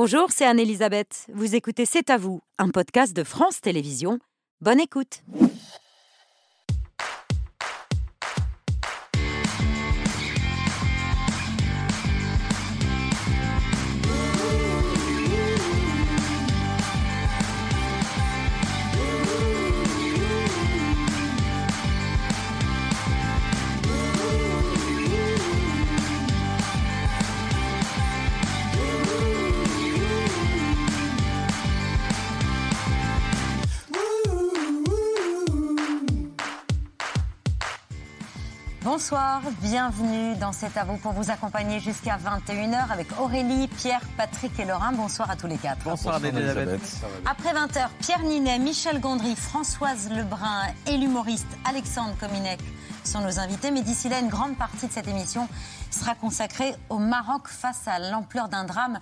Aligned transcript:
Bonjour, 0.00 0.28
c'est 0.30 0.44
Anne-Elisabeth. 0.44 1.26
Vous 1.34 1.56
écoutez 1.56 1.84
C'est 1.84 2.08
à 2.08 2.18
vous, 2.18 2.40
un 2.56 2.68
podcast 2.68 3.16
de 3.16 3.24
France 3.24 3.60
Télévisions. 3.60 4.20
Bonne 4.60 4.78
écoute. 4.78 5.24
Bonsoir, 38.98 39.42
bienvenue 39.62 40.34
dans 40.40 40.50
cet 40.50 40.76
à 40.76 40.82
vous 40.82 40.96
pour 40.96 41.12
vous 41.12 41.30
accompagner 41.30 41.78
jusqu'à 41.78 42.18
21h 42.18 42.90
avec 42.90 43.06
Aurélie, 43.20 43.68
Pierre, 43.68 44.00
Patrick 44.16 44.58
et 44.58 44.64
Laurent. 44.64 44.90
Bonsoir 44.92 45.30
à 45.30 45.36
tous 45.36 45.46
les 45.46 45.56
quatre. 45.56 45.84
Bonsoir, 45.84 46.22
Elisabeth. 46.24 46.80
Après 47.24 47.52
20h, 47.52 47.90
Pierre 48.00 48.24
Ninet, 48.24 48.58
Michel 48.58 48.98
Gondry, 48.98 49.36
Françoise 49.36 50.10
Lebrun 50.10 50.62
et 50.88 50.96
l'humoriste 50.96 51.46
Alexandre 51.64 52.16
Kominek 52.18 52.58
sont 53.04 53.20
nos 53.20 53.38
invités. 53.38 53.70
Mais 53.70 53.82
d'ici 53.82 54.08
là, 54.08 54.18
une 54.18 54.30
grande 54.30 54.56
partie 54.56 54.88
de 54.88 54.92
cette 54.92 55.06
émission 55.06 55.48
sera 55.92 56.16
consacrée 56.16 56.74
au 56.88 56.98
Maroc 56.98 57.46
face 57.46 57.86
à 57.86 58.00
l'ampleur 58.00 58.48
d'un 58.48 58.64
drame 58.64 58.98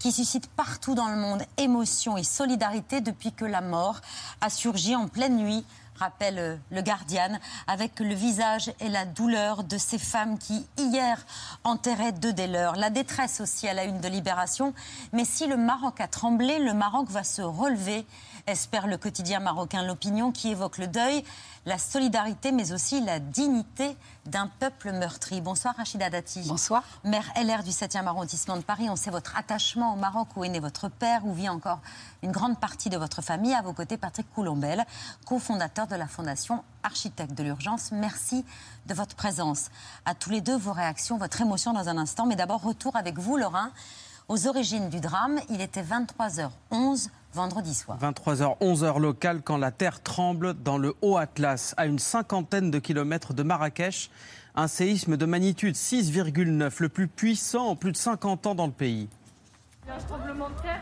qui 0.00 0.10
suscite 0.10 0.48
partout 0.48 0.96
dans 0.96 1.06
le 1.06 1.16
monde 1.16 1.42
émotion 1.56 2.16
et 2.16 2.24
solidarité 2.24 3.00
depuis 3.00 3.30
que 3.30 3.44
la 3.44 3.60
mort 3.60 4.00
a 4.40 4.50
surgi 4.50 4.96
en 4.96 5.06
pleine 5.06 5.36
nuit 5.36 5.64
rappelle 5.98 6.38
euh, 6.38 6.56
le 6.70 6.82
Guardian, 6.82 7.38
avec 7.66 8.00
le 8.00 8.14
visage 8.14 8.72
et 8.80 8.88
la 8.88 9.04
douleur 9.04 9.64
de 9.64 9.78
ces 9.78 9.98
femmes 9.98 10.38
qui, 10.38 10.66
hier, 10.78 11.24
enterraient 11.64 12.12
deux 12.12 12.32
des 12.32 12.46
leurs. 12.46 12.76
La 12.76 12.90
détresse 12.90 13.40
aussi 13.40 13.68
à 13.68 13.74
la 13.74 13.84
une 13.84 14.00
de 14.00 14.08
Libération. 14.08 14.74
Mais 15.12 15.24
si 15.24 15.46
le 15.46 15.56
Maroc 15.56 16.00
a 16.00 16.08
tremblé, 16.08 16.58
le 16.58 16.74
Maroc 16.74 17.08
va 17.08 17.24
se 17.24 17.42
relever 17.42 18.06
espère 18.46 18.86
le 18.86 18.96
quotidien 18.96 19.40
marocain 19.40 19.82
L'Opinion, 19.82 20.30
qui 20.30 20.50
évoque 20.50 20.78
le 20.78 20.86
deuil, 20.86 21.24
la 21.64 21.78
solidarité, 21.78 22.52
mais 22.52 22.72
aussi 22.72 23.00
la 23.00 23.18
dignité 23.18 23.96
d'un 24.24 24.46
peuple 24.46 24.92
meurtri. 24.92 25.40
Bonsoir 25.40 25.74
Rachida 25.76 26.10
Dati. 26.10 26.42
Bonsoir. 26.46 26.84
Maire 27.04 27.32
LR 27.36 27.64
du 27.64 27.70
7e 27.70 28.06
arrondissement 28.06 28.56
de 28.56 28.62
Paris. 28.62 28.88
On 28.88 28.96
sait 28.96 29.10
votre 29.10 29.36
attachement 29.36 29.94
au 29.94 29.96
Maroc, 29.96 30.28
où 30.36 30.44
est 30.44 30.48
né 30.48 30.60
votre 30.60 30.88
père, 30.88 31.26
où 31.26 31.34
vit 31.34 31.48
encore 31.48 31.80
une 32.22 32.30
grande 32.30 32.58
partie 32.58 32.88
de 32.88 32.96
votre 32.96 33.20
famille. 33.20 33.54
À 33.54 33.62
vos 33.62 33.72
côtés, 33.72 33.96
Patrick 33.96 34.32
Coulombel, 34.32 34.84
cofondateur 35.24 35.88
de 35.88 35.96
la 35.96 36.06
Fondation 36.06 36.62
Architecte 36.84 37.34
de 37.34 37.42
l'Urgence. 37.42 37.90
Merci 37.90 38.44
de 38.86 38.94
votre 38.94 39.16
présence. 39.16 39.70
À 40.04 40.14
tous 40.14 40.30
les 40.30 40.40
deux, 40.40 40.56
vos 40.56 40.72
réactions, 40.72 41.18
votre 41.18 41.40
émotion 41.40 41.72
dans 41.72 41.88
un 41.88 41.98
instant. 41.98 42.26
Mais 42.26 42.36
d'abord, 42.36 42.62
retour 42.62 42.94
avec 42.94 43.18
vous, 43.18 43.36
Laurent, 43.36 43.70
aux 44.28 44.46
origines 44.46 44.88
du 44.88 45.00
drame. 45.00 45.40
Il 45.50 45.60
était 45.60 45.82
23h11 45.82 47.08
vendredi 47.32 47.74
soir. 47.74 47.98
23h, 48.00 48.58
11h 48.60 48.98
locale, 48.98 49.42
quand 49.42 49.58
la 49.58 49.70
terre 49.70 50.02
tremble 50.02 50.54
dans 50.54 50.78
le 50.78 50.94
Haut 51.02 51.16
Atlas, 51.16 51.74
à 51.76 51.86
une 51.86 51.98
cinquantaine 51.98 52.70
de 52.70 52.78
kilomètres 52.78 53.34
de 53.34 53.42
Marrakech. 53.42 54.10
Un 54.54 54.68
séisme 54.68 55.18
de 55.18 55.26
magnitude 55.26 55.74
6,9, 55.74 56.76
le 56.78 56.88
plus 56.88 57.08
puissant 57.08 57.66
en 57.66 57.76
plus 57.76 57.92
de 57.92 57.96
50 57.96 58.46
ans 58.46 58.54
dans 58.54 58.66
le 58.66 58.72
pays. 58.72 59.08
Il 59.84 59.88
y 59.88 59.92
a 59.92 59.96
un 59.96 59.98
tremblement 59.98 60.48
de 60.48 60.54
terre. 60.62 60.80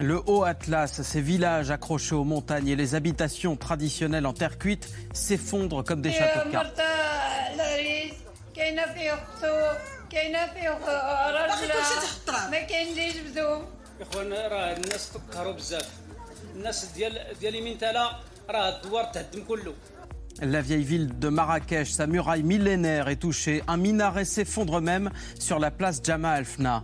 Le 0.00 0.20
Haut 0.26 0.42
Atlas, 0.42 1.02
ces 1.02 1.20
villages 1.20 1.70
accrochés 1.70 2.14
aux 2.14 2.24
montagnes 2.24 2.68
et 2.68 2.76
les 2.76 2.94
habitations 2.94 3.56
traditionnelles 3.56 4.26
en 4.26 4.32
terre 4.32 4.58
cuite 4.58 4.88
s'effondrent 5.12 5.84
comme 5.84 6.02
des 6.02 6.12
châteaux 6.12 6.46
de 6.46 6.52
cartes. 6.52 6.80
La 20.42 20.60
vieille 20.60 20.82
ville 20.82 21.18
de 21.18 21.28
Marrakech, 21.28 21.88
sa 21.88 22.08
muraille 22.08 22.42
millénaire 22.42 23.08
est 23.08 23.16
touchée. 23.16 23.62
Un 23.68 23.76
minaret 23.76 24.24
s'effondre 24.24 24.80
même 24.80 25.10
sur 25.38 25.60
la 25.60 25.70
place 25.70 26.00
Jama 26.02 26.32
Al-Fna. 26.32 26.82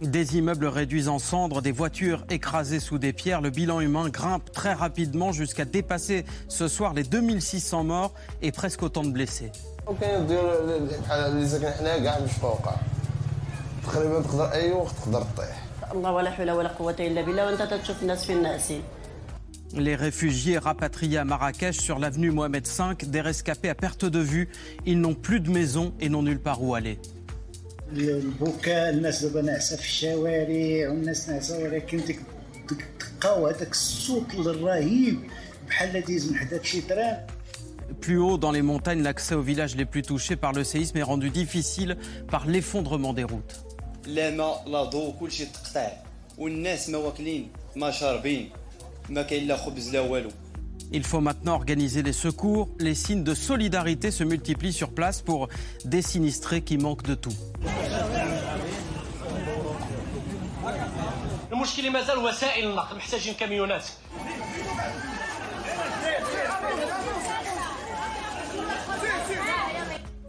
Des 0.00 0.36
immeubles 0.36 0.66
réduits 0.66 1.08
en 1.08 1.18
cendres, 1.18 1.62
des 1.62 1.70
voitures 1.70 2.24
écrasées 2.28 2.80
sous 2.80 2.98
des 2.98 3.12
pierres, 3.12 3.40
le 3.40 3.50
bilan 3.50 3.80
humain 3.80 4.08
grimpe 4.08 4.50
très 4.50 4.72
rapidement 4.72 5.30
jusqu'à 5.30 5.64
dépasser 5.64 6.24
ce 6.48 6.66
soir 6.66 6.92
les 6.92 7.04
2600 7.04 7.84
morts 7.84 8.12
et 8.42 8.50
presque 8.50 8.82
autant 8.82 9.04
de 9.04 9.10
blessés. 9.10 9.52
Les 19.74 19.96
réfugiés 19.96 20.58
rapatriés 20.58 21.18
à 21.18 21.24
Marrakech 21.24 21.80
sur 21.80 21.98
l'avenue 21.98 22.30
Mohamed 22.30 22.66
V, 22.66 23.06
des 23.06 23.20
rescapés 23.20 23.70
à 23.70 23.74
perte 23.74 24.04
de 24.04 24.18
vue. 24.18 24.48
Ils 24.84 25.00
n'ont 25.00 25.14
plus 25.14 25.40
de 25.40 25.50
maison 25.50 25.94
et 25.98 26.10
n'ont 26.10 26.22
nulle 26.22 26.40
part 26.40 26.62
où 26.62 26.74
aller. 26.74 26.98
Plus 38.00 38.18
haut 38.18 38.38
dans 38.38 38.52
les 38.52 38.62
montagnes, 38.62 39.02
l'accès 39.02 39.34
aux 39.34 39.42
villages 39.42 39.76
les 39.76 39.84
plus 39.84 40.02
touchés 40.02 40.36
par 40.36 40.52
le 40.52 40.64
séisme 40.64 40.98
est 40.98 41.02
rendu 41.02 41.30
difficile 41.30 41.96
par 42.30 42.46
l'effondrement 42.46 43.12
des 43.12 43.24
routes. 43.24 43.64
Il 50.92 51.04
faut 51.04 51.20
maintenant 51.20 51.54
organiser 51.54 52.02
les 52.02 52.12
secours. 52.12 52.68
Les 52.78 52.94
signes 52.94 53.24
de 53.24 53.34
solidarité 53.34 54.10
se 54.10 54.24
multiplient 54.24 54.72
sur 54.72 54.90
place 54.90 55.22
pour 55.22 55.48
des 55.84 56.02
sinistrés 56.02 56.62
qui 56.62 56.76
manquent 56.76 57.04
de 57.04 57.14
tout. 57.14 57.32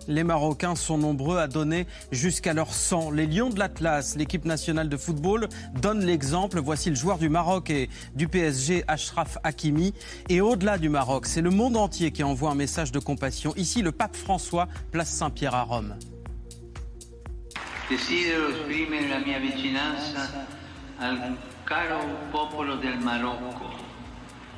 Les 0.08 0.24
Marocains 0.24 0.76
sont 0.76 0.98
nombreux 0.98 1.38
à 1.38 1.48
donner 1.48 1.88
jusqu'à 2.12 2.54
leur 2.54 2.74
sang. 2.74 3.12
Les 3.12 3.26
Lions 3.26 3.50
de 3.50 3.60
l'Atlas, 3.60 4.16
l'équipe 4.16 4.46
nationale 4.46 4.90
de 4.90 4.98
football, 4.98 5.48
donnent 5.80 6.06
l'exemple. 6.06 6.60
Voici 6.60 6.90
le 6.90 6.96
joueur 6.96 7.18
du 7.18 7.30
Maroc 7.30 7.70
et 7.70 7.90
du 8.16 8.28
PSG, 8.28 8.84
Ashraf 8.88 9.38
Hakimi. 9.44 9.94
Et 10.30 10.42
au-delà 10.42 10.78
du 10.78 10.90
Maroc, 10.90 11.26
c'est 11.26 11.42
le 11.42 11.50
monde 11.50 11.78
entier 11.78 12.12
qui 12.12 12.24
envoie 12.24 12.52
un 12.52 12.56
message 12.56 12.92
de 12.92 13.00
compassion. 13.00 13.54
Ici, 13.56 13.82
le 13.82 13.92
pape 13.92 14.16
François, 14.16 14.68
place 14.92 15.10
Saint-Pierre 15.10 15.56
à 15.56 15.64
Rome. 15.64 15.96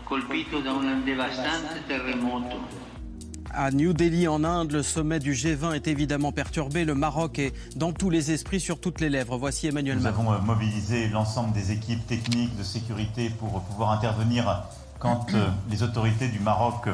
Colpito 0.05 0.61
da 0.61 0.71
un 0.71 1.03
devastante 1.03 1.81
terremoto. 1.87 2.84
À 3.57 3.71
New 3.71 3.93
Delhi, 3.93 4.27
en 4.27 4.43
Inde, 4.43 4.73
le 4.73 4.83
sommet 4.83 5.19
du 5.19 5.31
G20 5.33 5.73
est 5.75 5.87
évidemment 5.87 6.33
perturbé. 6.33 6.83
Le 6.83 6.93
Maroc 6.93 7.39
est 7.39 7.53
dans 7.77 7.93
tous 7.93 8.09
les 8.09 8.31
esprits, 8.31 8.59
sur 8.59 8.81
toutes 8.81 8.99
les 8.99 9.09
lèvres. 9.09 9.37
Voici 9.37 9.67
Emmanuel 9.67 9.95
Nous 9.97 10.03
Macron. 10.03 10.29
avons 10.29 10.33
euh, 10.33 10.41
mobilisé 10.45 11.07
l'ensemble 11.07 11.53
des 11.53 11.71
équipes 11.71 12.05
techniques 12.05 12.55
de 12.57 12.63
sécurité 12.63 13.29
pour 13.29 13.61
pouvoir 13.61 13.91
intervenir 13.91 14.63
quand 14.99 15.27
euh, 15.33 15.47
les 15.69 15.83
autorités 15.83 16.27
du 16.27 16.39
Maroc 16.39 16.89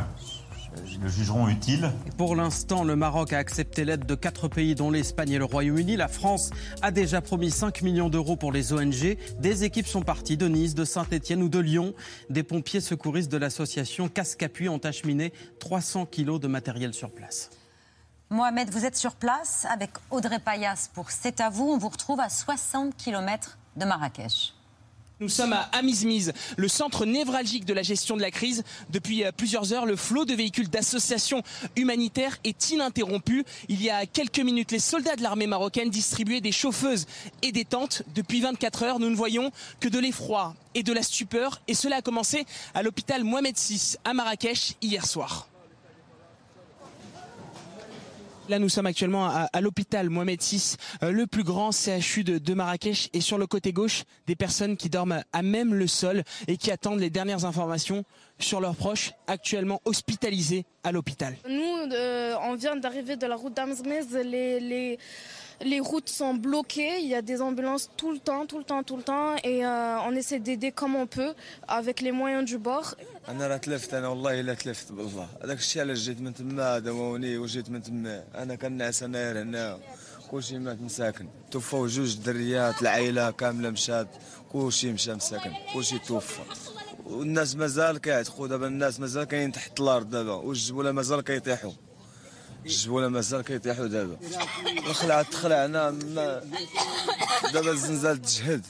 le 1.01 1.09
jugeront 1.09 1.47
utile. 1.47 1.91
Pour 2.17 2.35
l'instant, 2.35 2.83
le 2.83 2.95
Maroc 2.95 3.33
a 3.33 3.37
accepté 3.37 3.85
l'aide 3.85 4.05
de 4.05 4.15
quatre 4.15 4.47
pays, 4.47 4.75
dont 4.75 4.91
l'Espagne 4.91 5.31
et 5.31 5.37
le 5.37 5.45
Royaume-Uni. 5.45 5.97
La 5.97 6.07
France 6.07 6.49
a 6.81 6.91
déjà 6.91 7.21
promis 7.21 7.51
5 7.51 7.81
millions 7.81 8.09
d'euros 8.09 8.35
pour 8.35 8.51
les 8.51 8.73
ONG. 8.73 9.17
Des 9.39 9.63
équipes 9.63 9.87
sont 9.87 10.01
parties 10.01 10.37
de 10.37 10.47
Nice, 10.47 10.75
de 10.75 10.85
Saint-Etienne 10.85 11.43
ou 11.43 11.49
de 11.49 11.59
Lyon. 11.59 11.93
Des 12.29 12.43
pompiers 12.43 12.81
secouristes 12.81 13.31
de 13.31 13.37
l'association 13.37 14.07
Casque 14.07 14.43
Appui 14.43 14.69
ont 14.69 14.77
acheminé 14.77 15.33
300 15.59 16.05
kilos 16.05 16.39
de 16.39 16.47
matériel 16.47 16.93
sur 16.93 17.11
place. 17.11 17.49
Mohamed, 18.29 18.69
vous 18.69 18.85
êtes 18.85 18.95
sur 18.95 19.15
place 19.15 19.65
avec 19.69 19.91
Audrey 20.09 20.39
Payas 20.39 20.89
pour 20.93 21.11
C'est 21.11 21.41
à 21.41 21.49
vous. 21.49 21.65
On 21.65 21.77
vous 21.77 21.89
retrouve 21.89 22.21
à 22.21 22.29
60 22.29 22.95
km 22.95 23.57
de 23.75 23.85
Marrakech. 23.85 24.53
Nous 25.21 25.29
sommes 25.29 25.53
à 25.53 25.69
Amizmiz, 25.73 26.33
le 26.57 26.67
centre 26.67 27.05
névralgique 27.05 27.63
de 27.65 27.75
la 27.75 27.83
gestion 27.83 28.17
de 28.17 28.21
la 28.21 28.31
crise. 28.31 28.63
Depuis 28.89 29.23
euh, 29.23 29.31
plusieurs 29.31 29.71
heures, 29.71 29.85
le 29.85 29.95
flot 29.95 30.25
de 30.25 30.33
véhicules 30.33 30.67
d'associations 30.67 31.43
humanitaires 31.75 32.39
est 32.43 32.71
ininterrompu. 32.71 33.45
Il 33.69 33.83
y 33.83 33.91
a 33.91 34.07
quelques 34.07 34.39
minutes, 34.39 34.71
les 34.71 34.79
soldats 34.79 35.15
de 35.15 35.21
l'armée 35.21 35.45
marocaine 35.45 35.91
distribuaient 35.91 36.41
des 36.41 36.51
chauffeuses 36.51 37.05
et 37.43 37.51
des 37.51 37.65
tentes. 37.65 38.01
Depuis 38.15 38.41
24 38.41 38.81
heures, 38.81 38.99
nous 38.99 39.11
ne 39.11 39.15
voyons 39.15 39.51
que 39.79 39.89
de 39.89 39.99
l'effroi 39.99 40.55
et 40.73 40.81
de 40.81 40.91
la 40.91 41.03
stupeur. 41.03 41.61
Et 41.67 41.75
cela 41.75 41.97
a 41.97 42.01
commencé 42.01 42.47
à 42.73 42.81
l'hôpital 42.81 43.23
Mohamed 43.23 43.55
VI 43.55 43.97
à 44.03 44.15
Marrakech 44.15 44.73
hier 44.81 45.05
soir. 45.05 45.50
Là, 48.51 48.59
nous 48.59 48.67
sommes 48.67 48.85
actuellement 48.85 49.29
à, 49.29 49.61
l'hôpital 49.61 50.09
Mohamed 50.09 50.41
VI, 50.41 50.75
euh, 51.03 51.11
le 51.11 51.25
plus 51.25 51.45
grand 51.45 51.71
CHU 51.71 52.25
de, 52.25 52.53
Marrakech. 52.53 53.09
Et 53.13 53.21
sur 53.21 53.37
le 53.37 53.47
côté 53.47 53.71
gauche, 53.71 54.03
des 54.27 54.35
personnes 54.35 54.75
qui 54.75 54.89
dorment 54.89 55.23
à 55.31 55.41
même 55.41 55.73
le 55.73 55.87
sol 55.87 56.23
et 56.49 56.57
qui 56.57 56.69
attendent 56.69 56.99
les 56.99 57.09
dernières 57.09 57.45
informations 57.45 58.03
sur 58.39 58.59
leurs 58.59 58.75
proches 58.75 59.13
actuellement 59.27 59.79
hospitalisés 59.85 60.65
à 60.83 60.91
l'hôpital. 60.91 61.37
Nous, 61.47 61.93
euh, 61.93 62.35
on 62.41 62.55
vient 62.55 62.75
d'arriver 62.75 63.15
de 63.15 63.25
la 63.25 63.37
route 63.37 63.53
d'Amzmez. 63.53 64.01
les 64.25 64.59
les 64.59 64.99
routes 65.80 66.08
sont 66.08 66.34
bloquées, 66.34 66.94
il 67.04 67.08
y 67.08 67.14
a 67.14 67.22
des 67.22 67.40
ambulances 67.42 67.90
tout 67.96 68.12
le 68.12 68.18
temps, 68.18 68.46
tout 68.46 68.58
le 68.58 68.64
temps, 68.64 68.82
tout 68.82 68.96
le 68.96 69.02
temps, 69.02 69.36
et 69.44 69.64
euh, 69.64 70.08
on 70.08 70.12
essaie 70.20 70.40
d'aider 70.46 70.72
comme 70.72 70.94
on 70.96 71.06
peut 71.06 71.34
avec 71.68 72.00
les 72.00 72.12
moyens 72.12 72.44
du 72.44 72.58
bord. 72.58 72.94
انا 73.28 73.46
راه 73.46 73.56
تلفت 73.56 73.94
انا 73.94 74.08
والله 74.08 74.40
الا 74.40 74.54
تلفت 74.54 74.92
بالله 74.92 75.28
هذاك 75.44 75.58
الشيء 75.58 75.82
علاش 75.82 75.98
جيت 75.98 76.20
من 76.20 76.34
تما 76.34 76.78
دواوني 76.78 77.38
وجيت 77.38 77.70
من 77.70 77.82
تما 77.82 78.24
انا 78.34 78.54
كنعس 78.54 79.02
انا 79.02 79.42
هنا 79.42 79.78
كلشي 80.30 80.58
مات 80.58 80.80
مساكن 80.80 81.28
توفوا 81.50 81.88
جوج 81.88 82.14
دريات 82.16 82.82
العائله 82.82 83.30
كامله 83.30 83.70
مشات 83.70 84.08
كلشي 84.52 84.92
مشى 84.92 85.14
مساكن 85.14 85.52
كلشي 85.74 85.98
توفى 85.98 86.42
والناس 87.06 87.56
مازال 87.56 87.98
كيعتقوا 87.98 88.46
دابا 88.48 88.66
الناس 88.66 89.00
مازال 89.00 89.24
كاين 89.24 89.52
تحت 89.52 89.80
الارض 89.80 90.10
دابا 90.10 90.32
والجبوله 90.32 90.92
مازال 90.92 91.20
كيطيحوا 91.20 91.72
الجبوله 92.66 93.08
مازال 93.08 93.42
كيطيحوا 93.42 93.86
دابا 93.86 94.16
خلعت 94.92 95.32
تخلعنا 95.32 95.90
ما 95.90 96.42
دابا 97.52 97.70
الزنزال 97.70 98.22
تجهد 98.22 98.64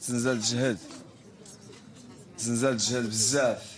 الزنزال 0.00 0.42
تجهد 0.42 0.78
الزنزال 2.38 2.76
تجهد 2.76 3.08
بزاف 3.08 3.74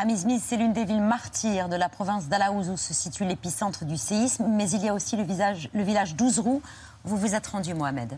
Amizmiz, 0.00 0.40
c'est 0.46 0.56
l'une 0.56 0.72
des 0.72 0.84
villes 0.84 1.02
martyres 1.02 1.68
de 1.68 1.74
la 1.74 1.88
province 1.88 2.28
d'Alaouz 2.28 2.68
où 2.68 2.76
se 2.76 2.94
situe 2.94 3.24
l'épicentre 3.24 3.84
du 3.84 3.96
séisme, 3.96 4.46
mais 4.46 4.70
il 4.70 4.80
y 4.84 4.88
a 4.88 4.94
aussi 4.94 5.16
le, 5.16 5.24
visage, 5.24 5.68
le 5.74 5.82
village 5.82 6.14
d'Ouzrou. 6.14 6.62
Vous 7.02 7.16
vous 7.16 7.34
êtes 7.34 7.48
rendu, 7.48 7.74
Mohamed. 7.74 8.16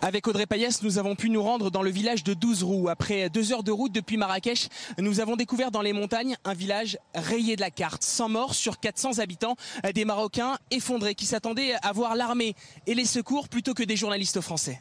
Avec 0.00 0.28
Audrey 0.28 0.46
Payès, 0.46 0.82
nous 0.84 0.98
avons 0.98 1.16
pu 1.16 1.28
nous 1.28 1.42
rendre 1.42 1.72
dans 1.72 1.82
le 1.82 1.90
village 1.90 2.22
de 2.22 2.32
Douzrou. 2.32 2.88
Après 2.88 3.28
deux 3.30 3.52
heures 3.52 3.64
de 3.64 3.72
route 3.72 3.90
depuis 3.90 4.16
Marrakech, 4.16 4.68
nous 4.98 5.18
avons 5.18 5.34
découvert 5.34 5.72
dans 5.72 5.82
les 5.82 5.92
montagnes 5.92 6.36
un 6.44 6.54
village 6.54 6.98
rayé 7.16 7.56
de 7.56 7.60
la 7.60 7.72
carte, 7.72 8.04
sans 8.04 8.28
morts 8.28 8.54
sur 8.54 8.78
400 8.78 9.18
habitants, 9.18 9.56
des 9.92 10.04
Marocains 10.04 10.56
effondrés 10.70 11.16
qui 11.16 11.26
s'attendaient 11.26 11.72
à 11.82 11.92
voir 11.92 12.14
l'armée 12.14 12.54
et 12.86 12.94
les 12.94 13.06
secours 13.06 13.48
plutôt 13.48 13.74
que 13.74 13.82
des 13.82 13.96
journalistes 13.96 14.40
français. 14.40 14.80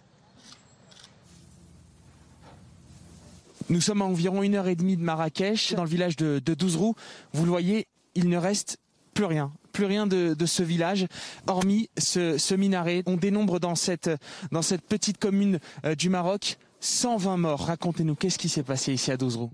Nous 3.70 3.82
sommes 3.82 4.04
à 4.04 4.06
environ 4.06 4.44
une 4.44 4.54
heure 4.54 4.68
et 4.68 4.76
demie 4.76 4.98
de 4.98 5.02
Marrakech, 5.02 5.74
dans 5.74 5.84
le 5.84 5.90
village 5.90 6.16
de, 6.16 6.40
de 6.46 6.54
Douzrou. 6.54 6.94
Vous 7.34 7.44
le 7.44 7.50
voyez, 7.50 7.88
il 8.14 8.30
ne 8.30 8.38
reste 8.38 8.78
plus 9.16 9.26
rien 9.26 9.52
plus 9.78 9.86
rien 9.86 10.08
de, 10.08 10.36
ce 10.48 10.64
village, 10.64 11.06
hormis 11.46 11.88
ce, 12.00 12.56
minaret. 12.56 13.04
On 13.06 13.16
dénombre 13.16 13.60
dans 13.60 13.76
cette, 13.76 14.10
dans 14.52 14.64
cette 14.64 14.82
petite 14.82 15.20
commune 15.20 15.60
euh, 15.86 15.94
du 15.94 16.10
Maroc 16.10 16.58
120 16.80 17.38
morts. 17.38 17.60
Racontez-nous, 17.68 18.16
qu'est-ce 18.16 18.40
qui 18.40 18.50
s'est 18.50 18.64
passé 18.64 18.92
ici 18.92 19.12
à 19.12 19.18
Dozrou 19.18 19.52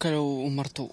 كانوا 0.00 0.46
ومرتو 0.46 0.88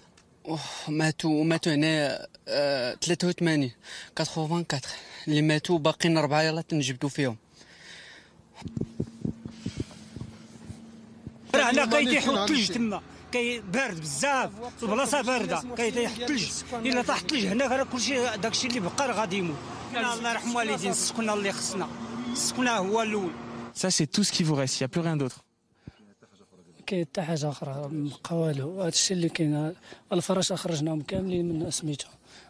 ماتوا 0.87 1.43
ماتوا 1.43 1.73
هنا 1.73 2.27
83 2.45 3.71
84 4.19 4.65
اللي 5.27 5.41
ماتوا 5.41 5.79
باقيين 5.79 6.17
أربعة 6.17 6.41
يلا 6.41 6.61
تنجبدوا 6.61 7.09
فيهم. 7.09 7.37
راه 11.55 11.71
هنا 11.71 11.85
كيطيحوا 11.85 12.43
الثلج 12.43 12.71
تما. 12.71 13.01
كي 13.31 13.59
بارد 13.59 13.99
بزاف 13.99 14.51
البلاصه 14.83 15.21
باردة. 15.21 15.63
كيطيح 15.77 16.11
الثلج 16.11 16.47
إلا 16.73 17.01
طاح 17.01 17.19
الثلج 17.19 17.45
هنا 17.45 17.67
راه 17.67 17.83
كلشي 17.83 18.37
داكشي 18.37 18.67
اللي 18.67 18.79
بقى 18.79 19.07
راه 19.07 19.13
غادي 19.13 19.37
يموت. 19.37 19.55
الله 19.95 20.31
يرحم 20.31 20.55
والدين 20.55 20.91
السكن 20.91 21.29
اللي 21.29 21.51
خصنا. 21.51 21.87
السكن 22.31 22.67
هو 22.67 23.01
الأول. 23.01 23.31
Ça, 23.75 23.89
c'est 23.89 24.05
tout 24.05 24.23
ce 24.23 24.31
qui 24.31 24.43
vous 24.43 24.55
reste. 24.55 24.79
Il 24.79 24.83
n'y 24.83 24.85
a 24.85 24.87
plus 24.89 25.01
rien 25.01 25.17
d'autre. 25.17 25.42
كاين 26.93 27.05
حتى 27.05 27.21
حاجة 27.21 27.49
أخرى 27.49 27.89
مبقى 27.91 28.35
والو 28.35 28.81
هذا 28.81 28.87
الشيء 28.87 29.17
اللي 29.17 29.29
كاين 29.29 29.73
الفراش 30.13 30.51
أخرجناهم 30.51 31.01
كاملين 31.01 31.45
من 31.45 31.71
سميتو 31.71 32.07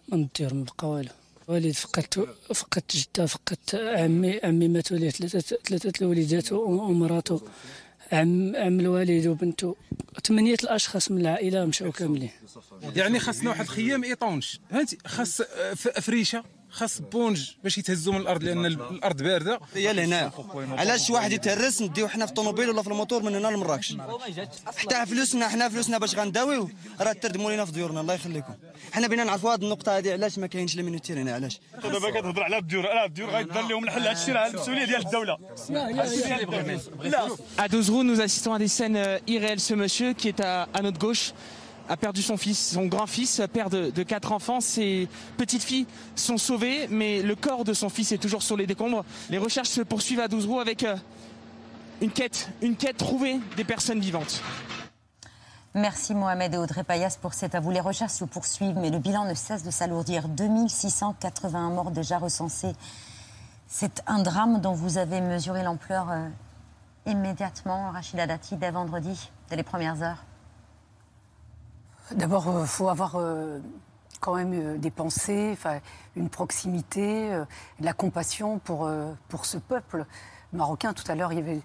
من 0.09 0.21
الدير 0.21 0.53
مبقى 0.53 0.89
والو 0.89 1.09
والد 1.47 1.71
فقدت 1.71 2.27
فقدت 2.53 2.95
جدة 2.95 3.25
فقدت 3.25 3.75
عمي 3.75 4.39
عمي 4.43 4.67
ماتوا 4.67 4.97
ليه 4.97 5.09
ثلاثة 5.09 5.57
ثلاثة 5.65 5.93
الوليدات 6.01 6.51
ومراته. 6.51 7.41
عم 8.11 8.55
عم 8.55 8.79
الوالد 8.79 9.27
وبنته. 9.27 9.75
ثمانية 10.23 10.57
الأشخاص 10.63 11.11
من 11.11 11.21
العائلة 11.21 11.65
مشاو 11.65 11.91
كاملين. 11.91 12.29
يعني 12.95 13.19
خاصنا 13.19 13.49
واحد 13.49 13.61
الخيام 13.61 14.03
ايطونج 14.03 14.45
فهمتي 14.69 14.97
خاص 15.05 15.41
فريشة. 16.01 16.43
خاص 16.73 17.01
بونج 17.01 17.51
باش 17.63 17.77
يتهزوا 17.77 18.13
من 18.13 18.21
الأرض 18.21 18.43
لأن 18.43 18.65
الأرض 18.65 19.23
باردة. 19.23 19.59
هي 19.75 19.93
لهنا 19.93 20.31
علاش 20.77 21.09
واحد 21.09 21.31
يتهرس 21.31 21.81
نديو 21.81 22.07
حنا 22.07 22.25
في 22.25 22.31
الطوموبيل 22.31 22.69
ولا 22.69 22.81
في 22.81 22.87
الموتور 22.87 23.23
من 23.23 23.35
هنا 23.35 23.47
لمراكش 23.47 23.95
حتى 24.77 25.05
فلوسنا 25.05 25.47
حنا 25.47 25.69
فلوسنا 25.69 25.97
باش 25.97 26.15
غنداويو 26.15 26.69
راه 27.01 27.13
تردموا 27.13 27.51
لينا 27.51 27.65
في 27.65 27.71
ديورنا 27.71 28.01
الله 28.01 28.13
يخليكم. 28.13 28.53
حنا 28.91 29.07
بينا 29.07 29.23
نعرفوا 29.23 29.53
هذه 29.53 29.61
النقطة 29.61 29.97
هذه 29.97 30.11
علاش 30.11 30.37
ما 30.39 30.47
كاينش 30.47 30.75
لمينوتير 30.75 31.21
هنا؟ 31.21 31.33
علاش؟ 31.33 31.59
دابا 31.83 32.09
كتهضر 32.09 32.43
على 32.43 32.57
الديور 32.57 32.87
على 32.87 33.05
الديور 33.05 33.29
غيدار 33.29 33.67
لهم 33.67 33.83
الحل. 33.83 34.01
هذا 34.01 34.11
الشيء 34.11 34.33
راه 34.33 34.47
المسؤولية 34.47 34.85
ديال 34.85 35.05
الدولة. 35.05 35.37
À 37.57 37.67
Dozrou, 37.67 38.03
nous 38.03 38.19
assistons 38.21 38.53
à 38.53 38.59
des 38.59 38.67
scènes 38.67 39.19
irréelles. 39.27 39.59
Ce 39.59 39.73
monsieur 39.73 40.13
qui 40.13 40.27
est 40.27 40.41
à, 40.41 40.67
à 40.73 40.81
notre 40.81 40.99
gauche, 40.99 41.33
a 41.89 41.97
perdu 41.97 42.21
son 42.21 42.37
fils, 42.37 42.73
son 42.73 42.85
grand-fils, 42.85 43.41
père 43.51 43.69
de, 43.69 44.03
quatre 44.03 44.31
enfants. 44.31 44.61
Ses 44.61 45.07
petites 45.37 45.63
filles 45.63 45.85
sont 46.15 46.37
sauvées, 46.37 46.87
mais 46.89 47.21
le 47.21 47.35
corps 47.35 47.63
de 47.63 47.73
son 47.73 47.89
fils 47.89 48.11
est 48.11 48.17
toujours 48.17 48.43
sur 48.43 48.57
les 48.57 48.67
décombres. 48.67 49.03
Les 49.29 49.37
recherches 49.37 49.69
se 49.69 49.81
poursuivent 49.81 50.19
à 50.19 50.27
Douzrou 50.27 50.59
avec 50.59 50.83
euh, 50.83 50.95
une 52.01 52.11
quête, 52.11 52.49
une 52.61 52.75
quête 52.75 52.97
trouvée 52.97 53.39
des 53.57 53.63
personnes 53.63 53.99
vivantes. 53.99 54.41
Merci 55.75 56.13
Mohamed 56.13 56.53
et 56.53 56.57
Audrey 56.57 56.83
Payas 56.83 57.17
pour 57.19 57.33
cet 57.33 57.55
avou. 57.55 57.71
Les 57.71 57.79
recherches 57.79 58.13
se 58.13 58.25
poursuivent, 58.25 58.77
mais 58.77 58.91
le 58.91 58.99
bilan 58.99 59.25
ne 59.25 59.33
cesse 59.33 59.63
de 59.63 59.71
s'alourdir. 59.71 60.27
2681 60.27 61.69
morts 61.71 61.91
déjà 61.91 62.19
recensés. 62.19 62.73
C'est 63.67 64.03
un 64.05 64.21
drame 64.21 64.61
dont 64.61 64.73
vous 64.73 64.99
avez 64.99 65.19
mesuré 65.19 65.63
l'ampleur 65.63 66.11
euh, 66.11 66.27
immédiatement, 67.07 67.89
Rachida 67.89 68.27
Dati, 68.27 68.55
dès 68.55 68.69
vendredi, 68.69 69.31
dès 69.49 69.55
les 69.55 69.63
premières 69.63 70.03
heures. 70.03 70.23
D'abord, 72.15 72.45
il 72.47 72.57
euh, 72.57 72.65
faut 72.65 72.89
avoir 72.89 73.15
euh, 73.15 73.59
quand 74.19 74.35
même 74.35 74.53
euh, 74.53 74.77
des 74.77 74.91
pensées, 74.91 75.57
une 76.15 76.29
proximité, 76.29 77.29
de 77.29 77.85
la 77.85 77.93
compassion 77.93 78.59
pour, 78.59 78.89
pour 79.29 79.45
ce 79.45 79.57
peuple 79.57 80.05
marocain. 80.51 80.93
Tout 80.93 81.09
à 81.11 81.15
l'heure, 81.15 81.33
il 81.33 81.39
y 81.39 81.41
avait 81.41 81.61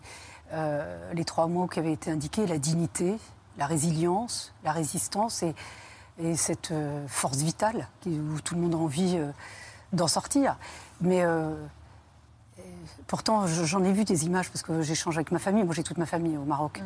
les 1.13 1.25
trois 1.27 1.47
mots 1.47 1.67
qui 1.67 1.79
avaient 1.79 1.93
été 1.93 2.11
indiqués, 2.11 2.47
la 2.47 2.57
dignité, 2.57 3.19
la 3.59 3.67
résilience, 3.67 4.55
la 4.65 4.73
résistance 4.73 5.43
et, 5.43 5.55
et 6.19 6.37
cette 6.37 6.73
force 7.07 7.37
vitale 7.37 7.87
où 8.07 8.41
tout 8.41 8.55
le 8.55 8.63
monde 8.63 8.75
a 8.75 8.79
envie 8.79 9.19
d'en 9.93 10.09
sortir. 10.09 10.57
Mais 11.03 11.23
pourtant, 13.07 13.47
j'en 13.47 13.85
ai 13.85 13.93
vu 13.93 14.05
des 14.05 14.25
images 14.25 14.49
parce 14.49 14.63
que 14.63 14.81
j'échange 14.81 15.19
avec 15.19 15.33
ma 15.33 15.39
famille. 15.39 15.65
Moi, 15.65 15.75
j'ai 15.75 15.83
toute 15.83 15.99
ma 15.99 16.07
famille 16.07 16.39
au 16.39 16.45
Maroc. 16.45 16.83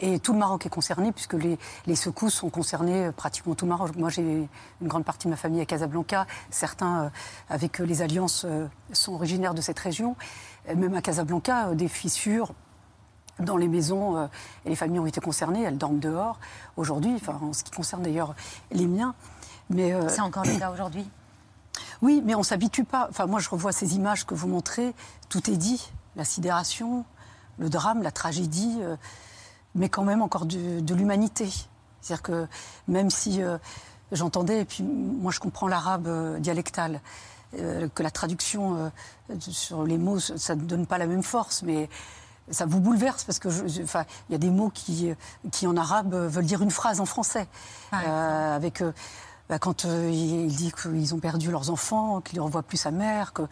Et 0.00 0.18
tout 0.18 0.32
le 0.32 0.38
Maroc 0.38 0.66
est 0.66 0.70
concerné, 0.70 1.12
puisque 1.12 1.34
les, 1.34 1.58
les 1.86 1.96
secousses 1.96 2.34
sont 2.34 2.50
concernées 2.50 3.06
euh, 3.06 3.12
pratiquement 3.12 3.54
tout 3.54 3.64
le 3.64 3.70
Maroc. 3.70 3.94
Moi, 3.96 4.10
j'ai 4.10 4.48
une 4.80 4.88
grande 4.88 5.04
partie 5.04 5.26
de 5.26 5.30
ma 5.30 5.36
famille 5.36 5.60
à 5.60 5.66
Casablanca. 5.66 6.26
Certains, 6.50 7.04
euh, 7.04 7.08
avec 7.48 7.80
euh, 7.80 7.84
les 7.84 8.02
alliances, 8.02 8.46
sont 8.92 9.14
originaires 9.14 9.54
de 9.54 9.60
cette 9.60 9.78
région. 9.78 10.16
Même 10.66 10.94
à 10.94 11.02
Casablanca, 11.02 11.74
des 11.74 11.88
fissures 11.88 12.52
dans 13.40 13.56
les 13.56 13.68
maisons, 13.68 14.16
euh, 14.16 14.26
et 14.64 14.70
les 14.70 14.76
familles 14.76 15.00
ont 15.00 15.06
été 15.06 15.20
concernées, 15.20 15.62
elles 15.62 15.78
dorment 15.78 15.98
dehors 15.98 16.38
aujourd'hui, 16.76 17.14
enfin, 17.16 17.38
en 17.42 17.52
ce 17.52 17.64
qui 17.64 17.70
concerne 17.70 18.02
d'ailleurs 18.02 18.34
les 18.70 18.86
miens. 18.86 19.14
Mais 19.70 19.92
euh, 19.92 20.08
C'est 20.08 20.20
encore 20.20 20.44
le 20.44 20.58
cas 20.58 20.70
aujourd'hui? 20.70 21.08
Oui, 22.02 22.22
mais 22.24 22.34
on 22.34 22.42
s'habitue 22.42 22.84
pas. 22.84 23.08
Enfin, 23.10 23.26
moi, 23.26 23.40
je 23.40 23.48
revois 23.48 23.72
ces 23.72 23.96
images 23.96 24.24
que 24.26 24.34
vous 24.34 24.48
montrez. 24.48 24.94
Tout 25.28 25.50
est 25.50 25.56
dit. 25.56 25.90
La 26.16 26.24
sidération, 26.24 27.04
le 27.58 27.68
drame, 27.68 28.02
la 28.02 28.12
tragédie, 28.12 28.78
euh, 28.80 28.96
mais 29.74 29.88
quand 29.88 30.04
même 30.04 30.22
encore 30.22 30.46
de, 30.46 30.80
de 30.80 30.94
l'humanité. 30.94 31.48
C'est-à-dire 32.00 32.22
que 32.22 32.46
même 32.88 33.10
si 33.10 33.42
euh, 33.42 33.58
j'entendais, 34.12 34.60
et 34.60 34.64
puis 34.64 34.82
moi, 34.82 35.32
je 35.32 35.40
comprends 35.40 35.68
l'arabe 35.68 36.06
euh, 36.06 36.38
dialectal, 36.38 37.00
euh, 37.58 37.88
que 37.94 38.02
la 38.02 38.10
traduction 38.10 38.90
sur 39.38 39.84
les 39.84 39.98
mots, 39.98 40.18
ça 40.18 40.54
ne 40.54 40.62
donne 40.62 40.86
pas 40.86 40.98
la 40.98 41.06
même 41.06 41.22
force, 41.22 41.62
mais 41.62 41.88
ça 42.50 42.66
vous 42.66 42.80
bouleverse 42.80 43.24
parce 43.24 43.38
que, 43.38 43.48
enfin, 43.82 44.04
il 44.28 44.32
y 44.32 44.34
a 44.34 44.38
des 44.38 44.50
mots 44.50 44.70
qui, 44.70 45.12
qui 45.50 45.66
en 45.66 45.76
arabe 45.76 46.14
veulent 46.14 46.44
dire 46.44 46.62
une 46.62 46.70
phrase 46.70 47.00
en 47.00 47.06
français. 47.06 47.46
Euh, 47.92 48.56
avec 48.56 48.82
euh, 48.82 48.92
bah, 49.48 49.58
quand 49.58 49.84
euh, 49.84 50.10
il 50.10 50.54
dit 50.54 50.72
qu'ils 50.72 51.14
ont 51.14 51.18
perdu 51.18 51.50
leurs 51.50 51.70
enfants, 51.70 52.20
qu'il 52.20 52.38
ne 52.38 52.44
revoit 52.44 52.62
plus 52.62 52.76
sa 52.76 52.90
mère, 52.90 53.32
que 53.32 53.42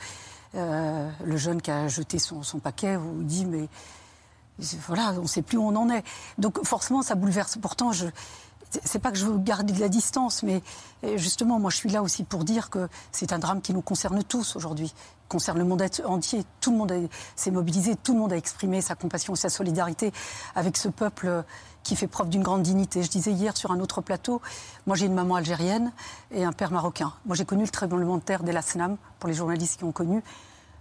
le 0.55 1.37
jeune 1.37 1.63
qui 1.63 1.71
a 1.71 1.89
jeté 1.89 2.19
son, 2.19 2.43
son 2.43 2.59
paquet 2.59 2.97
vous 2.97 3.23
dit 3.23 3.47
mais 3.47 3.69
voilà, 4.87 5.15
on 5.19 5.23
ne 5.23 5.27
sait 5.27 5.43
plus 5.43 5.59
où 5.59 5.63
on 5.63 5.77
en 5.77 5.91
est. 5.91 6.05
Donc 6.39 6.65
forcément, 6.65 7.03
ça 7.03 7.15
bouleverse. 7.15 7.59
Pourtant, 7.61 7.93
je 7.93 8.07
c'est 8.85 8.99
pas 8.99 9.11
que 9.11 9.19
je 9.19 9.27
veux 9.27 9.39
garder 9.39 9.73
de 9.73 9.81
la 9.81 9.89
distance, 9.89 10.43
mais 10.43 10.63
euh, 11.05 11.17
justement, 11.19 11.59
moi, 11.59 11.71
je 11.71 11.77
suis 11.77 11.91
là 11.91 12.03
aussi 12.03 12.25
pour 12.25 12.45
dire 12.45 12.71
que 12.71 12.89
c'est 13.11 13.33
un 13.33 13.39
drame 13.39 13.61
qui 13.61 13.75
nous 13.75 13.83
concerne 13.83 14.23
tous 14.25 14.57
aujourd'hui, 14.57 14.95
concerne 15.29 15.59
le 15.59 15.65
monde 15.65 15.85
entier. 16.05 16.45
Tout 16.61 16.71
le 16.71 16.79
monde 16.79 17.09
s'est 17.37 17.51
mobilisé, 17.51 17.97
tout 17.97 18.15
le 18.15 18.21
monde 18.21 18.33
a 18.33 18.37
exprimé 18.37 18.81
sa 18.81 18.95
compassion 18.95 19.35
et 19.35 19.37
sa 19.37 19.49
solidarité 19.49 20.13
avec 20.55 20.77
ce 20.77 20.89
peuple 20.89 21.27
euh, 21.27 21.43
qui 21.83 21.97
fait 21.97 22.07
preuve 22.07 22.29
d'une 22.29 22.43
grande 22.43 22.63
dignité. 22.63 23.03
Je 23.03 23.11
disais 23.11 23.33
hier 23.33 23.57
sur 23.57 23.73
un 23.73 23.81
autre 23.81 24.01
plateau, 24.01 24.41
moi 24.87 24.97
j'ai 24.97 25.07
une 25.07 25.15
maman 25.15 25.35
algérienne 25.35 25.93
et 26.31 26.45
un 26.45 26.53
père 26.53 26.71
marocain. 26.71 27.13
Moi 27.27 27.35
j'ai 27.35 27.45
connu 27.45 27.65
le 27.65 27.71
tremblement 27.71 28.17
de 28.17 28.23
terre 28.23 28.43
d'El 28.43 28.57
Asnam, 28.57 28.97
pour 29.19 29.29
les 29.29 29.35
journalistes 29.35 29.79
qui 29.79 29.85
ont 29.85 29.93
connu. 29.93 30.23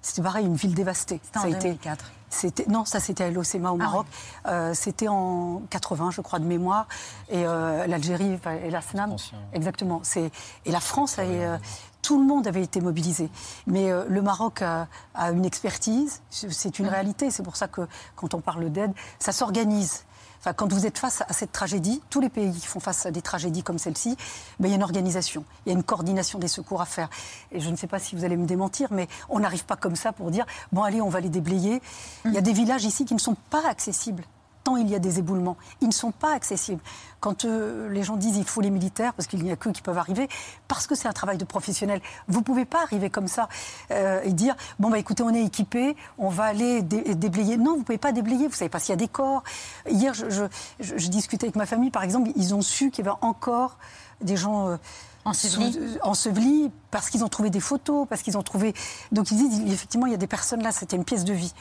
C'était 0.02 0.22
pareil, 0.22 0.46
une 0.46 0.56
ville 0.56 0.74
dévastée. 0.74 1.20
C'était 1.24 1.38
en 1.38 1.42
Ça 1.42 1.48
a 1.48 1.52
été- 1.52 1.60
2004. 1.70 2.12
c'était 2.30 2.66
non, 2.68 2.86
ça 2.86 3.00
c'était 3.00 3.24
à 3.24 3.28
El 3.28 3.38
Osema 3.38 3.72
au 3.72 3.78
Maroc. 3.78 4.06
Euh, 4.48 4.74
c'était 4.74 5.08
en 5.08 5.62
80, 5.70 6.12
je 6.12 6.22
crois, 6.22 6.40
de 6.40 6.46
mémoire. 6.46 6.88
Et 7.30 7.46
euh, 7.46 7.86
l'Algérie, 7.88 8.40
et 8.64 8.70
la 8.72 8.82
SNAM, 8.82 9.16
exactement. 9.54 10.00
C'est 10.04 10.32
et 10.66 10.72
la 10.72 10.80
France, 10.80 11.20
a, 11.20 11.22
euh, 11.24 11.58
tout 12.02 12.20
le 12.20 12.26
monde 12.26 12.48
avait 12.48 12.64
été 12.64 12.82
mobilisé. 12.82 13.30
Mais 13.68 13.92
euh, 13.92 14.06
le 14.10 14.22
Maroc 14.24 14.64
a, 14.64 14.88
a 15.14 15.30
une 15.32 15.46
expertise, 15.46 16.22
c'est 16.32 16.80
une 16.80 16.88
réalité. 16.88 17.30
C'est 17.30 17.44
pour 17.44 17.56
ça 17.56 17.68
que 17.68 17.82
quand 18.16 18.34
on 18.34 18.42
parle 18.42 18.72
d'aide, 18.72 18.94
ça 19.20 19.32
s'organise. 19.32 20.04
Enfin, 20.42 20.54
quand 20.54 20.74
vous 20.74 20.88
êtes 20.88 20.98
face 20.98 21.22
à 21.22 21.34
cette 21.34 21.52
tragédie, 21.52 22.02
tous 22.10 22.20
les 22.20 22.30
pays 22.30 22.52
qui 22.52 22.66
font 22.66 22.80
face 22.80 23.06
à 23.06 23.12
des 23.12 23.22
tragédies 23.22 23.62
comme 23.62 23.78
celle-ci, 23.78 24.18
ben, 24.60 24.68
il 24.68 24.72
y 24.72 24.74
a 24.74 24.76
une 24.76 24.84
organisation, 24.84 25.46
il 25.66 25.70
y 25.70 25.72
a 25.72 25.78
une 25.78 25.84
coordination 25.84 26.40
des 26.40 26.48
secours 26.48 26.82
à 26.82 26.86
faire. 26.86 27.10
Et 27.52 27.60
je 27.60 27.70
ne 27.70 27.76
sais 27.76 27.86
pas 27.86 28.00
si 28.00 28.16
vous 28.16 28.26
allez 28.26 28.38
me 28.38 28.48
démentir, 28.48 28.88
mais 28.92 29.08
on 29.30 29.40
n'arrive 29.40 29.66
pas 29.66 29.76
comme 29.76 29.96
ça 29.96 30.12
pour 30.12 30.32
dire 30.32 30.48
bon 30.72 30.82
allez, 30.82 31.00
on 31.00 31.10
va 31.10 31.20
les 31.20 31.30
déblayer. 31.30 31.80
Il 32.26 32.34
y 32.34 32.40
a 32.40 32.42
des 32.42 32.54
villages 32.54 32.86
ici 32.86 33.06
qui 33.06 33.14
ne 33.14 33.20
sont 33.20 33.38
pas 33.52 33.68
accessibles. 33.68 34.24
Tant 34.64 34.78
il 34.78 34.88
y 34.90 34.96
a 34.96 35.00
des 35.00 35.18
éboulements, 35.18 35.58
ils 35.82 35.88
ne 35.88 35.94
sont 35.94 36.12
pas 36.12 36.34
accessibles. 36.36 36.82
Quand 37.20 37.46
euh, 37.46 37.90
les 37.90 38.04
gens 38.04 38.16
disent 38.16 38.38
il 38.38 38.46
faut 38.46 38.62
les 38.62 38.70
militaires, 38.70 39.14
parce 39.16 39.28
qu'il 39.28 39.44
n'y 39.44 39.52
a 39.52 39.56
qu'eux 39.56 39.72
qui 39.72 39.82
peuvent 39.82 39.98
arriver, 39.98 40.30
parce 40.68 40.86
que 40.86 40.94
c'est 40.94 41.08
un 41.08 41.14
travail 41.14 41.38
de 41.38 41.46
professionnel, 41.46 42.00
vous 42.28 42.40
ne 42.40 42.44
pouvez 42.44 42.66
pas 42.66 42.84
arriver 42.84 43.10
comme 43.10 43.28
ça 43.28 43.50
euh, 43.90 44.22
et 44.24 44.34
dire 44.34 44.56
bon 44.80 44.90
bah 44.92 45.00
écoutez 45.00 45.24
on 45.24 45.34
est 45.34 45.44
équipé, 45.44 45.96
on 46.20 46.30
va 46.30 46.44
aller 46.44 46.84
dé- 46.84 47.16
déblayer. 47.16 47.58
Non, 47.58 47.74
vous 47.74 47.80
ne 47.80 47.84
pouvez 47.84 47.98
pas 47.98 48.12
déblayer, 48.12 48.48
vous 48.48 48.54
savez 48.54 48.70
pas 48.70 48.78
s'il 48.80 48.90
y 48.92 48.94
a 48.94 48.98
des 48.98 49.08
corps. 49.08 49.44
Hier, 49.90 50.14
je, 50.14 50.30
je- 50.30 50.44
je- 50.80 50.98
je 50.98 51.08
discutais 51.10 51.46
avec 51.46 51.56
ma 51.56 51.66
famille, 51.66 51.90
par 51.90 52.04
exemple, 52.04 52.30
ils 52.36 52.54
ont 52.54 52.62
su 52.62 52.92
qu'il 52.92 53.04
y 53.04 53.08
avait 53.08 53.18
encore 53.22 53.78
des 54.22 54.38
gens 54.38 54.70
euh, 54.70 54.78
Ensevelis. 55.26 55.78
euh, 55.80 55.98
ensevelis 56.04 56.72
parce 56.92 57.10
qu'ils 57.10 57.24
ont 57.24 57.30
trouvé 57.30 57.50
des 57.50 57.60
photos, 57.60 58.08
parce 58.08 58.22
qu'ils 58.22 58.38
ont 58.38 58.44
trouvé. 58.44 58.74
Donc 59.12 59.32
ils 59.32 59.38
disent 59.38 59.72
effectivement 59.74 60.06
il 60.06 60.12
y 60.12 60.16
a 60.16 60.18
des 60.20 60.28
personnes 60.28 60.62
là, 60.62 60.72
c'était 60.72 60.96
une 60.98 61.06
pièce 61.06 61.24
de 61.26 61.34
vie. 61.34 61.54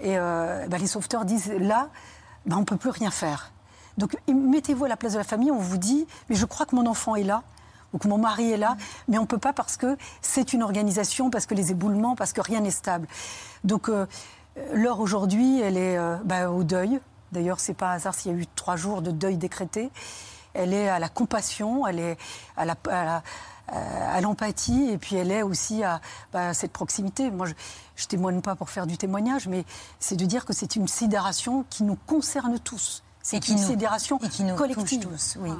Et 0.00 0.18
euh, 0.18 0.66
bah, 0.68 0.78
les 0.78 0.86
sauveteurs 0.88 1.24
disent 1.24 1.52
là, 1.58 1.88
bah, 2.48 2.56
on 2.56 2.60
ne 2.60 2.64
peut 2.64 2.76
plus 2.76 2.90
rien 2.90 3.10
faire. 3.12 3.52
Donc 3.96 4.16
mettez-vous 4.28 4.84
à 4.84 4.88
la 4.88 4.96
place 4.96 5.12
de 5.12 5.18
la 5.18 5.24
famille, 5.24 5.50
on 5.52 5.58
vous 5.58 5.76
dit 5.78 6.06
mais 6.28 6.36
je 6.36 6.44
crois 6.46 6.66
que 6.66 6.74
mon 6.74 6.86
enfant 6.86 7.14
est 7.14 7.22
là. 7.24 7.42
Ou 7.94 7.98
que 7.98 8.06
mon 8.06 8.18
mari 8.18 8.50
est 8.52 8.58
là, 8.58 8.76
mais 9.08 9.16
on 9.16 9.22
ne 9.22 9.26
peut 9.26 9.38
pas 9.38 9.54
parce 9.54 9.78
que 9.78 9.96
c'est 10.20 10.52
une 10.52 10.62
organisation, 10.62 11.30
parce 11.30 11.46
que 11.46 11.54
les 11.54 11.70
éboulements, 11.70 12.16
parce 12.16 12.34
que 12.34 12.42
rien 12.42 12.60
n'est 12.60 12.70
stable. 12.70 13.08
Donc 13.64 13.88
euh, 13.88 14.04
l'heure 14.74 15.00
aujourd'hui, 15.00 15.62
elle 15.62 15.78
est 15.78 15.96
euh, 15.96 16.16
bah, 16.22 16.50
au 16.50 16.64
deuil. 16.64 17.00
D'ailleurs, 17.32 17.60
c'est 17.60 17.72
pas 17.72 17.92
un 17.92 17.94
hasard 17.94 18.14
s'il 18.14 18.32
y 18.32 18.34
a 18.34 18.38
eu 18.38 18.46
trois 18.56 18.76
jours 18.76 19.00
de 19.00 19.10
deuil 19.10 19.38
décrété. 19.38 19.90
Elle 20.52 20.74
est 20.74 20.90
à 20.90 20.98
la 20.98 21.08
compassion, 21.08 21.86
elle 21.86 21.98
est 21.98 22.18
à 22.58 22.66
la- 22.66 23.22
à 23.68 24.20
l'empathie 24.20 24.90
et 24.90 24.98
puis 24.98 25.16
elle 25.16 25.30
est 25.30 25.42
aussi 25.42 25.82
à, 25.84 26.00
bah, 26.32 26.48
à 26.48 26.54
cette 26.54 26.72
proximité. 26.72 27.30
Moi, 27.30 27.46
je 27.46 27.52
ne 28.04 28.08
témoigne 28.08 28.40
pas 28.40 28.54
pour 28.56 28.70
faire 28.70 28.86
du 28.86 28.96
témoignage, 28.98 29.46
mais 29.48 29.64
c'est 30.00 30.16
de 30.16 30.24
dire 30.24 30.44
que 30.44 30.52
c'est 30.52 30.76
une 30.76 30.88
sidération 30.88 31.64
qui 31.70 31.82
nous 31.84 31.96
concerne 32.06 32.58
tous. 32.58 33.02
C'est 33.22 33.40
qui 33.40 33.52
une 33.52 33.60
nous- 33.60 33.66
sidération 33.66 34.18
et 34.22 34.28
qui 34.30 34.42
nous 34.42 34.54
collective. 34.54 35.00
touche 35.00 35.10
tous, 35.10 35.36
oui. 35.40 35.50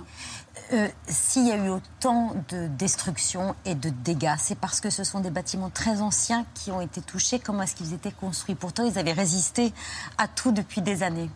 Euh, 0.72 0.88
S'il 1.06 1.46
y 1.46 1.52
a 1.52 1.56
eu 1.56 1.68
autant 1.68 2.34
de 2.50 2.66
destruction 2.68 3.54
et 3.66 3.74
de 3.74 3.90
dégâts, 3.90 4.34
c'est 4.38 4.54
parce 4.58 4.80
que 4.80 4.88
ce 4.90 5.04
sont 5.04 5.20
des 5.20 5.30
bâtiments 5.30 5.68
très 5.70 6.00
anciens 6.00 6.46
qui 6.54 6.70
ont 6.70 6.80
été 6.80 7.00
touchés. 7.02 7.38
Comment 7.38 7.62
est-ce 7.62 7.74
qu'ils 7.74 7.92
étaient 7.92 8.12
construits? 8.12 8.54
Pourtant, 8.54 8.84
ils 8.84 8.98
avaient 8.98 9.12
résisté 9.12 9.72
à 10.18 10.28
tout 10.28 10.52
depuis 10.52 10.80
des 10.82 11.02
années. 11.02 11.30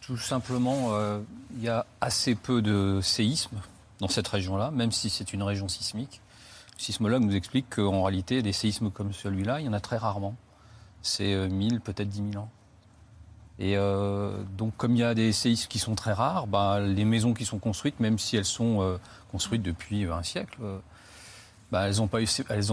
Tout 0.00 0.16
simplement, 0.16 0.88
euh, 0.94 1.20
il 1.56 1.62
y 1.62 1.68
a 1.68 1.86
assez 2.00 2.34
peu 2.34 2.62
de 2.62 3.00
séismes 3.02 3.60
dans 4.00 4.08
cette 4.08 4.28
région-là, 4.28 4.70
même 4.70 4.92
si 4.92 5.10
c'est 5.10 5.32
une 5.32 5.42
région 5.42 5.68
sismique. 5.68 6.20
Le 6.76 6.82
sismologue 6.82 7.22
nous 7.22 7.36
explique 7.36 7.76
qu'en 7.76 8.02
réalité, 8.02 8.42
des 8.42 8.52
séismes 8.52 8.90
comme 8.90 9.12
celui-là, 9.12 9.60
il 9.60 9.66
y 9.66 9.68
en 9.68 9.72
a 9.72 9.80
très 9.80 9.96
rarement. 9.96 10.34
C'est 11.02 11.34
euh, 11.34 11.48
1000, 11.48 11.80
peut-être 11.80 12.08
10 12.08 12.32
000 12.32 12.42
ans. 12.42 12.50
Et 13.58 13.76
euh, 13.76 14.42
donc, 14.56 14.74
comme 14.78 14.96
il 14.96 15.00
y 15.00 15.04
a 15.04 15.14
des 15.14 15.32
séismes 15.32 15.68
qui 15.68 15.78
sont 15.78 15.94
très 15.94 16.14
rares, 16.14 16.46
bah, 16.46 16.80
les 16.80 17.04
maisons 17.04 17.34
qui 17.34 17.44
sont 17.44 17.58
construites, 17.58 18.00
même 18.00 18.18
si 18.18 18.36
elles 18.38 18.46
sont 18.46 18.80
euh, 18.80 18.96
construites 19.30 19.62
depuis 19.62 20.06
euh, 20.06 20.14
un 20.14 20.22
siècle, 20.22 20.56
euh, 20.62 20.78
bah, 21.70 21.86
elles 21.86 21.96
n'ont 21.96 22.08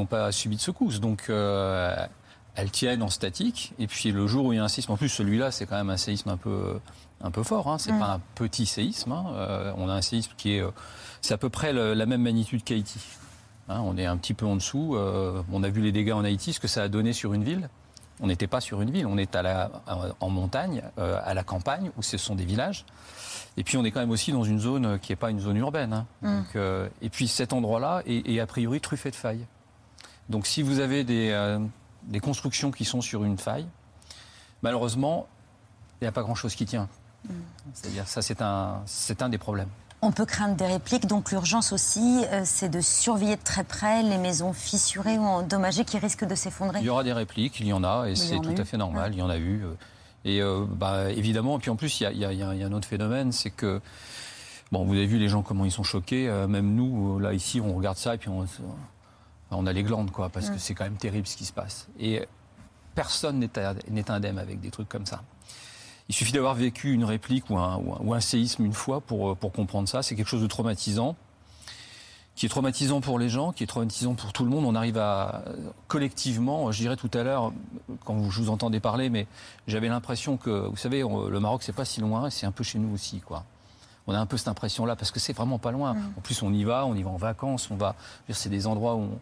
pas, 0.06 0.32
subi 0.32 0.56
de 0.56 0.62
secousses. 0.62 1.02
Euh, 1.30 2.08
elles 2.58 2.72
tiennent 2.72 3.02
en 3.04 3.10
statique. 3.10 3.74
Et 3.80 3.88
puis, 3.88 4.12
le 4.12 4.28
jour 4.28 4.46
où 4.48 4.52
il 4.54 4.58
y 4.58 4.60
a 4.60 4.64
un 4.64 4.68
séisme, 4.68 4.92
en 4.92 4.98
plus, 4.98 5.08
celui-là, 5.10 5.52
c'est 5.52 5.66
quand 5.66 5.78
même 5.78 5.90
un 5.90 5.98
séisme 5.98 6.30
un 6.30 6.38
peu, 6.38 6.80
un 7.22 7.32
peu 7.32 7.44
fort. 7.44 7.68
Hein. 7.72 7.78
C'est 7.78 7.92
pas 8.00 8.14
un 8.16 8.22
petit 8.36 8.66
séisme. 8.66 9.12
hein. 9.14 9.26
Euh, 9.36 9.72
on 9.78 9.88
a 9.90 9.94
un 9.94 10.02
séisme 10.02 10.32
qui 10.38 10.56
est, 10.56 10.62
euh, 10.62 10.72
c'est 11.22 11.34
à 11.34 11.38
peu 11.38 11.50
près 11.50 11.72
le- 11.72 11.94
la 11.94 12.06
même 12.06 12.22
magnitude 12.24 12.64
qu'Haïti. 12.64 13.00
Hein, 13.70 13.82
on 13.86 13.98
est 13.98 14.06
un 14.06 14.18
petit 14.18 14.34
peu 14.34 14.46
en 14.46 14.56
dessous. 14.56 14.96
Euh, 14.96 15.42
on 15.52 15.64
a 15.64 15.70
vu 15.70 15.82
les 15.82 15.92
dégâts 15.92 16.14
en 16.14 16.24
Haïti, 16.24 16.52
ce 16.54 16.60
que 16.60 16.68
ça 16.68 16.84
a 16.84 16.88
donné 16.88 17.14
sur 17.14 17.34
une 17.34 17.44
ville. 17.44 17.70
On 18.20 18.26
n'était 18.28 18.48
pas 18.48 18.62
sur 18.62 18.82
une 18.82 18.90
ville, 18.90 19.06
on 19.06 19.18
est 19.20 19.36
à 19.36 19.44
la, 19.44 19.70
en 20.20 20.30
montagne, 20.32 20.82
euh, 20.98 21.20
à 21.24 21.36
la 21.36 21.44
campagne, 21.44 21.92
où 21.98 22.02
ce 22.02 22.18
sont 22.18 22.34
des 22.34 22.46
villages. 22.46 22.84
Et 23.58 23.64
puis 23.64 23.78
on 23.78 23.86
est 23.86 23.92
quand 23.92 24.00
même 24.00 24.10
aussi 24.10 24.32
dans 24.32 24.44
une 24.44 24.60
zone 24.60 24.98
qui 24.98 25.12
n'est 25.12 25.16
pas 25.18 25.30
une 25.30 25.40
zone 25.40 25.58
urbaine. 25.58 25.94
hein. 25.94 26.06
Donc, 26.40 26.56
euh, 26.56 26.88
et 27.04 27.10
puis 27.10 27.28
cet 27.28 27.54
endroit-là 27.54 28.02
est, 28.08 28.28
est 28.28 28.40
a 28.40 28.48
priori 28.48 28.82
truffé 28.82 29.12
de 29.12 29.16
failles. 29.16 29.46
Donc 30.30 30.48
si 30.48 30.64
vous 30.64 30.80
avez 30.80 31.04
des, 31.04 31.30
des 32.08 32.20
constructions 32.20 32.72
qui 32.72 32.86
sont 32.86 33.02
sur 33.02 33.24
une 33.24 33.38
faille, 33.38 33.68
malheureusement, 34.64 35.28
il 36.02 36.06
n'y 36.06 36.08
a 36.08 36.12
pas 36.12 36.24
grand-chose 36.24 36.56
qui 36.56 36.66
tient. 36.66 36.88
C'est-à-dire 37.74 38.08
ça, 38.08 38.22
c'est 38.22 38.42
un, 38.42 38.82
c'est 38.86 39.22
un 39.22 39.30
des 39.30 39.38
problèmes. 39.38 39.70
On 40.02 40.12
peut 40.12 40.26
craindre 40.26 40.56
des 40.56 40.68
répliques, 40.68 41.08
donc 41.08 41.32
l'urgence 41.32 41.72
aussi, 41.74 42.24
euh, 42.32 42.44
c'est 42.46 42.70
de 42.70 42.82
surveiller 42.82 43.36
de 43.36 43.42
très 43.44 43.64
près 43.64 44.04
les 44.04 44.20
maisons 44.20 44.54
fissurées 44.54 45.18
ou 45.18 45.24
endommagées 45.24 45.86
qui 45.86 45.98
risquent 45.98 46.26
de 46.26 46.36
s'effondrer. 46.36 46.80
Il 46.80 46.86
y 46.86 46.90
aura 46.90 47.04
des 47.04 47.14
répliques, 47.14 47.60
il 47.60 47.68
y 47.68 47.74
en 47.74 47.84
a, 47.84 48.06
et 48.08 48.16
c'est 48.16 48.40
tout 48.40 48.54
à 48.58 48.64
fait 48.64 48.78
normal, 48.78 49.14
il 49.14 49.20
y 49.20 49.22
en 49.24 49.30
a 49.30 49.38
eu. 49.38 49.64
euh, 49.66 49.74
Et 50.24 50.42
euh, 50.42 50.66
bah, 50.70 51.10
évidemment, 51.12 51.58
et 51.58 51.60
puis 51.60 51.72
en 51.72 51.76
plus, 51.76 52.00
il 52.00 52.10
y 52.12 52.14
y 52.18 52.36
y 52.36 52.38
y 52.38 52.44
a 52.44 52.68
un 52.68 52.72
autre 52.74 52.88
phénomène, 52.88 53.32
c'est 53.32 53.50
que, 53.50 53.82
bon, 54.72 54.86
vous 54.86 54.94
avez 54.94 55.08
vu 55.08 55.18
les 55.18 55.30
gens 55.30 55.42
comment 55.42 55.66
ils 55.66 55.72
sont 55.72 55.84
choqués, 55.84 56.30
euh, 56.30 56.48
même 56.48 56.76
nous, 56.76 57.18
là, 57.20 57.34
ici, 57.34 57.60
on 57.60 57.74
regarde 57.74 57.98
ça 57.98 58.14
et 58.14 58.18
puis 58.20 58.30
on, 58.30 58.46
on 59.52 59.66
a 59.66 59.74
les 59.74 59.84
glandes, 59.84 60.12
quoi, 60.12 60.30
parce 60.30 60.50
que 60.50 60.56
Mm. 60.56 60.60
c'est 60.60 60.74
quand 60.74 60.84
même 60.84 60.98
terrible 60.98 61.28
ce 61.28 61.38
qui 61.38 61.46
se 61.46 61.54
passe. 61.54 61.88
Et 62.00 62.26
personne 62.96 63.40
n'est 63.40 64.10
indemne 64.12 64.40
avec 64.40 64.60
des 64.60 64.72
trucs 64.72 64.90
comme 64.90 65.06
ça. 65.06 65.22
Il 66.10 66.16
suffit 66.16 66.32
d'avoir 66.32 66.56
vécu 66.56 66.94
une 66.94 67.04
réplique 67.04 67.50
ou 67.50 67.58
un, 67.58 67.76
ou 67.78 67.94
un- 67.94 68.00
ou 68.02 68.14
un 68.14 68.20
séisme 68.22 68.64
une 68.66 68.74
fois 68.74 69.02
pour, 69.02 69.32
euh, 69.32 69.36
pour 69.36 69.52
comprendre 69.52 69.88
ça. 69.90 70.02
C'est 70.04 70.16
quelque 70.16 70.30
chose 70.30 70.42
de 70.42 70.48
traumatisant, 70.48 71.16
qui 72.36 72.46
est 72.46 72.50
traumatisant 72.50 73.02
pour 73.02 73.20
les 73.20 73.30
gens, 73.30 73.52
qui 73.52 73.64
est 73.64 73.68
traumatisant 73.68 74.14
pour 74.14 74.32
tout 74.32 74.44
le 74.44 74.50
monde. 74.50 74.64
On 74.66 74.76
arrive 74.76 74.98
à, 74.98 75.44
euh, 75.48 75.56
collectivement, 75.88 76.72
je 76.72 76.78
dirais 76.80 76.96
tout 76.96 77.10
à 77.14 77.24
l'heure, 77.24 77.52
quand 78.06 78.30
je 78.30 78.40
vous 78.42 78.50
entendais 78.50 78.80
parler, 78.80 79.10
mais 79.10 79.28
j'avais 79.68 79.88
l'impression 79.90 80.38
que, 80.38 80.68
vous 80.68 80.78
savez, 80.78 81.04
on- 81.04 81.28
le 81.28 81.40
Maroc, 81.40 81.64
c'est 81.64 81.74
pas 81.74 81.84
si 81.86 82.00
loin, 82.00 82.30
c'est 82.30 82.46
un 82.46 82.52
peu 82.52 82.64
chez 82.64 82.80
nous 82.80 82.94
aussi, 82.94 83.20
quoi. 83.20 83.44
On 84.08 84.14
a 84.14 84.20
un 84.20 84.26
peu 84.26 84.38
cette 84.38 84.48
impression-là, 84.48 84.96
parce 84.96 85.12
que 85.12 85.20
c'est 85.20 85.34
vraiment 85.34 85.60
pas 85.60 85.72
loin. 85.72 85.96
En 86.18 86.22
plus, 86.22 86.42
on 86.42 86.54
y 86.54 86.64
va, 86.64 86.86
on 86.86 86.96
y 86.96 87.04
va 87.04 87.10
en 87.10 87.18
vacances, 87.18 87.70
on 87.72 87.76
va. 87.76 87.96
C'est 88.30 88.50
des 88.50 88.66
endroits 88.68 88.96
où. 88.96 89.02
on- 89.02 89.20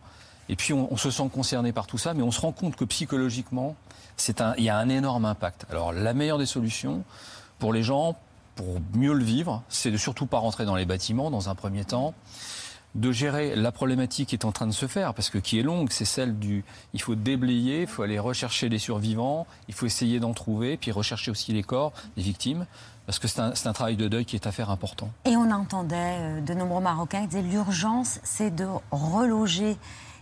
Et 0.47 0.55
puis 0.55 0.73
on, 0.73 0.91
on 0.93 0.97
se 0.97 1.09
sent 1.09 1.27
concerné 1.33 1.71
par 1.71 1.87
tout 1.87 1.97
ça, 1.97 2.13
mais 2.13 2.21
on 2.21 2.29
se 2.31 2.39
rend 2.39 2.51
compte 2.51 2.75
que 2.75 2.85
psychologiquement, 2.85 3.75
c'est 4.15 4.41
un, 4.41 4.53
il 4.57 4.63
y 4.63 4.69
a 4.69 4.77
un 4.77 4.89
énorme 4.89 5.25
impact. 5.25 5.65
Alors 5.71 5.91
la 5.91 6.13
meilleure 6.13 6.37
des 6.37 6.45
solutions 6.45 7.03
pour 7.57 7.73
les 7.73 7.81
gens, 7.81 8.15
pour 8.55 8.77
mieux 8.93 9.13
le 9.13 9.23
vivre, 9.23 9.63
c'est 9.69 9.89
de 9.91 9.97
surtout 9.97 10.27
pas 10.27 10.37
rentrer 10.37 10.65
dans 10.65 10.75
les 10.75 10.85
bâtiments 10.85 11.31
dans 11.31 11.49
un 11.49 11.55
premier 11.55 11.83
temps 11.83 12.13
de 12.93 13.11
gérer 13.11 13.55
la 13.57 13.73
problématique 13.73 14.29
qui 14.29 14.35
est 14.35 14.45
en 14.45 14.53
train 14.53 14.67
de 14.67 14.71
se 14.71 14.85
faire, 14.87 15.13
parce 15.13 15.29
que 15.29 15.37
qui 15.37 15.59
est 15.59 15.63
longue, 15.63 15.89
c'est 15.91 16.05
celle 16.05 16.39
du... 16.39 16.63
Il 16.93 17.01
faut 17.01 17.15
déblayer, 17.15 17.81
il 17.81 17.87
faut 17.87 18.03
aller 18.03 18.19
rechercher 18.19 18.69
les 18.69 18.79
survivants, 18.79 19.47
il 19.67 19.73
faut 19.73 19.85
essayer 19.85 20.21
d'en 20.21 20.33
trouver, 20.33 20.77
puis 20.77 20.91
rechercher 20.91 21.29
aussi 21.29 21.51
les 21.51 21.63
corps 21.63 21.91
des 22.15 22.23
victimes, 22.23 22.65
parce 23.05 23.19
que 23.19 23.27
c'est 23.27 23.39
un, 23.39 23.73
travail 23.73 23.95
de 23.95 24.07
deuil 24.07 24.25
qui 24.25 24.35
est 24.35 24.47
à 24.47 24.51
faire 24.51 24.69
important. 24.69 25.09
Et 25.25 25.35
on 25.37 25.51
entendait 25.51 26.17
euh, 26.19 26.41
de 26.41 26.53
nombreux 26.53 26.81
Marocains 26.81 27.21
qui 27.21 27.27
disaient 27.27 27.41
l'urgence, 27.41 28.19
c'est 28.23 28.53
de 28.53 28.67
reloger 28.91 29.77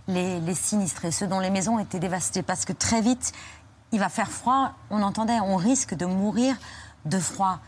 les, 0.08 0.40
les 0.42 0.56
sinistrés, 0.56 1.12
ceux 1.12 1.28
dont 1.28 1.40
les 1.40 1.50
maisons 1.50 1.80
étaient 1.80 2.00
dévastées, 2.00 2.44
parce 2.44 2.66
que 2.66 2.74
très 2.74 3.02
vite, 3.02 3.32
il 3.94 4.00
va 4.00 4.10
faire 4.10 4.30
froid. 4.30 4.74
On 4.90 5.02
entendait, 5.02 5.40
on 5.40 5.56
risque 5.56 5.94
de 5.94 6.06
mourir 6.06 6.56
de 7.06 7.20
froid. 7.20 7.60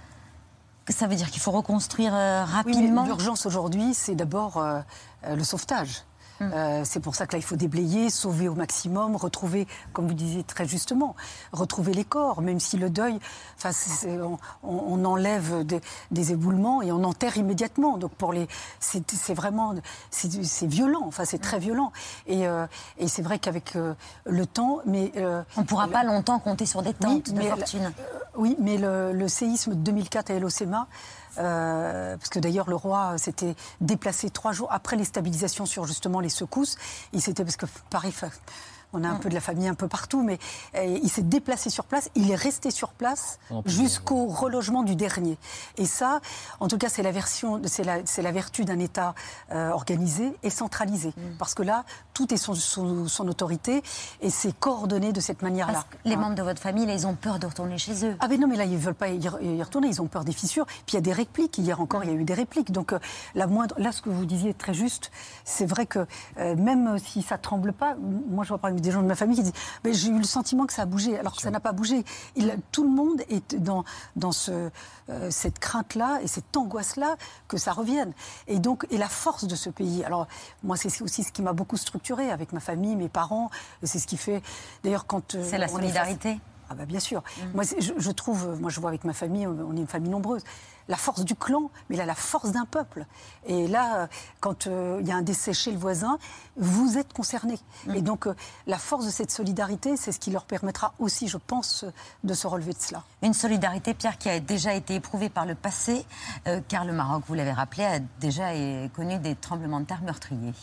Ça 0.89 1.07
veut 1.07 1.15
dire 1.15 1.31
qu'il 1.31 1.41
faut 1.41 1.51
reconstruire 1.51 2.13
euh, 2.13 2.43
Oui, 2.45 2.51
rapidement. 2.51 3.05
L'urgence 3.05 3.45
aujourd'hui, 3.45 3.93
c'est 3.93 4.15
d'abord 4.15 4.57
euh, 4.57 4.79
euh, 5.25 5.35
le 5.35 5.43
sauvetage. 5.43 6.03
Euh, 6.41 6.81
c'est 6.83 6.99
pour 6.99 7.15
ça 7.15 7.27
que 7.27 7.33
là, 7.33 7.39
il 7.39 7.43
faut 7.43 7.55
déblayer, 7.55 8.09
sauver 8.09 8.47
au 8.47 8.55
maximum, 8.55 9.15
retrouver, 9.15 9.67
comme 9.93 10.07
vous 10.07 10.13
disiez 10.13 10.43
très 10.43 10.67
justement, 10.67 11.15
retrouver 11.51 11.93
les 11.93 12.03
corps, 12.03 12.41
même 12.41 12.59
si 12.59 12.77
le 12.77 12.89
deuil, 12.89 13.19
enfin, 13.57 13.71
on, 14.63 15.05
enlève 15.05 15.63
des, 15.63 15.81
des 16.11 16.31
éboulements 16.31 16.81
et 16.81 16.91
on 16.91 17.03
enterre 17.03 17.37
immédiatement. 17.37 17.97
Donc 17.97 18.11
pour 18.11 18.33
les, 18.33 18.47
c'est 18.79 19.33
vraiment, 19.33 19.75
c'est 20.11 20.67
violent. 20.67 21.03
Enfin, 21.05 21.25
c'est 21.25 21.41
très 21.41 21.59
violent. 21.59 21.91
Et, 22.27 22.47
euh, 22.47 22.65
et 22.97 23.07
c'est 23.07 23.21
vrai 23.21 23.39
qu'avec 23.39 23.75
euh, 23.75 23.93
le 24.25 24.45
temps, 24.45 24.79
mais 24.85 25.11
on 25.57 25.61
ne 25.61 25.65
pourra 25.65 25.87
pas 25.87 26.03
longtemps 26.03 26.39
compter 26.39 26.65
sur 26.65 26.81
des 26.81 26.93
tentes 26.93 27.31
de 27.31 27.37
mais 27.37 27.47
fortune. 27.49 27.91
oui, 28.35 28.55
mais 28.59 28.77
le, 28.77 29.13
le 29.13 29.27
séisme 29.27 29.71
de 29.71 29.79
2004 29.79 30.31
à 30.31 30.33
El 30.33 30.45
Osema, 30.45 30.87
euh, 31.37 32.17
parce 32.17 32.29
que 32.29 32.39
d'ailleurs 32.39 32.69
le 32.69 32.75
roi 32.75 33.17
s'était 33.17 33.55
déplacé 33.81 34.29
trois 34.29 34.51
jours 34.51 34.67
après 34.71 34.95
les 34.95 35.03
stabilisations 35.03 35.65
sur 35.65 35.85
justement 35.85 36.19
les 36.19 36.29
secousses. 36.29 36.77
Il 37.13 37.21
s'était 37.21 37.43
parce 37.43 37.57
que 37.57 37.65
Paris, 37.89 38.13
on 38.95 39.03
a 39.03 39.09
un 39.09 39.15
peu 39.15 39.29
de 39.29 39.33
la 39.35 39.41
famille 39.41 39.67
un 39.67 39.75
peu 39.75 39.87
partout, 39.87 40.23
mais 40.23 40.39
euh, 40.75 40.99
il 41.03 41.09
s'est 41.09 41.21
déplacé 41.21 41.69
sur 41.69 41.85
place. 41.85 42.09
Il 42.15 42.31
est 42.31 42.35
resté 42.35 42.71
sur 42.71 42.89
place 42.89 43.39
jusqu'au 43.65 44.27
relogement 44.27 44.83
du 44.83 44.95
dernier. 44.95 45.37
Et 45.77 45.85
ça, 45.85 46.21
en 46.59 46.67
tout 46.67 46.77
cas, 46.77 46.89
c'est 46.89 47.03
la 47.03 47.11
version, 47.11 47.61
c'est 47.65 47.83
la, 47.83 47.97
la 48.17 48.31
vertu 48.31 48.65
d'un 48.65 48.79
État 48.79 49.13
euh, 49.51 49.69
organisé 49.71 50.33
et 50.43 50.49
centralisé, 50.49 51.13
parce 51.39 51.53
que 51.53 51.63
là, 51.63 51.83
tout 52.13 52.33
est 52.33 52.37
sous, 52.37 52.55
son 52.55 53.27
autorité 53.27 53.83
et 54.21 54.29
c'est 54.29 54.57
coordonné 54.57 55.11
de 55.11 55.19
cette 55.19 55.41
manière-là. 55.41 55.83
Les 56.05 56.13
Hein? 56.15 56.17
membres 56.17 56.35
de 56.35 56.43
votre 56.43 56.61
famille, 56.61 56.85
là, 56.85 56.93
ils 56.93 57.05
ont 57.07 57.15
peur 57.15 57.39
de 57.39 57.45
retourner 57.47 57.77
chez 57.77 58.05
eux. 58.05 58.15
Ah 58.21 58.27
mais 58.29 58.37
non, 58.37 58.47
mais 58.47 58.55
là, 58.55 58.63
ils 58.65 58.77
veulent 58.77 58.93
pas 58.95 59.09
y, 59.09 59.19
re- 59.19 59.41
y 59.43 59.61
retourner, 59.61 59.87
ils 59.89 60.01
ont 60.01 60.07
peur 60.07 60.23
des 60.23 60.31
fissures. 60.31 60.65
Puis 60.65 60.83
il 60.93 60.95
y 60.95 60.97
a 60.97 61.01
des 61.01 61.11
répliques, 61.13 61.57
hier 61.57 61.81
encore, 61.81 62.03
il 62.03 62.09
y 62.09 62.13
a 62.13 62.15
eu 62.15 62.23
des 62.23 62.33
répliques. 62.33 62.71
Donc 62.71 62.93
euh, 62.93 62.99
la 63.35 63.47
moindre, 63.47 63.75
là, 63.77 63.91
ce 63.91 64.01
que 64.01 64.09
vous 64.09 64.25
disiez 64.25 64.51
est 64.51 64.57
très 64.57 64.73
juste. 64.73 65.11
C'est 65.43 65.65
vrai 65.65 65.85
que 65.85 66.05
euh, 66.37 66.55
même 66.55 66.97
si 66.99 67.21
ça 67.21 67.37
tremble 67.37 67.73
pas, 67.73 67.95
moi 68.29 68.43
je 68.43 68.49
vois 68.49 68.57
par 68.57 68.69
exemple 68.69 68.84
des 68.85 68.91
gens 68.91 69.01
de 69.01 69.07
ma 69.07 69.15
famille 69.15 69.35
qui 69.35 69.43
disent 69.43 69.53
mais 69.83 69.93
j'ai 69.93 70.09
eu 70.09 70.17
le 70.17 70.23
sentiment 70.23 70.65
que 70.65 70.73
ça 70.73 70.83
a 70.83 70.85
bougé, 70.85 71.17
alors 71.19 71.35
que 71.35 71.41
ça 71.41 71.51
n'a 71.51 71.59
pas 71.59 71.73
bougé. 71.73 72.05
Il- 72.35 72.57
tout 72.71 72.83
le 72.83 72.89
monde 72.89 73.21
est 73.29 73.55
dans, 73.55 73.83
dans 74.15 74.31
ce, 74.31 74.69
euh, 75.09 75.29
cette 75.31 75.59
crainte-là 75.59 76.19
et 76.21 76.27
cette 76.27 76.55
angoisse-là 76.55 77.15
que 77.47 77.57
ça 77.57 77.73
revienne. 77.73 78.13
Et 78.47 78.59
donc, 78.59 78.85
et 78.91 78.97
la 78.97 79.09
force 79.09 79.45
de 79.45 79.55
ce 79.55 79.69
pays. 79.69 80.03
Alors, 80.03 80.27
moi, 80.63 80.77
c'est 80.77 81.01
aussi 81.01 81.23
ce 81.23 81.31
qui 81.31 81.41
m'a 81.41 81.53
beaucoup 81.53 81.77
structuré 81.77 82.29
avec 82.31 82.53
ma 82.53 82.59
famille, 82.59 82.95
mes 82.95 83.09
parents. 83.09 83.49
Et 83.83 83.87
C'est 83.87 83.99
ce 83.99 84.07
qui 84.07 84.17
fait, 84.17 84.41
d'ailleurs, 84.83 85.05
quand. 85.07 85.35
euh, 85.35 85.43
C'est 85.49 85.57
la 85.57 85.67
solidarité 85.67 86.39
ah 86.67 86.73
bah 86.73 86.85
bien 86.87 86.99
sûr. 86.99 87.21
Moi, 87.53 87.63
c'est- 87.63 87.79
je, 87.79 87.93
je 87.95 88.09
trouve, 88.09 88.59
moi 88.59 88.71
je 88.71 88.79
vois 88.79 88.89
avec 88.89 89.03
ma 89.03 89.13
famille, 89.13 89.45
on 89.45 89.75
est 89.75 89.81
une 89.81 89.85
famille 89.85 90.09
nombreuse, 90.09 90.41
la 90.87 90.97
force 90.97 91.23
du 91.25 91.35
clan, 91.35 91.69
mais 91.89 91.95
là 91.95 92.05
la 92.05 92.15
force 92.15 92.51
d'un 92.51 92.65
peuple. 92.65 93.05
Et 93.45 93.67
là, 93.67 94.01
euh, 94.01 94.07
quand 94.39 94.67
euh, 94.67 94.99
il 95.01 95.07
y 95.07 95.11
a 95.11 95.15
un 95.15 95.21
décès 95.21 95.53
chez 95.53 95.71
le 95.71 95.77
voisin, 95.77 96.17
vous 96.57 96.97
êtes 96.97 97.13
concerné. 97.13 97.59
Et 97.93 98.01
donc 98.01 98.27
euh, 98.27 98.35
la 98.67 98.77
force 98.77 99.05
de 99.05 99.11
cette 99.11 99.31
solidarité, 99.31 99.97
c'est 99.97 100.11
ce 100.11 100.19
qui 100.19 100.31
leur 100.31 100.45
permettra 100.45 100.93
aussi, 100.99 101.27
je 101.27 101.37
pense, 101.37 101.85
de 102.23 102.33
se 102.33 102.47
relever 102.47 102.73
de 102.73 102.79
cela. 102.79 103.03
Une 103.21 103.33
solidarité, 103.33 103.93
Pierre, 103.93 104.17
qui 104.17 104.29
a 104.29 104.39
déjà 104.39 104.73
été 104.73 104.95
éprouvée 104.95 105.29
par 105.29 105.45
le 105.45 105.55
passé, 105.55 106.05
euh, 106.47 106.61
car 106.67 106.85
le 106.85 106.93
Maroc, 106.93 107.23
vous 107.27 107.33
l'avez 107.33 107.51
rappelé, 107.51 107.83
a 107.83 107.99
déjà 108.19 108.49
connu 108.93 109.17
des 109.19 109.35
tremblements 109.35 109.79
de 109.79 109.85
terre 109.85 110.01
meurtriers. 110.01 110.53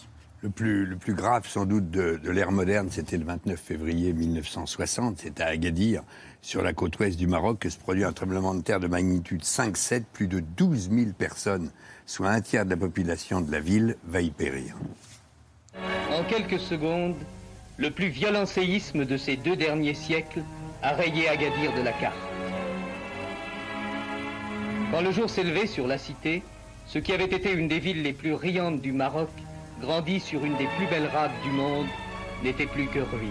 Le 0.42 0.50
plus, 0.50 1.14
grave, 1.14 1.46
sans 1.46 1.66
doute, 1.66 1.88
de, 1.92 2.18
l'ère 2.28 2.50
moderne, 2.50 2.88
c'était 2.90 3.16
le 3.16 3.24
29 3.24 3.60
février 3.60 4.12
1960. 4.12 5.18
C'était 5.18 5.44
à 5.44 5.46
Agadir, 5.46 6.02
sur 6.40 6.62
la 6.62 6.72
côte 6.72 6.98
ouest 6.98 7.16
du 7.16 7.28
Maroc, 7.28 7.60
que 7.60 7.70
se 7.70 7.78
produit 7.78 8.02
un 8.02 8.12
tremblement 8.12 8.52
de 8.52 8.60
terre 8.60 8.80
de 8.80 8.88
magnitude 8.88 9.42
5,7. 9.42 10.02
Plus 10.12 10.26
de 10.26 10.40
12 10.40 10.90
000 10.90 11.10
personnes, 11.16 11.70
soit 12.06 12.30
un 12.30 12.40
tiers 12.40 12.64
de 12.64 12.70
la 12.70 12.76
population 12.76 13.40
de 13.40 13.52
la 13.52 13.60
ville, 13.60 13.96
va 14.04 14.20
y 14.20 14.30
périr. 14.30 14.74
En 16.10 16.24
quelques 16.24 16.58
secondes, 16.58 17.14
le 17.76 17.92
plus 17.92 18.08
violent 18.08 18.44
séisme 18.44 19.04
de 19.04 19.16
ces 19.16 19.36
deux 19.36 19.54
derniers 19.54 19.94
siècles 19.94 20.42
a 20.82 20.92
rayé 20.94 21.28
Agadir 21.28 21.72
de 21.76 21.82
la 21.82 21.92
carte. 21.92 22.16
Quand 24.90 25.02
le 25.02 25.12
jour 25.12 25.28
levé 25.38 25.68
sur 25.68 25.86
la 25.86 25.98
cité, 25.98 26.42
ce 26.86 26.98
qui 26.98 27.12
avait 27.12 27.24
été 27.26 27.52
une 27.52 27.68
des 27.68 27.78
villes 27.78 28.02
les 28.02 28.12
plus 28.12 28.34
riantes 28.34 28.80
du 28.80 28.90
Maroc, 28.90 29.30
grandi 29.82 30.20
sur 30.20 30.44
une 30.44 30.56
des 30.56 30.68
plus 30.78 30.86
belles 30.86 31.10
rades 31.12 31.38
du 31.42 31.50
monde, 31.50 31.86
n'était 32.42 32.66
plus 32.66 32.86
que 32.86 33.00
ruine. 33.00 33.30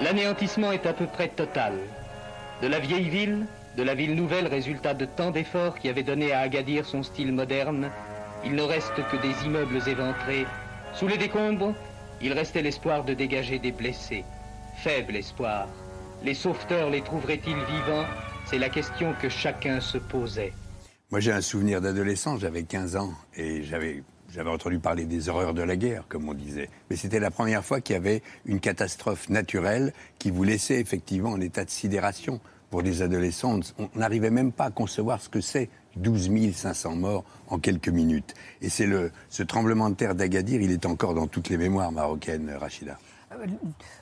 L'anéantissement 0.00 0.70
est 0.70 0.86
à 0.86 0.92
peu 0.92 1.06
près 1.06 1.28
total. 1.28 1.72
De 2.62 2.68
la 2.68 2.78
vieille 2.78 3.08
ville, 3.08 3.46
de 3.76 3.82
la 3.82 3.94
ville 3.94 4.14
nouvelle 4.14 4.46
résultat 4.46 4.94
de 4.94 5.04
tant 5.04 5.30
d'efforts 5.30 5.78
qui 5.78 5.88
avaient 5.88 6.02
donné 6.02 6.32
à 6.32 6.40
Agadir 6.40 6.86
son 6.86 7.02
style 7.02 7.32
moderne, 7.32 7.90
il 8.44 8.54
ne 8.54 8.62
reste 8.62 8.94
que 9.10 9.16
des 9.16 9.46
immeubles 9.46 9.80
éventrés. 9.88 10.46
Sous 10.94 11.08
les 11.08 11.18
décombres, 11.18 11.74
il 12.20 12.32
restait 12.32 12.62
l'espoir 12.62 13.04
de 13.04 13.14
dégager 13.14 13.58
des 13.58 13.72
blessés. 13.72 14.24
Faible 14.76 15.16
espoir. 15.16 15.68
Les 16.22 16.34
sauveteurs 16.34 16.90
les 16.90 17.02
trouveraient-ils 17.02 17.56
vivants? 17.56 18.06
C'est 18.46 18.58
la 18.58 18.68
question 18.68 19.14
que 19.20 19.28
chacun 19.28 19.80
se 19.80 19.98
posait. 19.98 20.52
Moi, 21.10 21.20
j'ai 21.20 21.32
un 21.32 21.40
souvenir 21.40 21.80
d'adolescent, 21.80 22.36
j'avais 22.38 22.64
15 22.64 22.96
ans, 22.96 23.12
et 23.34 23.62
j'avais, 23.62 24.02
j'avais 24.30 24.50
entendu 24.50 24.78
parler 24.78 25.04
des 25.04 25.28
horreurs 25.28 25.54
de 25.54 25.62
la 25.62 25.76
guerre, 25.76 26.04
comme 26.08 26.28
on 26.28 26.34
disait. 26.34 26.68
Mais 26.90 26.96
c'était 26.96 27.20
la 27.20 27.30
première 27.30 27.64
fois 27.64 27.80
qu'il 27.80 27.94
y 27.94 27.96
avait 27.96 28.22
une 28.44 28.60
catastrophe 28.60 29.28
naturelle 29.28 29.92
qui 30.18 30.30
vous 30.30 30.44
laissait 30.44 30.80
effectivement 30.80 31.30
en 31.30 31.40
état 31.40 31.64
de 31.64 31.70
sidération. 31.70 32.40
Pour 32.70 32.82
des 32.82 33.00
adolescents, 33.00 33.60
on 33.78 33.88
n'arrivait 33.98 34.30
même 34.30 34.52
pas 34.52 34.66
à 34.66 34.70
concevoir 34.70 35.22
ce 35.22 35.30
que 35.30 35.40
c'est 35.40 35.70
12 35.96 36.52
500 36.54 36.96
morts 36.96 37.24
en 37.48 37.58
quelques 37.58 37.88
minutes. 37.88 38.34
Et 38.60 38.68
c'est 38.68 38.86
le, 38.86 39.10
ce 39.30 39.42
tremblement 39.42 39.88
de 39.88 39.94
terre 39.94 40.14
d'Agadir, 40.14 40.60
il 40.60 40.70
est 40.70 40.84
encore 40.84 41.14
dans 41.14 41.26
toutes 41.26 41.48
les 41.48 41.56
mémoires 41.56 41.92
marocaines, 41.92 42.50
Rachida. 42.60 42.98
Euh, 43.32 43.46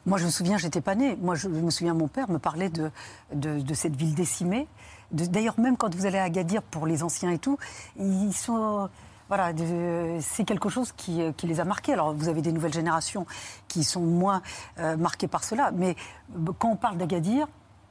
Moi, 0.04 0.18
je 0.18 0.24
me 0.26 0.30
souviens, 0.30 0.58
j'étais 0.58 0.80
pas 0.80 0.96
née. 0.96 1.16
Moi, 1.16 1.36
je 1.36 1.48
me 1.48 1.70
souviens, 1.70 1.94
mon 1.94 2.08
père 2.08 2.28
me 2.30 2.38
parlait 2.38 2.70
de, 2.70 2.90
de, 3.32 3.74
cette 3.74 3.94
ville 3.94 4.14
décimée. 4.14 4.66
D'ailleurs, 5.12 5.58
même 5.60 5.76
quand 5.76 5.94
vous 5.94 6.06
allez 6.06 6.18
à 6.18 6.24
Agadir 6.24 6.62
pour 6.62 6.86
les 6.86 7.02
anciens 7.02 7.30
et 7.30 7.38
tout, 7.38 7.58
ils 7.98 8.32
sont. 8.32 8.88
Voilà, 9.28 9.52
de- 9.52 10.18
c'est 10.20 10.44
quelque 10.44 10.68
chose 10.68 10.92
qui, 10.96 11.20
euh, 11.22 11.32
qui 11.32 11.46
les 11.46 11.58
a 11.60 11.64
marqués. 11.64 11.92
Alors, 11.92 12.14
vous 12.14 12.28
avez 12.28 12.42
des 12.42 12.52
nouvelles 12.52 12.72
générations 12.74 13.26
qui 13.68 13.82
sont 13.84 14.02
moins 14.02 14.42
euh, 14.78 14.96
marquées 14.96 15.28
par 15.28 15.42
cela. 15.44 15.70
Mais 15.72 15.96
euh, 16.36 16.52
quand 16.58 16.68
on 16.70 16.76
parle 16.76 16.96
d'Agadir, 16.96 17.46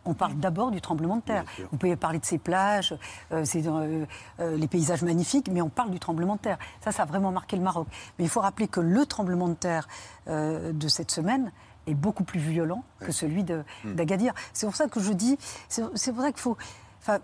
on 0.08 0.14
parle 0.14 0.36
d'abord 0.36 0.70
du 0.72 0.82
tremblement 0.82 1.16
de 1.18 1.22
terre. 1.24 1.44
Vous 1.72 1.78
pouvez 1.78 1.96
parler 1.96 2.20
de 2.20 2.26
ses 2.26 2.38
plages, 2.38 2.96
euh, 3.32 3.44
ses, 3.44 3.68
euh, 3.68 4.06
euh, 4.40 4.56
les 4.56 4.68
paysages 4.68 5.02
magnifiques, 5.02 5.50
mais 5.52 5.62
on 5.64 5.70
parle 5.70 5.90
du 5.90 6.00
tremblement 6.00 6.36
de 6.36 6.42
terre. 6.42 6.60
Ça, 6.84 6.92
ça 6.92 7.04
a 7.04 7.06
vraiment 7.06 7.32
marqué 7.32 7.56
le 7.58 7.64
Maroc. 7.64 7.88
Mais 8.20 8.26
il 8.26 8.30
faut 8.30 8.40
rappeler 8.42 8.68
que 8.68 8.80
le 8.80 9.06
tremblement 9.08 9.48
de 9.50 9.56
terre 9.56 9.88
euh, 10.28 10.72
de 10.74 10.88
cette 10.88 11.10
semaine 11.10 11.52
est 11.88 11.96
beaucoup 11.96 12.24
plus 12.24 12.40
violent 12.40 12.84
que 13.00 13.12
celui 13.12 13.44
Hmm. 13.44 13.94
d'Agadir. 13.96 14.34
C'est 14.54 14.68
pour 14.68 14.76
ça 14.76 14.88
que 14.88 15.00
je 15.00 15.12
dis, 15.12 15.38
c'est 15.70 15.82
pour 16.14 16.22
ça 16.22 16.32
qu'il 16.32 16.40
faut, 16.42 16.56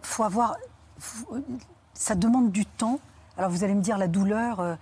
faut 0.01 0.23
avoir, 0.23 0.55
faut- 0.99 1.37
ça 1.93 2.15
demande 2.15 2.51
du 2.51 2.65
temps. 2.65 2.99
Alors 3.41 3.49
vous 3.49 3.63
allez 3.63 3.73
me 3.73 3.81
dire 3.81 3.97
la 3.97 4.07
douleur, 4.07 4.59
euh, 4.59 4.75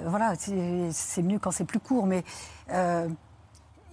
euh, 0.00 0.08
voilà, 0.08 0.34
c'est 0.34 1.22
mieux 1.22 1.38
quand 1.38 1.52
c'est 1.52 1.64
plus 1.64 1.78
court, 1.78 2.04
mais 2.04 2.24
euh, 2.72 3.08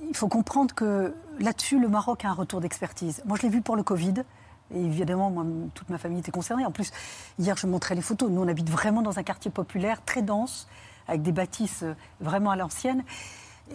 il 0.10 0.18
faut 0.18 0.28
comprendre 0.28 0.74
que 0.74 1.14
là-dessus, 1.38 1.80
le 1.80 1.88
Maroc 1.90 2.26
a 2.26 2.30
un 2.30 2.34
retour 2.34 2.60
d'expertise. 2.60 3.22
Moi, 3.28 3.38
je 3.38 3.44
l'ai 3.44 3.50
vu 3.50 3.62
pour 3.62 3.76
le 3.76 3.84
Covid. 3.84 4.16
Et 4.74 4.84
évidemment, 4.84 5.30
moi, 5.30 5.46
toute 5.76 5.92
ma 5.92 6.00
famille 6.00 6.18
était 6.18 6.32
concernée. 6.32 6.66
En 6.66 6.72
plus, 6.72 6.92
hier, 7.38 7.56
je 7.56 7.68
montrais 7.68 7.94
les 7.94 8.02
photos. 8.02 8.32
Nous, 8.32 8.42
on 8.42 8.48
habite 8.48 8.68
vraiment 8.68 9.04
dans 9.04 9.20
un 9.20 9.24
quartier 9.24 9.52
populaire, 9.52 10.04
très 10.04 10.24
dense, 10.24 10.68
avec 11.08 11.22
des 11.22 11.32
bâtisses 11.32 11.84
vraiment 12.20 12.50
à 12.50 12.56
l'ancienne. 12.56 13.04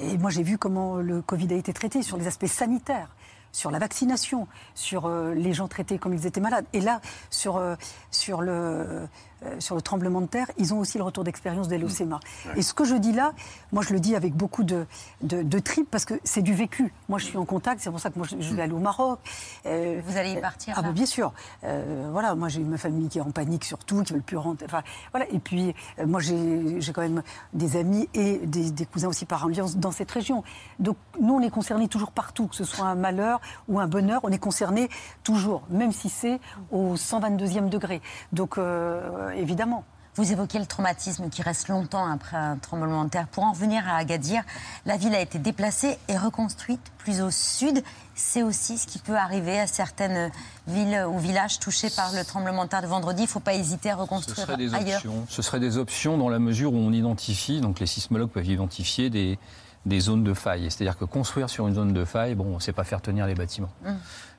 Et 0.01 0.19
moi, 0.19 0.31
j'ai 0.31 0.43
vu 0.43 0.59
comment 0.59 0.97
le 0.97 1.23
Covid 1.23 1.55
a 1.55 1.57
été 1.57 1.73
traité 1.73 2.03
sur 2.03 2.17
les 2.17 2.27
aspects 2.27 2.47
sanitaires, 2.47 3.15
sur 3.53 3.71
la 3.71 3.79
vaccination, 3.79 4.49
sur 4.75 5.09
les 5.09 5.53
gens 5.53 5.69
traités 5.69 6.01
comme 6.01 6.13
ils 6.13 6.27
étaient 6.27 6.41
malades. 6.41 6.67
Et 6.73 6.81
là, 6.81 7.01
sur, 7.31 7.63
sur, 8.11 8.41
le, 8.41 9.07
euh, 9.45 9.61
sur 9.61 9.75
le 9.75 9.83
tremblement 9.83 10.21
de 10.21 10.27
terre, 10.27 10.47
ils 10.59 10.75
ont 10.75 10.79
aussi 10.79 10.99
le 10.99 11.05
retour 11.05 11.25
d'expérience 11.25 11.69
des 11.69 11.79
LOCEMA. 11.79 12.21
Et 12.57 12.63
ce 12.63 12.75
que 12.75 12.85
je 12.85 12.95
dis 12.95 13.13
là, 13.13 13.33
moi 13.73 13.83
je 13.83 13.93
le 13.93 14.01
dis 14.01 14.17
avec 14.17 14.35
beaucoup 14.35 14.65
de, 14.65 14.87
de, 15.23 15.43
de 15.43 15.59
tripes 15.59 15.91
parce 15.91 16.05
que 16.05 16.15
c'est 16.25 16.43
du 16.43 16.55
vécu. 16.55 16.93
Moi 17.09 17.19
je 17.19 17.25
suis 17.27 17.39
en 17.39 17.45
contact, 17.45 17.81
c'est 17.81 17.91
pour 17.91 18.01
ça 18.01 18.11
que 18.11 18.19
moi 18.19 18.27
je, 18.29 18.37
je 18.41 18.55
vais 18.55 18.63
aller 18.63 18.73
au 18.73 18.79
Maroc. 18.79 19.21
Euh, 19.67 20.01
Vous 20.07 20.17
allez 20.17 20.33
y 20.33 20.41
partir 20.41 20.75
Ah 20.77 20.83
bah, 20.83 20.93
bien 20.93 21.07
sûr. 21.07 21.33
Euh, 21.65 22.09
voilà, 22.13 22.35
moi 22.35 22.49
j'ai 22.49 22.61
ma 22.61 22.79
famille 22.79 23.09
qui 23.09 23.19
est 23.19 23.23
en 23.23 23.31
panique 23.31 23.65
surtout, 23.65 24.03
qui 24.03 24.13
veulent 24.13 24.23
plus 24.23 24.37
rentrer. 24.37 24.67
Enfin, 24.67 24.83
voilà. 25.13 25.27
Et 25.31 25.39
puis 25.39 25.75
euh, 25.99 26.07
moi 26.07 26.21
j'ai 26.21 26.81
j'ai 26.81 26.93
quand 26.93 27.03
même 27.03 27.23
des 27.53 27.77
amis 27.77 28.09
et 28.15 28.39
des, 28.39 28.71
des 28.71 28.87
cousins 28.87 29.09
aussi 29.09 29.25
par 29.25 29.45
ambiance 29.45 29.77
dans 29.77 29.93
cette 29.93 30.11
région. 30.11 30.43
Donc 30.79 30.97
nous 31.21 31.35
on 31.35 31.41
est 31.41 31.51
concernés 31.51 31.89
toujours 31.89 32.13
partout, 32.13 32.47
que 32.47 32.57
ce 32.57 32.65
soit 32.65 32.87
un 32.87 32.95
malheur 32.95 33.41
ou 33.69 33.79
un 33.81 33.87
bonheur, 33.87 34.21
on 34.25 34.31
est 34.31 34.39
concernés 34.39 34.89
toujours, 35.23 35.63
même 35.71 35.93
si 35.93 36.09
c'est 36.09 36.41
au 36.71 36.95
122e 36.97 37.69
degré. 37.69 38.01
Donc 38.33 38.59
euh, 38.59 39.28
évidemment. 39.37 39.85
Vous 40.15 40.33
évoquez 40.33 40.59
le 40.59 40.67
traumatisme 40.67 41.29
qui 41.29 41.43
reste 41.43 41.69
longtemps 41.69 42.05
après 42.11 42.37
un 42.37 42.57
tremblement 42.57 43.05
de 43.05 43.09
terre. 43.11 43.29
Pour 43.29 43.45
en 43.45 43.53
venir 43.53 43.87
à 43.87 43.99
Agadir, 43.99 44.43
la 44.85 44.97
ville 44.97 45.15
a 45.15 45.21
été 45.21 45.39
déplacée 45.39 45.97
et 46.09 46.19
reconstruite 46.19 46.81
plus 46.99 47.21
au 47.21 47.31
sud. 47.31 47.85
C'est 48.17 48.43
aussi 48.43 48.79
ce 48.79 48.89
qui 48.89 48.99
peut 48.99 49.17
arriver 49.17 49.61
à 49.61 49.69
certaines 49.69 50.33
villes 50.67 51.05
ou 51.09 51.19
villages 51.21 51.61
touchés 51.61 51.89
par 51.91 52.13
le 52.13 52.25
tremblement 52.25 52.65
de 52.65 52.69
terre 52.69 52.83
de 52.83 52.89
vendredi. 52.89 53.23
Il 53.23 53.27
ne 53.27 53.31
faut 53.31 53.39
pas 53.39 53.55
hésiter 53.55 53.91
à 53.91 53.95
Ce 53.95 54.01
reconstruire 54.01 54.57
des 54.57 54.75
ailleurs. 54.75 54.97
options. 54.97 55.25
Ce 55.29 55.41
seraient 55.41 55.61
des 55.61 55.77
options 55.79 56.19
dans 56.19 56.29
la 56.29 56.41
mesure 56.41 56.73
où 56.73 56.79
on 56.79 56.93
identifie, 56.93 57.61
donc 57.61 57.79
les 57.79 57.87
sismologues 57.87 58.31
peuvent 58.31 58.49
identifier 58.49 59.11
des, 59.11 59.39
des 59.87 60.01
zones 60.01 60.25
de 60.25 60.35
faille. 60.35 60.69
C'est-à-dire 60.69 60.99
que 60.99 61.05
construire 61.05 61.49
sur 61.49 61.69
une 61.69 61.75
zone 61.77 61.93
de 61.93 62.05
faille, 62.05 62.35
bon, 62.35 62.59
c'est 62.59 62.73
pas 62.73 62.83
faire 62.83 63.01
tenir 63.01 63.25
les 63.27 63.37
bâtiments. 63.37 63.71
Mm. 63.85 63.93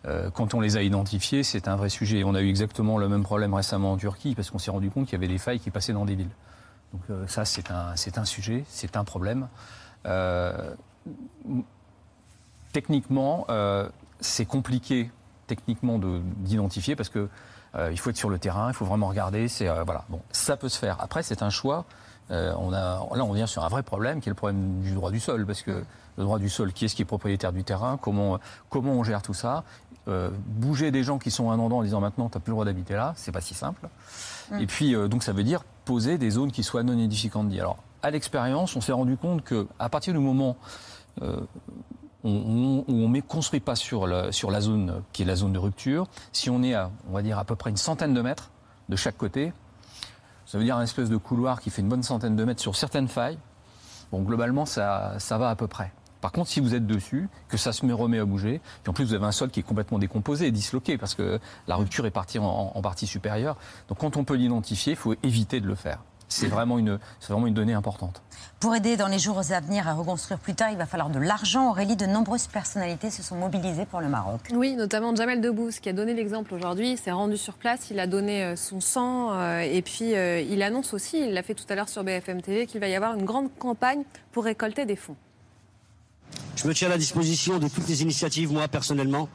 Euh, 0.05 0.29
quand 0.31 0.53
on 0.53 0.61
les 0.61 0.77
a 0.77 0.81
identifiés, 0.81 1.43
c'est 1.43 1.67
un 1.67 1.75
vrai 1.75 1.89
sujet. 1.89 2.23
On 2.23 2.33
a 2.35 2.41
eu 2.41 2.49
exactement 2.49 2.97
le 2.97 3.09
même 3.09 3.23
problème 3.23 3.53
récemment 3.53 3.91
en 3.93 3.97
Turquie 3.97 4.33
parce 4.35 4.49
qu'on 4.49 4.59
s'est 4.59 4.71
rendu 4.71 4.89
compte 4.89 5.05
qu'il 5.05 5.13
y 5.13 5.15
avait 5.17 5.27
des 5.27 5.37
failles 5.37 5.59
qui 5.59 5.71
passaient 5.71 5.93
dans 5.93 6.05
des 6.05 6.15
villes. 6.15 6.29
Donc 6.93 7.01
euh, 7.09 7.27
ça, 7.27 7.45
c'est 7.45 7.69
un, 7.71 7.95
c'est 7.95 8.17
un 8.17 8.25
sujet, 8.25 8.63
c'est 8.69 8.95
un 8.95 9.03
problème. 9.03 9.47
Euh, 10.05 10.73
techniquement, 12.71 13.47
c'est 14.19 14.45
compliqué 14.45 15.11
techniquement 15.47 15.97
de- 15.99 16.21
d'identifier 16.37 16.95
parce 16.95 17.09
que 17.09 17.27
il 17.91 17.99
faut 17.99 18.09
être 18.09 18.17
sur 18.17 18.29
le 18.29 18.39
terrain, 18.39 18.69
il 18.69 18.73
faut 18.73 18.85
vraiment 18.85 19.07
regarder. 19.09 19.47
C'est 19.47 19.67
voilà. 19.83 20.05
Bon, 20.09 20.21
ça 20.31 20.57
peut 20.57 20.69
se 20.69 20.79
faire. 20.79 20.97
Après, 20.99 21.21
c'est 21.23 21.43
un 21.43 21.49
choix. 21.49 21.85
Là, 22.29 22.55
on 22.59 23.33
vient 23.33 23.47
sur 23.47 23.63
un 23.63 23.67
vrai 23.69 23.83
problème 23.83 24.21
qui 24.21 24.29
est 24.29 24.31
le 24.31 24.35
problème 24.35 24.81
du 24.81 24.93
droit 24.93 25.11
du 25.11 25.19
sol 25.19 25.45
parce 25.45 25.61
que 25.61 25.83
le 26.17 26.23
droit 26.23 26.39
du 26.39 26.49
sol, 26.49 26.73
qui 26.73 26.85
est-ce 26.85 26.95
qui 26.95 27.01
est 27.01 27.05
propriétaire 27.05 27.53
du 27.53 27.63
terrain 27.63 27.97
Comment 28.01 28.39
comment 28.69 28.91
on 28.93 29.03
gère 29.03 29.21
tout 29.21 29.33
ça 29.33 29.63
Euh, 30.09 30.29
Bouger 30.45 30.91
des 30.91 31.03
gens 31.03 31.19
qui 31.19 31.31
sont 31.31 31.51
un 31.51 31.59
endroit 31.59 31.79
en 31.79 31.83
disant 31.83 31.99
maintenant, 31.99 32.29
tu 32.29 32.37
n'as 32.37 32.41
plus 32.41 32.51
le 32.51 32.55
droit 32.55 32.65
d'habiter 32.65 32.95
là, 32.95 33.13
c'est 33.15 33.31
pas 33.31 33.41
si 33.41 33.53
simple. 33.53 33.87
Mm. 34.51 34.59
Et 34.59 34.67
puis, 34.67 34.95
euh, 34.95 35.07
donc, 35.07 35.23
ça 35.23 35.33
veut 35.33 35.43
dire 35.43 35.63
poser 35.85 36.17
des 36.17 36.31
zones 36.31 36.51
qui 36.51 36.63
soient 36.63 36.83
non 36.83 36.97
édificantes. 36.97 37.51
Alors, 37.53 37.77
à 38.01 38.11
l'expérience, 38.11 38.75
on 38.75 38.81
s'est 38.81 38.91
rendu 38.91 39.17
compte 39.17 39.43
que 39.43 39.67
à 39.77 39.89
partir 39.89 40.13
du 40.13 40.19
moment 40.19 40.57
euh, 41.21 41.39
on, 42.23 42.29
on, 42.29 42.91
où 42.91 42.95
on 43.05 43.09
ne 43.09 43.21
construit 43.21 43.59
pas 43.59 43.75
sur 43.75 44.07
la, 44.07 44.31
sur 44.31 44.51
la 44.51 44.61
zone 44.61 45.03
qui 45.13 45.23
est 45.23 45.25
la 45.25 45.35
zone 45.35 45.53
de 45.53 45.59
rupture, 45.59 46.07
si 46.31 46.49
on 46.49 46.63
est 46.63 46.73
à, 46.73 46.91
on 47.09 47.13
va 47.13 47.21
dire, 47.21 47.37
à 47.37 47.45
peu 47.45 47.55
près 47.55 47.69
une 47.69 47.77
centaine 47.77 48.13
de 48.13 48.21
mètres 48.21 48.51
de 48.89 48.95
chaque 48.95 49.17
côté, 49.17 49.53
ça 50.45 50.57
veut 50.57 50.63
dire 50.63 50.77
un 50.77 50.83
espèce 50.83 51.09
de 51.09 51.17
couloir 51.17 51.61
qui 51.61 51.69
fait 51.69 51.81
une 51.81 51.89
bonne 51.89 52.03
centaine 52.03 52.35
de 52.35 52.43
mètres 52.43 52.61
sur 52.61 52.75
certaines 52.75 53.07
failles. 53.07 53.37
Bon, 54.11 54.23
globalement, 54.23 54.65
ça, 54.65 55.19
ça 55.19 55.37
va 55.37 55.49
à 55.49 55.55
peu 55.55 55.67
près. 55.67 55.91
Par 56.21 56.31
contre, 56.31 56.49
si 56.49 56.59
vous 56.59 56.75
êtes 56.75 56.85
dessus, 56.85 57.29
que 57.47 57.57
ça 57.57 57.71
se 57.71 57.85
met, 57.85 57.93
remet 57.93 58.19
à 58.19 58.25
bouger, 58.25 58.61
puis 58.83 58.89
en 58.89 58.93
plus 58.93 59.05
vous 59.05 59.13
avez 59.13 59.25
un 59.25 59.31
sol 59.31 59.49
qui 59.49 59.59
est 59.59 59.63
complètement 59.63 59.99
décomposé 59.99 60.47
et 60.47 60.51
disloqué 60.51 60.97
parce 60.97 61.15
que 61.15 61.39
la 61.67 61.75
rupture 61.75 62.05
est 62.05 62.11
partie 62.11 62.39
en, 62.39 62.71
en 62.75 62.81
partie 62.81 63.07
supérieure. 63.07 63.57
Donc 63.87 63.99
quand 63.99 64.17
on 64.17 64.23
peut 64.23 64.35
l'identifier, 64.35 64.93
il 64.93 64.97
faut 64.97 65.15
éviter 65.23 65.61
de 65.61 65.67
le 65.67 65.75
faire. 65.75 65.99
C'est 66.29 66.47
vraiment 66.47 66.77
une, 66.77 66.99
c'est 67.19 67.33
vraiment 67.33 67.47
une 67.47 67.55
donnée 67.55 67.73
importante. 67.73 68.21
Pour 68.59 68.75
aider 68.75 68.97
dans 68.97 69.07
les 69.07 69.17
jours 69.17 69.39
à 69.39 69.59
venir 69.61 69.87
à 69.87 69.93
reconstruire 69.93 70.39
plus 70.39 70.53
tard, 70.53 70.69
il 70.71 70.77
va 70.77 70.85
falloir 70.85 71.09
de 71.09 71.19
l'argent. 71.19 71.71
Aurélie, 71.71 71.95
de 71.95 72.05
nombreuses 72.05 72.47
personnalités 72.47 73.09
se 73.09 73.23
sont 73.23 73.35
mobilisées 73.35 73.85
pour 73.85 73.99
le 73.99 74.09
Maroc. 74.09 74.41
Oui, 74.53 74.75
notamment 74.75 75.15
Jamel 75.15 75.41
Debbouze 75.41 75.79
qui 75.79 75.89
a 75.89 75.93
donné 75.93 76.13
l'exemple 76.13 76.53
aujourd'hui. 76.53 76.91
Il 76.91 76.97
s'est 76.97 77.11
rendu 77.11 77.35
sur 77.35 77.55
place, 77.55 77.89
il 77.89 77.99
a 77.99 78.05
donné 78.05 78.43
euh, 78.43 78.55
son 78.55 78.79
sang 78.79 79.31
euh, 79.31 79.59
et 79.61 79.81
puis 79.81 80.15
euh, 80.15 80.39
il 80.39 80.61
annonce 80.61 80.93
aussi, 80.93 81.19
il 81.19 81.33
l'a 81.33 81.41
fait 81.41 81.55
tout 81.55 81.65
à 81.67 81.75
l'heure 81.75 81.89
sur 81.89 82.03
BFM 82.03 82.41
TV, 82.41 82.67
qu'il 82.67 82.79
va 82.79 82.87
y 82.87 82.95
avoir 82.95 83.15
une 83.15 83.25
grande 83.25 83.49
campagne 83.57 84.03
pour 84.31 84.43
récolter 84.43 84.85
des 84.85 84.95
fonds. 84.95 85.15
Je 86.55 86.67
me 86.67 86.73
tiens 86.73 86.87
à 86.87 86.91
la 86.91 86.97
disposition 86.97 87.57
de 87.59 87.67
toutes 87.67 87.87
les 87.87 88.01
initiatives, 88.01 88.51
moi 88.51 88.67
personnellement. 88.67 89.29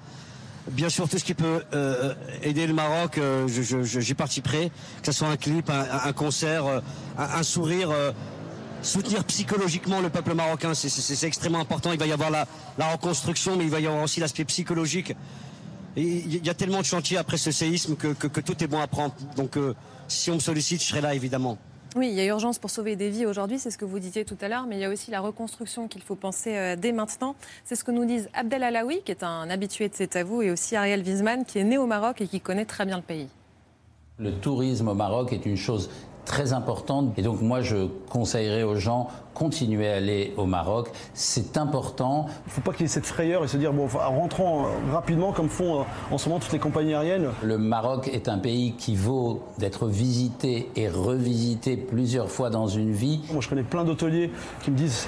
Bien 0.71 0.89
sûr, 0.89 1.09
tout 1.09 1.19
ce 1.19 1.25
qui 1.25 1.35
peut 1.35 1.63
euh, 1.75 2.15
aider 2.43 2.67
le 2.67 2.73
Maroc, 2.75 3.19
euh, 3.19 3.47
je- 3.49 3.63
je- 3.63 3.83
je- 3.83 4.01
j'y 4.01 4.15
participerai. 4.15 4.71
Que 5.03 5.07
ce 5.07 5.13
soit 5.13 5.29
un 5.29 5.37
clip, 5.37 5.71
un, 5.71 6.13
concert, 6.13 6.67
euh, 6.67 6.81
un, 7.19 7.43
sourire. 7.43 7.91
euh, 7.91 8.13
soutenir 8.83 9.25
psychologiquement 9.25 10.01
le 10.03 10.11
peuple 10.11 10.35
marocain, 10.35 10.75
c'est- 10.75 11.27
extrêmement 11.27 11.61
important. 11.61 11.93
Il 11.93 11.99
va 11.99 12.07
y 12.07 12.13
avoir 12.13 12.31
la, 12.31 12.47
reconstruction, 12.93 13.57
mais 13.57 13.65
il 13.65 13.71
va 13.71 13.81
y 13.81 13.87
avoir 13.87 14.03
aussi 14.03 14.21
l'aspect 14.21 14.45
psychologique. 14.45 15.15
Il 15.97 16.45
y 16.45 16.51
a 16.51 16.55
tellement 16.55 16.81
de 16.81 16.85
chantiers 16.85 17.17
après 17.17 17.39
ce 17.39 17.51
séisme 17.51 17.97
que, 17.97 18.13
tout 18.41 18.63
est 18.63 18.67
bon 18.67 18.81
à 18.81 18.87
prendre. 18.87 19.15
Donc, 19.37 19.57
si 20.09 20.31
on 20.31 20.35
me 20.35 20.41
sollicite, 20.41 20.83
je 20.83 20.87
serai 20.89 21.01
là, 21.01 21.15
évidemment. 21.15 21.57
Oui, 21.97 22.09
il 22.09 22.15
y 22.15 22.21
a 22.21 22.25
urgence 22.25 22.59
pour 22.59 22.71
sauver 22.71 22.97
des 22.97 23.09
vies 23.09 23.25
aujourd'hui, 23.25 23.61
c'est 23.61 23.71
ce 23.71 23.79
que 23.79 23.85
vous 23.85 24.01
disiez 24.01 24.25
tout 24.25 24.37
à 24.41 24.49
l'heure, 24.49 24.67
mais 24.67 24.77
il 24.77 24.81
y 24.81 24.85
a 24.85 24.91
aussi 24.91 25.13
la 25.13 25.21
reconstruction 25.21 25.87
qu'il 25.87 26.03
faut 26.03 26.17
penser 26.17 26.57
euh, 26.57 26.75
dès 26.77 26.91
maintenant. 26.91 27.37
C'est 27.65 27.77
ce 27.77 27.85
que 27.85 27.93
nous 27.93 28.05
disent 28.05 28.29
Abdel 28.35 28.65
Alaoui, 28.65 29.03
qui 29.05 29.13
est 29.13 29.23
un 29.23 29.49
habitué 29.49 29.89
de 29.89 29.95
C'est 29.95 30.17
à 30.17 30.25
vous, 30.25 30.43
et 30.43 30.51
aussi 30.51 30.75
Ariel 30.75 31.03
Wiesman, 31.03 31.45
qui 31.45 31.61
est 31.61 31.65
né 31.65 31.79
au 31.79 31.87
Maroc 31.87 32.21
et 32.21 32.27
qui 32.27 32.41
connaît 32.41 32.65
très 32.65 32.85
bien 32.85 32.97
le 32.97 33.03
pays. 33.03 33.29
Le 34.19 34.33
tourisme 34.33 34.89
au 34.89 34.95
Maroc 34.95 35.33
est 35.33 35.47
une 35.47 35.57
chose 35.57 35.89
très 36.25 36.53
importante 36.53 37.19
et 37.19 37.23
donc 37.23 37.43
moi 37.43 37.61
je 37.61 37.89
conseillerais 38.09 38.63
aux 38.63 38.77
gens 38.77 39.09
continuer 39.35 39.89
à 39.91 39.97
aller 39.97 40.33
au 40.37 40.47
Maroc. 40.47 40.89
C'est 41.13 41.57
important. 41.57 42.27
Il 42.29 42.49
ne 42.49 42.53
faut 42.53 42.61
pas 42.61 42.73
qu'il 42.73 42.83
y 42.83 42.85
ait 42.85 42.89
cette 42.89 43.07
frayeur 43.07 43.45
et 43.45 43.49
se 43.49 43.57
dire, 43.57 43.73
bon, 43.73 43.87
rentrons 43.93 44.65
euh, 44.67 44.93
rapidement 44.93 45.33
comme 45.33 45.49
font 45.49 45.81
euh, 45.81 45.85
en 46.13 46.19
ce 46.19 46.29
moment 46.29 46.41
toutes 46.41 46.53
les 46.53 46.59
compagnies 46.59 46.95
aériennes. 46.95 47.29
Le 47.43 47.59
Maroc 47.59 48.09
est 48.13 48.29
un 48.29 48.39
pays 48.39 48.73
qui 48.79 48.95
vaut 48.97 49.43
d'être 49.59 49.87
visité 49.89 50.71
et 50.77 50.89
revisité 50.89 51.77
plusieurs 51.77 52.31
fois 52.31 52.51
dans 52.51 52.67
une 52.69 52.93
vie. 52.93 53.21
Moi, 53.33 53.41
je 53.41 53.49
connais 53.49 53.63
plein 53.63 53.85
d'hôteliers 53.85 54.31
qui 54.63 54.71
me 54.71 54.77
disent 54.77 55.07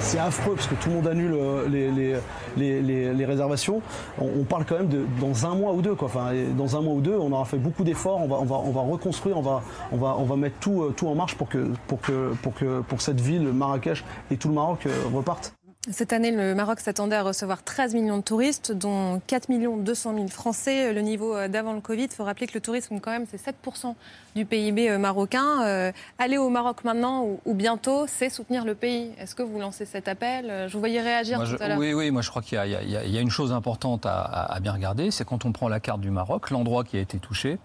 c'est- 0.00 0.18
affreux 0.18 0.54
parce 0.54 0.66
que 0.66 0.74
tout 0.76 0.88
le 0.88 0.94
monde 0.96 1.06
annule 1.08 1.34
euh, 1.34 1.68
les, 1.68 1.90
les, 1.90 2.16
les, 2.56 2.80
les- 2.82 3.12
les 3.14 3.24
réservations. 3.26 3.82
On, 4.20 4.28
on 4.40 4.44
parle 4.44 4.64
quand 4.64 4.76
même 4.78 4.88
de 4.88 5.04
dans 5.20 5.46
un 5.46 5.54
mois 5.54 5.72
ou 5.72 5.82
deux. 5.82 5.94
Quoi. 5.94 6.06
Enfin, 6.08 6.30
dans 6.56 6.76
un 6.76 6.80
mois 6.80 6.94
ou 6.94 7.00
deux, 7.02 7.16
on 7.16 7.30
aura 7.32 7.44
fait 7.44 7.58
beaucoup 7.58 7.84
d'efforts. 7.84 8.20
On 8.22 8.26
va, 8.28 8.36
on, 8.40 8.44
va, 8.44 8.56
on 8.56 8.70
va 8.70 8.80
reconstruire, 8.80 9.36
on 9.36 9.42
va, 9.42 9.62
on 9.92 9.96
va, 9.98 10.16
on 10.18 10.24
va 10.24 10.36
mettre 10.36 10.56
tout, 10.60 10.84
tout 10.96 11.06
en 11.08 11.14
marche 11.14 11.34
pour 11.36 11.48
que, 11.48 11.70
pour, 11.86 12.00
que, 12.00 12.32
pour, 12.42 12.54
que, 12.54 12.80
pour 12.80 12.96
que 12.98 13.04
cette 13.04 13.20
ville, 13.20 13.48
Marrakech 13.66 14.04
et 14.30 14.36
tout 14.36 14.48
le 14.48 14.54
Maroc 14.54 14.86
euh, 14.86 14.90
repartent. 15.12 15.52
Cette 15.88 16.12
année, 16.12 16.32
le 16.32 16.52
Maroc 16.56 16.80
s'attendait 16.80 17.14
à 17.14 17.22
recevoir 17.22 17.62
13 17.62 17.94
millions 17.94 18.16
de 18.16 18.22
touristes, 18.22 18.72
dont 18.72 19.20
4 19.28 19.46
200 19.84 20.14
000 20.16 20.26
Français. 20.28 20.92
Le 20.92 21.00
niveau 21.00 21.36
euh, 21.36 21.46
d'avant 21.46 21.74
le 21.74 21.80
Covid, 21.80 22.04
il 22.04 22.10
faut 22.10 22.24
rappeler 22.24 22.48
que 22.48 22.54
le 22.54 22.60
tourisme, 22.60 22.98
quand 22.98 23.12
même, 23.12 23.26
c'est 23.30 23.40
7% 23.40 23.94
du 24.34 24.44
PIB 24.46 24.90
euh, 24.90 24.98
marocain. 24.98 25.62
Euh, 25.64 25.92
aller 26.18 26.38
au 26.38 26.48
Maroc 26.48 26.82
maintenant 26.82 27.22
ou, 27.22 27.38
ou 27.44 27.54
bientôt, 27.54 28.06
c'est 28.08 28.30
soutenir 28.30 28.64
le 28.64 28.74
pays. 28.74 29.12
Est-ce 29.20 29.36
que 29.36 29.44
vous 29.44 29.60
lancez 29.60 29.84
cet 29.84 30.08
appel? 30.08 30.64
Je 30.66 30.72
vous 30.72 30.80
voyais 30.80 31.00
réagir 31.00 31.36
Moi, 31.38 31.46
tout 31.46 31.56
je- 31.56 31.62
à 31.62 31.68
l'heure. 31.68 31.78
oui, 31.78 31.94
oui, 31.94 32.10
moi 32.10 32.20
je 32.22 32.30
crois 32.30 32.42
qu'il 32.42 32.56
y, 32.58 32.60
a- 32.60 32.82
y 32.82 33.10
y 33.12 33.20
une 33.20 33.30
chose 33.30 33.52
importante 33.52 34.06
à, 34.06 34.22
à- 34.22 34.54
à 34.56 34.58
bien 34.60 34.72
regarder, 34.72 35.12
c'est 35.12 35.24
quand 35.24 35.44
on 35.44 35.52
prend 35.52 35.68
la 35.68 35.78
carte 35.78 36.00
du 36.00 36.10
Maroc, 36.10 36.50
l'endroit 36.50 36.82
qui 36.82 36.96
a 36.96 37.00
été 37.00 37.18
touché. 37.20 37.58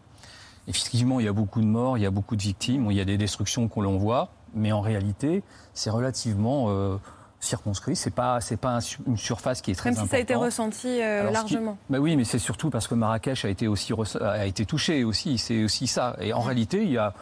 Effectivement, 0.68 1.20
il 1.20 1.26
y 1.26 1.30
a 1.30 1.34
beaucoup 1.34 1.60
de 1.62 1.66
morts, 1.66 1.98
il 1.98 2.04
y 2.04 2.06
a 2.06 2.12
beaucoup 2.12 2.36
de 2.36 2.42
victimes, 2.44 2.92
il 2.92 2.98
y 2.98 3.02
a 3.02 3.06
des 3.06 3.18
destructions 3.18 3.68
qu'on 3.68 3.82
l'on 3.82 3.98
voit, 3.98 4.30
mais 4.54 4.72
en 4.72 4.82
réalité, 4.82 5.44
c'est 5.74 5.90
relativement 5.90 6.66
euh, 6.70 6.98
circonscrit. 7.40 7.96
C'est 7.96 8.12
pas, 8.12 8.40
c'est 8.42 8.58
pas 8.58 8.80
une 9.08 9.18
surface 9.18 9.62
qui 9.62 9.72
est 9.72 9.76
très 9.76 9.92
Même 9.92 10.00
si 10.04 10.08
ça 10.08 10.18
a 10.18 10.20
été 10.20 10.36
ressenti 10.36 10.88
euh, 11.02 11.22
Alors, 11.30 11.42
ce 11.42 11.46
qui- 11.48 11.54
largement. 11.54 11.78
Bah 11.90 11.98
oui, 12.00 12.16
mais 12.16 12.24
c'est 12.24 12.40
surtout 12.40 12.70
parce 12.70 12.88
que 12.88 12.96
Marrakech 12.96 13.46
a 13.46 13.50
été 13.50 13.68
aussi 13.68 13.94
a 14.22 14.46
été 14.46 14.66
touché 14.66 15.04
aussi. 15.04 15.38
C'est 15.38 15.64
aussi 15.64 15.88
ça. 15.88 16.16
Et 16.20 16.34
en 16.34 16.42
réalité, 16.42 16.84
il 16.84 16.92
y 16.92 16.98
a 16.98 17.14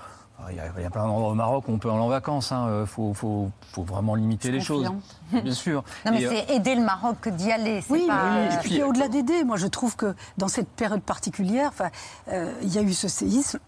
il 0.50 0.56
y, 0.56 0.60
a, 0.62 0.72
il 0.78 0.84
y 0.84 0.86
a 0.86 0.90
plein 0.90 1.06
d'endroits 1.06 1.32
au 1.32 1.36
Maroc 1.36 1.66
où 1.68 1.74
on 1.74 1.80
peut 1.80 1.90
aller 1.90 2.00
en 2.00 2.08
vacances. 2.08 2.54
Il 2.54 2.86
faut, 2.88 3.14
faut, 3.14 3.52
faut 3.74 3.84
vraiment 3.84 4.16
limiter 4.16 4.52
les 4.52 4.62
choses. 4.62 4.90
Bien 5.34 5.52
sûr. 5.54 5.84
Non, 6.06 6.14
mais 6.14 6.22
Et, 6.22 6.28
euh, 6.28 6.30
c'est 6.48 6.56
aider 6.56 6.76
le 6.76 6.82
Maroc 6.82 7.18
que 7.20 7.30
d'y 7.30 7.52
aller. 7.52 7.84
Oui, 7.90 8.08
pas, 8.08 8.24
mais- 8.32 8.48
euh, 8.48 8.52
et 8.54 8.58
puis 8.60 8.82
au-delà 8.82 9.10
d'aider, 9.10 9.44
moi 9.44 9.58
je 9.58 9.68
trouve 9.68 9.98
que 9.98 10.16
dans 10.38 10.48
cette 10.48 10.70
période 10.70 11.02
particulière, 11.02 11.68
enfin, 11.74 11.90
euh, 12.30 12.54
il 12.62 12.74
y 12.74 12.78
a 12.78 12.82
eu 12.82 12.94
ce 12.94 13.10
séisme. 13.10 13.60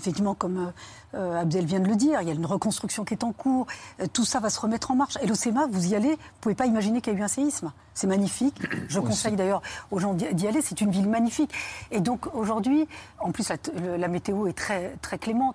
Effectivement, 0.00 0.34
comme 0.34 0.72
euh, 1.14 1.40
Abdel 1.42 1.66
vient 1.66 1.78
de 1.80 1.86
le 1.86 1.94
dire, 1.94 2.22
il 2.22 2.28
y 2.28 2.30
a 2.30 2.34
une 2.34 2.46
reconstruction 2.46 3.04
qui 3.04 3.12
est 3.12 3.22
en 3.22 3.32
cours. 3.32 3.66
Euh, 4.00 4.06
tout 4.10 4.24
ça 4.24 4.40
va 4.40 4.48
se 4.48 4.58
remettre 4.58 4.90
en 4.90 4.94
marche. 4.94 5.18
Et 5.20 5.26
l'OCEMA, 5.26 5.66
vous 5.70 5.88
y 5.92 5.94
allez, 5.94 6.12
vous 6.12 6.40
pouvez 6.40 6.54
pas 6.54 6.64
imaginer 6.64 7.02
qu'il 7.02 7.12
y 7.12 7.16
a 7.16 7.18
eu 7.18 7.22
un 7.22 7.28
séisme. 7.28 7.70
C'est 7.92 8.06
magnifique. 8.06 8.56
Je 8.88 8.98
Oui, 8.98 9.06
conseille 9.08 9.36
d'ailleurs 9.36 9.60
aux 9.90 9.98
gens 9.98 10.14
d'y 10.14 10.46
aller. 10.46 10.62
C'est 10.62 10.80
une 10.80 10.90
ville 10.90 11.08
magnifique. 11.08 11.52
Et 11.90 12.00
donc 12.00 12.34
aujourd'hui, 12.34 12.88
en 13.18 13.30
plus 13.30 13.50
la, 13.98 14.08
météo 14.08 14.46
est 14.46 14.56
très 14.56 14.96
très 15.02 15.18
clémente. 15.18 15.54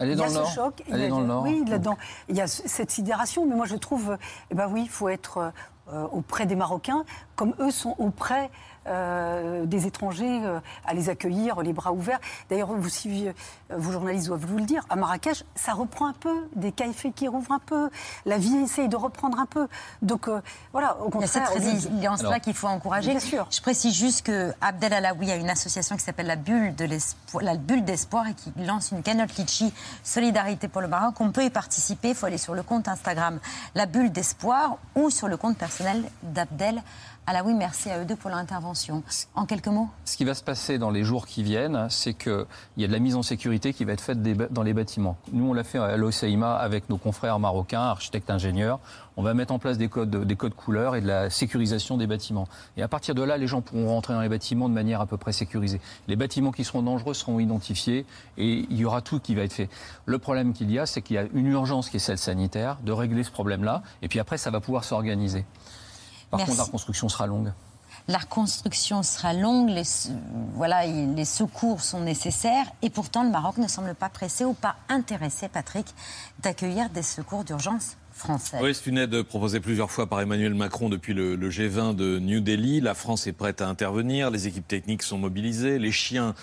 Elle 0.00 0.08
est 0.10 0.12
il 0.14 0.16
y 0.16 0.18
dans 0.18 0.24
a 0.24 0.26
le 0.26 0.32
ce 0.32 0.38
nord. 0.40 0.48
choc. 0.50 0.82
Elle 0.88 0.94
il 0.96 0.98
y 0.98 1.02
a- 1.02 1.06
est 1.06 1.08
dans 1.10 1.20
le 1.20 1.26
nord. 1.26 1.42
Oui, 1.44 1.64
là-dedans. 1.68 1.96
Il 2.28 2.34
y 2.34 2.40
a 2.40 2.48
ce- 2.48 2.66
cette 2.66 2.90
sidération, 2.90 3.46
mais 3.46 3.54
moi 3.54 3.66
je 3.66 3.76
trouve, 3.76 4.10
euh, 4.10 4.16
eh 4.50 4.56
ben 4.56 4.68
oui, 4.72 4.82
il 4.82 4.90
faut 4.90 5.08
être 5.08 5.52
euh, 5.92 6.06
auprès 6.12 6.46
des 6.46 6.56
Marocains, 6.56 7.04
comme 7.36 7.54
eux 7.60 7.70
sont 7.70 7.94
auprès 7.98 8.50
euh, 8.86 9.66
des 9.66 9.86
étrangers, 9.86 10.40
euh, 10.44 10.60
à 10.86 10.94
les 10.94 11.08
accueillir 11.08 11.62
les 11.62 11.72
bras 11.72 11.92
ouverts. 11.92 12.20
D'ailleurs, 12.50 12.72
vous, 12.72 12.88
si, 12.88 13.28
euh, 13.28 13.32
vos 13.70 13.92
journalistes 13.92 14.26
doivent 14.26 14.44
vous 14.44 14.58
le 14.58 14.64
dire, 14.64 14.84
à 14.90 14.96
Marrakech, 14.96 15.44
ça 15.54 15.72
reprend 15.72 16.06
un 16.06 16.12
peu, 16.12 16.34
des 16.54 16.72
cafés 16.72 17.12
qui 17.12 17.28
rouvrent 17.28 17.52
un 17.52 17.60
peu, 17.60 17.90
la 18.26 18.38
vie 18.38 18.56
essaye 18.56 18.88
de 18.88 18.96
reprendre 18.96 19.38
un 19.38 19.46
peu. 19.46 19.68
Donc 20.02 20.28
voilà, 20.72 20.98
au 21.00 21.10
Il 21.14 21.20
y 21.20 21.24
a 21.24 21.26
cette 21.26 21.44
contraire. 21.44 21.72
résilience-là 21.72 22.40
qu'il 22.40 22.54
faut 22.54 22.66
encourager. 22.66 23.10
Bien 23.10 23.20
sûr. 23.20 23.46
Je 23.50 23.60
précise 23.60 23.94
juste 23.94 24.26
que 24.26 24.52
Abdel 24.60 24.92
Alaoui 24.92 25.30
a 25.30 25.36
une 25.36 25.50
association 25.50 25.96
qui 25.96 26.02
s'appelle 26.02 26.26
la 26.26 26.36
Bulle 26.36 26.74
de 26.74 26.84
l'espoir, 26.84 27.42
la 27.42 27.56
Bulle 27.56 27.84
d'espoir 27.84 28.26
et 28.26 28.34
qui 28.34 28.52
lance 28.64 28.90
une 28.92 29.02
cagnotte 29.02 29.36
litchi 29.36 29.72
Solidarité 30.02 30.68
pour 30.68 30.80
le 30.80 30.88
Maroc. 30.88 31.14
On 31.20 31.30
peut 31.30 31.44
y 31.44 31.50
participer. 31.50 32.10
Il 32.10 32.14
faut 32.14 32.26
aller 32.26 32.38
sur 32.38 32.54
le 32.54 32.62
compte 32.62 32.88
Instagram 32.88 33.38
La 33.74 33.86
Bulle 33.86 34.12
d'espoir 34.12 34.76
ou 34.94 35.10
sur 35.10 35.28
le 35.28 35.36
compte 35.36 35.56
personnel 35.56 36.04
d'Abdel 36.22 36.82
Alaoui. 37.26 37.54
Merci 37.54 37.88
à 37.90 38.00
eux 38.00 38.04
deux 38.04 38.16
pour 38.16 38.28
l'intervention. 38.28 39.02
En 39.34 39.46
quelques 39.46 39.68
mots. 39.68 39.88
Ce 40.04 40.18
qui 40.18 40.24
va 40.24 40.34
se 40.34 40.44
passer 40.44 40.76
dans 40.76 40.90
les 40.90 41.04
jours 41.04 41.26
qui 41.26 41.42
viennent, 41.42 41.86
c'est 41.88 42.12
qu'il 42.12 42.44
y 42.76 42.84
a 42.84 42.86
de 42.86 42.92
la 42.92 42.98
mise 42.98 43.16
en 43.16 43.22
sécurité 43.22 43.72
qui 43.72 43.84
va 43.84 43.92
être 43.92 44.02
faite 44.02 44.22
dans 44.52 44.62
les 44.62 44.74
bâtiments. 44.74 45.16
Nous, 45.32 45.48
on 45.48 45.54
l'a 45.54 45.64
fait 45.64 45.78
à 45.78 45.96
l'OCIMA 45.96 46.54
avec 46.54 46.90
nos 46.90 46.98
confrères 46.98 47.38
marocains, 47.38 47.80
architectes, 47.80 48.28
ingénieurs. 48.28 48.78
On 49.16 49.22
va 49.22 49.32
mettre 49.32 49.54
en 49.54 49.58
place 49.58 49.78
des 49.78 49.88
codes, 49.88 50.24
des 50.24 50.36
codes 50.36 50.54
couleurs 50.54 50.96
et 50.96 51.00
de 51.00 51.06
la 51.06 51.30
sécurisation 51.30 51.96
des 51.96 52.06
bâtiments. 52.06 52.48
Et 52.76 52.82
à 52.82 52.88
partir 52.88 53.14
de 53.14 53.22
là, 53.22 53.38
les 53.38 53.46
gens 53.46 53.62
pourront 53.62 53.88
rentrer 53.88 54.12
dans 54.12 54.20
les 54.20 54.28
bâtiments 54.28 54.68
de 54.68 54.74
manière 54.74 55.00
à 55.00 55.06
peu 55.06 55.16
près 55.16 55.32
sécurisée. 55.32 55.80
Les 56.08 56.16
bâtiments 56.16 56.52
qui 56.52 56.64
seront 56.64 56.82
dangereux 56.82 57.14
seront 57.14 57.38
identifiés 57.38 58.04
et 58.36 58.66
il 58.68 58.76
y 58.76 58.84
aura 58.84 59.00
tout 59.00 59.20
qui 59.20 59.34
va 59.34 59.42
être 59.42 59.52
fait. 59.52 59.70
Le 60.04 60.18
problème 60.18 60.52
qu'il 60.52 60.70
y 60.70 60.78
a, 60.78 60.84
c'est 60.84 61.00
qu'il 61.00 61.16
y 61.16 61.18
a 61.18 61.26
une 61.32 61.46
urgence 61.46 61.88
qui 61.88 61.96
est 61.96 62.00
celle 62.00 62.18
sanitaire, 62.18 62.78
de 62.84 62.92
régler 62.92 63.22
ce 63.22 63.30
problème-là. 63.30 63.82
Et 64.02 64.08
puis 64.08 64.18
après, 64.18 64.36
ça 64.36 64.50
va 64.50 64.60
pouvoir 64.60 64.84
s'organiser. 64.84 65.44
Par 66.30 66.38
Merci. 66.38 66.50
contre, 66.50 66.58
la 66.58 66.64
reconstruction 66.64 67.08
sera 67.08 67.26
longue. 67.26 67.52
La 68.08 68.18
reconstruction 68.18 69.02
sera 69.02 69.32
longue, 69.32 69.70
les, 69.70 69.84
voilà, 70.54 70.84
il- 70.84 71.14
les 71.14 71.24
secours 71.24 71.80
sont 71.80 72.00
nécessaires 72.00 72.66
et 72.82 72.90
pourtant 72.90 73.22
le 73.22 73.30
Maroc 73.30 73.56
ne 73.56 73.66
semble 73.68 73.94
pas 73.94 74.08
pressé 74.10 74.44
ou 74.44 74.52
pas 74.52 74.76
intéressé, 74.90 75.48
Patrick, 75.48 75.86
d'accueillir 76.40 76.90
des 76.90 77.02
secours 77.02 77.44
d'urgence 77.44 77.96
français. 78.14 78.58
Oui, 78.62 78.74
c'est 78.74 78.86
une 78.86 78.98
aide 78.98 79.22
proposée 79.22 79.60
plusieurs 79.60 79.90
fois 79.90 80.06
par 80.06 80.20
Emmanuel 80.20 80.54
Macron 80.54 80.88
depuis 80.88 81.14
le, 81.14 81.36
le 81.36 81.50
G20 81.50 81.94
de 81.94 82.18
New 82.18 82.40
Delhi. 82.40 82.80
La 82.80 82.94
France 82.94 83.26
est 83.26 83.32
prête 83.32 83.60
à 83.60 83.68
intervenir, 83.68 84.30
les 84.30 84.46
équipes 84.46 84.66
techniques 84.66 85.02
sont 85.02 85.18
mobilisées, 85.18 85.78
les 85.78 85.92
chiens 85.92 86.34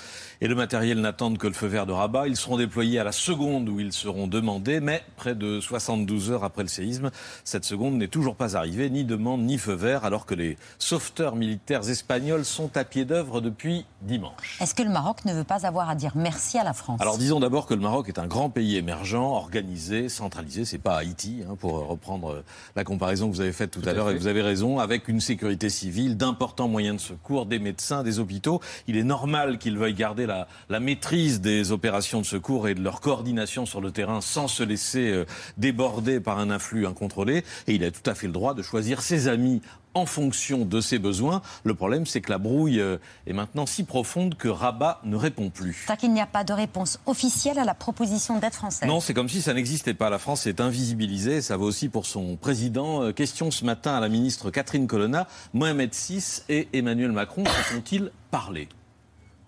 et 0.42 0.48
le 0.48 0.56
matériel 0.56 1.00
n'attendent 1.00 1.38
que 1.38 1.48
le 1.48 1.54
feu 1.54 1.68
vert 1.68 1.86
de 1.86 1.92
Rabat. 1.92 2.28
Ils 2.28 2.36
seront 2.36 2.58
déployés 2.58 3.00
à 3.00 3.04
la 3.04 3.12
seconde 3.12 3.70
où 3.70 3.80
ils 3.80 3.94
seront 3.94 4.28
demandés, 4.28 4.80
mais 4.80 5.04
près 5.16 5.36
de 5.36 5.60
72 5.60 6.32
heures 6.32 6.44
après 6.44 6.64
le 6.64 6.70
séisme, 6.70 7.12
cette 7.44 7.66
seconde 7.66 7.96
n'est 7.96 8.08
toujours 8.08 8.36
pas 8.36 8.58
arrivée, 8.58 8.90
ni 8.90 9.04
demande 9.04 9.42
ni 9.42 9.58
feu 9.58 9.74
vert, 9.74 10.04
alors 10.04 10.26
que 10.26 10.36
les 10.36 10.58
sauveteurs 10.80 11.36
militaires 11.36 11.88
espagnols 11.90 12.46
sont 12.46 12.76
à 12.76 12.84
pied 12.84 13.06
d'œuvre 13.06 13.40
depuis 13.40 13.86
dimanche. 14.02 14.58
Est-ce 14.60 14.74
que 14.74 14.84
le 14.84 14.90
Maroc 14.90 15.26
ne 15.26 15.34
veut 15.34 15.44
pas 15.44 15.66
avoir 15.66 15.90
à 15.90 15.96
dire 15.96 16.14
merci 16.16 16.58
à 16.58 16.64
la 16.64 16.74
France? 16.74 17.00
Alors 17.02 17.18
disons 17.18 17.40
d'abord 17.40 17.66
que 17.68 17.74
le 17.74 17.82
Maroc 17.82 18.10
est 18.10 18.20
un 18.20 18.28
grand 18.28 18.50
pays 18.50 18.78
émergent, 18.78 19.32
organisé, 19.36 20.10
centralisé. 20.10 20.66
C'est 20.66 20.78
pas 20.78 20.98
Haïti, 20.98 21.44
hein, 21.48 21.56
pour 21.62 21.88
reprendre 21.88 22.32
euh, 22.32 22.44
la 22.76 22.84
comparaison 22.84 23.30
que 23.30 23.36
vous 23.36 23.42
avez 23.42 23.54
faite 23.54 23.72
tout, 23.72 23.88
à 23.88 23.94
l'heure. 23.94 24.10
Et 24.10 24.18
vous 24.18 24.28
avez 24.28 24.42
raison, 24.42 24.80
avec 24.80 25.08
une 25.08 25.22
sécurité 25.22 25.70
civile, 25.70 26.18
d'importants 26.18 26.68
moyens 26.68 26.98
de 26.98 27.02
secours, 27.02 27.46
des 27.46 27.60
médecins, 27.60 28.04
des 28.04 28.20
hôpitaux. 28.20 28.60
Il 28.88 28.98
est 28.98 29.04
normal 29.04 29.60
qu'ils 29.60 29.78
veuillent 29.78 29.94
garder 29.94 30.26
la, 30.26 30.48
la 30.70 30.80
maîtrise 30.80 31.40
des 31.40 31.72
opérations 31.72 32.20
de 32.20 32.26
secours 32.26 32.68
et 32.68 32.74
de 32.74 32.82
leur 32.82 33.00
coordination 33.00 33.66
sur 33.66 33.80
le 33.80 33.92
terrain 33.92 34.20
sans 34.20 34.48
se 34.48 34.64
laisser 34.64 35.12
euh, 35.12 35.26
déborder 35.58 36.20
par 36.20 36.40
un 36.40 36.50
influx 36.50 36.88
incontrôlé. 36.88 37.44
Et 37.68 37.76
il 37.76 37.84
a 37.84 37.92
tout 37.92 38.10
à 38.10 38.16
fait 38.16 38.28
le 38.28 38.34
droit 38.34 38.56
de 38.56 38.64
choisir 38.64 39.02
ses 39.02 39.28
amis 39.28 39.62
en 39.94 40.06
fonction 40.06 40.66
de 40.66 40.82
ses 40.82 41.00
besoins. 41.00 41.42
Le 41.64 41.74
problème, 41.74 42.06
c'est 42.06 42.22
que 42.22 42.32
la 42.32 42.38
brouille 42.38 42.80
euh, 42.80 42.98
est 43.28 43.34
maintenant 43.34 43.66
si 43.66 43.84
profonde 43.84 44.36
que 44.36 44.48
Rabat 44.48 45.02
ne 45.04 45.16
répond 45.16 45.50
plus. 45.50 45.84
C'est-à-dire 45.86 46.00
qu'il 46.02 46.14
n'y 46.14 46.22
a 46.22 46.28
pas 46.28 46.44
de 46.44 46.54
réponse 46.54 47.00
officielle 47.06 47.60
à 47.60 47.66
la 47.66 47.74
proposition 47.74 48.40
d'aide 48.40 48.54
française. 48.54 48.88
Non, 48.88 49.00
c'est 49.00 49.14
comme 49.14 49.30
si 49.30 49.42
ça 49.42 49.54
n'existait 49.54 49.94
pas. 49.94 50.10
La 50.10 50.20
France 50.20 50.48
est 50.48 50.62
invisibilisée. 50.62 51.42
Ça 51.42 51.58
vaut 51.58 51.66
aussi 51.66 51.90
pour 51.90 52.06
son 52.06 52.36
président. 52.36 53.04
Euh, 53.04 53.12
Question 53.12 53.52
ce 53.52 53.66
matin 53.66 53.96
à 53.96 54.00
la 54.00 54.10
ministre 54.10 54.52
Catherine 54.52 54.88
Colonna. 54.88 55.28
Mohamed 55.54 55.94
VI 55.94 56.44
et 56.50 56.68
Emmanuel 56.74 57.12
Macron 57.12 57.44
se 57.46 57.74
sont-ils 57.74 58.12
parlé? 58.32 58.68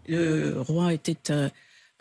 Le 0.07 0.59
roi 0.59 0.93
était 0.93 1.31
euh, 1.31 1.49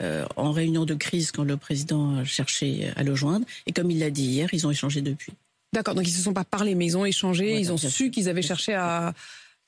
euh, 0.00 0.26
en 0.36 0.50
réunion 0.50 0.84
de 0.84 0.94
crise 0.94 1.30
quand 1.30 1.44
le 1.44 1.56
président 1.56 2.24
cherchait 2.24 2.92
à 2.96 3.02
le 3.02 3.14
joindre. 3.14 3.46
Et 3.66 3.72
comme 3.72 3.90
il 3.90 4.00
l'a 4.00 4.10
dit 4.10 4.24
hier, 4.24 4.48
ils 4.52 4.66
ont 4.66 4.70
échangé 4.70 5.02
depuis. 5.02 5.32
D'accord, 5.72 5.94
donc 5.94 6.06
ils 6.06 6.12
se 6.12 6.22
sont 6.22 6.34
pas 6.34 6.44
parlé, 6.44 6.74
mais 6.74 6.84
ils 6.84 6.96
ont 6.98 7.04
échangé, 7.06 7.58
ils 7.58 7.72
ont 7.72 7.78
su 7.78 8.10
qu'ils 8.10 8.28
avaient 8.28 8.42
cherché 8.42 8.74
à, 8.74 9.14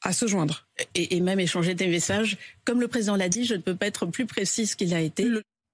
à 0.03 0.13
se 0.13 0.27
joindre. 0.27 0.67
Et, 0.95 1.17
et 1.17 1.21
même 1.21 1.41
échangé 1.41 1.75
des 1.75 1.87
messages. 1.87 2.37
Comme 2.65 2.81
le 2.81 2.89
président 2.89 3.17
l'a 3.17 3.31
dit, 3.31 3.45
je 3.45 3.55
ne 3.55 3.61
peux 3.61 3.75
pas 3.75 3.87
être 3.87 4.05
plus 4.07 4.27
précise 4.27 4.75
qu'il 4.75 4.93
a 4.93 5.01
été. 5.01 5.29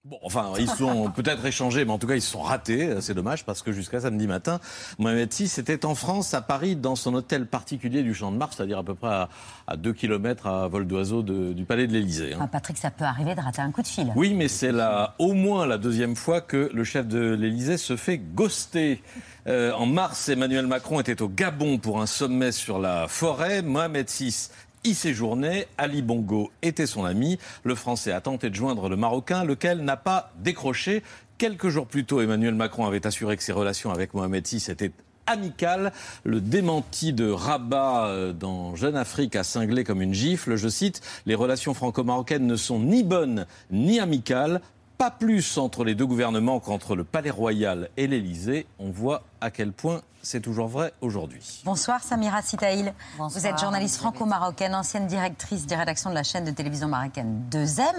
Bon, 0.07 0.19
enfin, 0.23 0.53
ils 0.59 0.67
sont 0.67 1.11
peut-être 1.15 1.45
échangés, 1.45 1.85
mais 1.85 1.93
en 1.93 1.99
tout 1.99 2.07
cas, 2.07 2.15
ils 2.15 2.23
se 2.23 2.31
sont 2.31 2.41
ratés. 2.41 3.03
C'est 3.03 3.13
dommage 3.13 3.45
parce 3.45 3.61
que 3.61 3.71
jusqu'à 3.71 4.01
samedi 4.01 4.27
matin, 4.27 4.59
Mohamed 4.99 5.31
VI 5.31 5.45
était 5.59 5.85
en 5.85 5.95
France, 5.95 6.33
à 6.33 6.41
Paris, 6.41 6.75
dans 6.75 6.97
son 6.97 7.13
hôtel 7.13 7.47
particulier 7.47 8.03
du 8.03 8.15
Champ 8.15 8.33
de 8.33 8.39
Mars, 8.39 8.57
c'est-à-dire 8.57 8.79
à 8.79 8.83
peu 8.83 8.95
près 8.95 9.09
à, 9.11 9.29
à 9.67 9.77
2 9.77 9.93
km 9.93 10.47
à 10.47 10.69
vol 10.69 10.87
d'oiseau 10.87 11.23
du 11.23 11.65
palais 11.67 11.87
de 11.87 11.93
l'Élysée. 11.93 12.33
hein. 12.33 12.37
Enfin, 12.39 12.47
Patrick, 12.47 12.79
ça 12.79 12.91
peut 12.91 13.05
arriver 13.05 13.35
de 13.35 13.41
rater 13.43 13.61
un 13.61 13.71
coup 13.73 13.83
de 13.83 13.87
fil. 13.87 14.11
Oui, 14.17 14.33
mais 14.33 14.49
c'est 14.49 14.73
au 15.19 15.35
moins 15.35 15.67
la 15.67 15.77
deuxième 15.77 16.17
fois 16.17 16.41
que 16.41 16.71
le 16.73 16.85
chef 16.85 17.07
de 17.07 17.35
l'Élysée 17.35 17.77
se 17.77 17.97
fait 17.97 18.17
ghoster. 18.17 19.03
Euh, 19.47 19.73
en 19.73 19.85
mars, 19.85 20.31
Emmanuel 20.31 20.67
Macron 20.67 21.01
était 21.01 21.21
au 21.21 21.29
Gabon 21.29 21.77
pour 21.77 22.01
un 22.01 22.07
sommet 22.07 22.53
sur 22.53 22.79
la 22.79 23.07
forêt. 23.07 23.61
Mohamed 23.61 24.09
VI 24.09 24.49
y 24.85 24.95
séjournait. 24.95 25.69
Ali 25.79 26.03
Bongo 26.03 26.51
était 26.63 26.87
son 26.87 27.05
ami. 27.05 27.39
Le 27.65 27.75
Français 27.75 28.13
a 28.13 28.21
tenté 28.21 28.51
de 28.51 28.55
joindre 28.55 28.89
le 28.89 28.97
Marocain, 28.97 29.45
lequel 29.45 29.85
n'a 29.85 29.97
pas 29.97 30.33
décroché. 30.39 31.03
Quelques 31.39 31.69
jours 31.69 31.87
plus 31.87 32.05
tôt, 32.05 32.21
Emmanuel 32.21 32.55
Macron 32.55 32.87
avait 32.87 33.07
assuré 33.07 33.37
que 33.37 33.43
ses 33.43 33.53
relations 33.53 33.91
avec 33.91 34.15
Mohamed 34.15 34.47
VI 34.47 34.65
étaient 34.69 34.93
amicales. 35.27 35.93
Le 36.25 36.41
démenti 36.41 37.13
de 37.13 37.31
Rabat 37.31 38.09
euh, 38.09 38.33
dans 38.33 38.75
Jeune 38.77 38.97
Afrique 38.97 39.37
a 39.37 39.45
cinglé 39.45 39.85
comme 39.85 40.03
une 40.03 40.15
gifle. 40.15 40.57
Je 40.57 40.69
cite, 40.69 41.01
les 41.27 41.35
relations 41.35 41.75
franco-marocaines 41.75 42.47
ne 42.47 42.57
sont 42.57 42.81
ni 42.81 43.03
bonnes 43.03 43.47
ni 43.71 44.01
amicales. 44.01 44.61
Pas 45.01 45.11
plus 45.11 45.57
entre 45.57 45.83
les 45.83 45.95
deux 45.95 46.05
gouvernements 46.05 46.61
qu'entre 46.61 46.95
le 46.95 47.05
Palais 47.05 47.31
Royal 47.31 47.89
et 47.97 48.07
l'Élysée. 48.07 48.67
On 48.79 48.91
voit 48.91 49.23
à 49.41 49.51
quel 49.51 49.73
point 49.73 50.03
c'est 50.21 50.43
toujours 50.43 50.69
vrai 50.69 50.93
aujourd'hui. 51.01 51.63
Bonsoir 51.65 52.03
Samira 52.03 52.43
Sitaïl. 52.43 52.93
Vous 53.19 53.47
êtes 53.47 53.59
journaliste 53.59 53.97
franco-marocaine, 53.97 54.75
ancienne 54.75 55.07
directrice 55.07 55.65
des 55.65 55.75
rédactions 55.75 56.11
de 56.11 56.15
la 56.15 56.23
chaîne 56.23 56.45
de 56.45 56.51
télévision 56.51 56.87
marocaine 56.87 57.43
2M. 57.51 57.95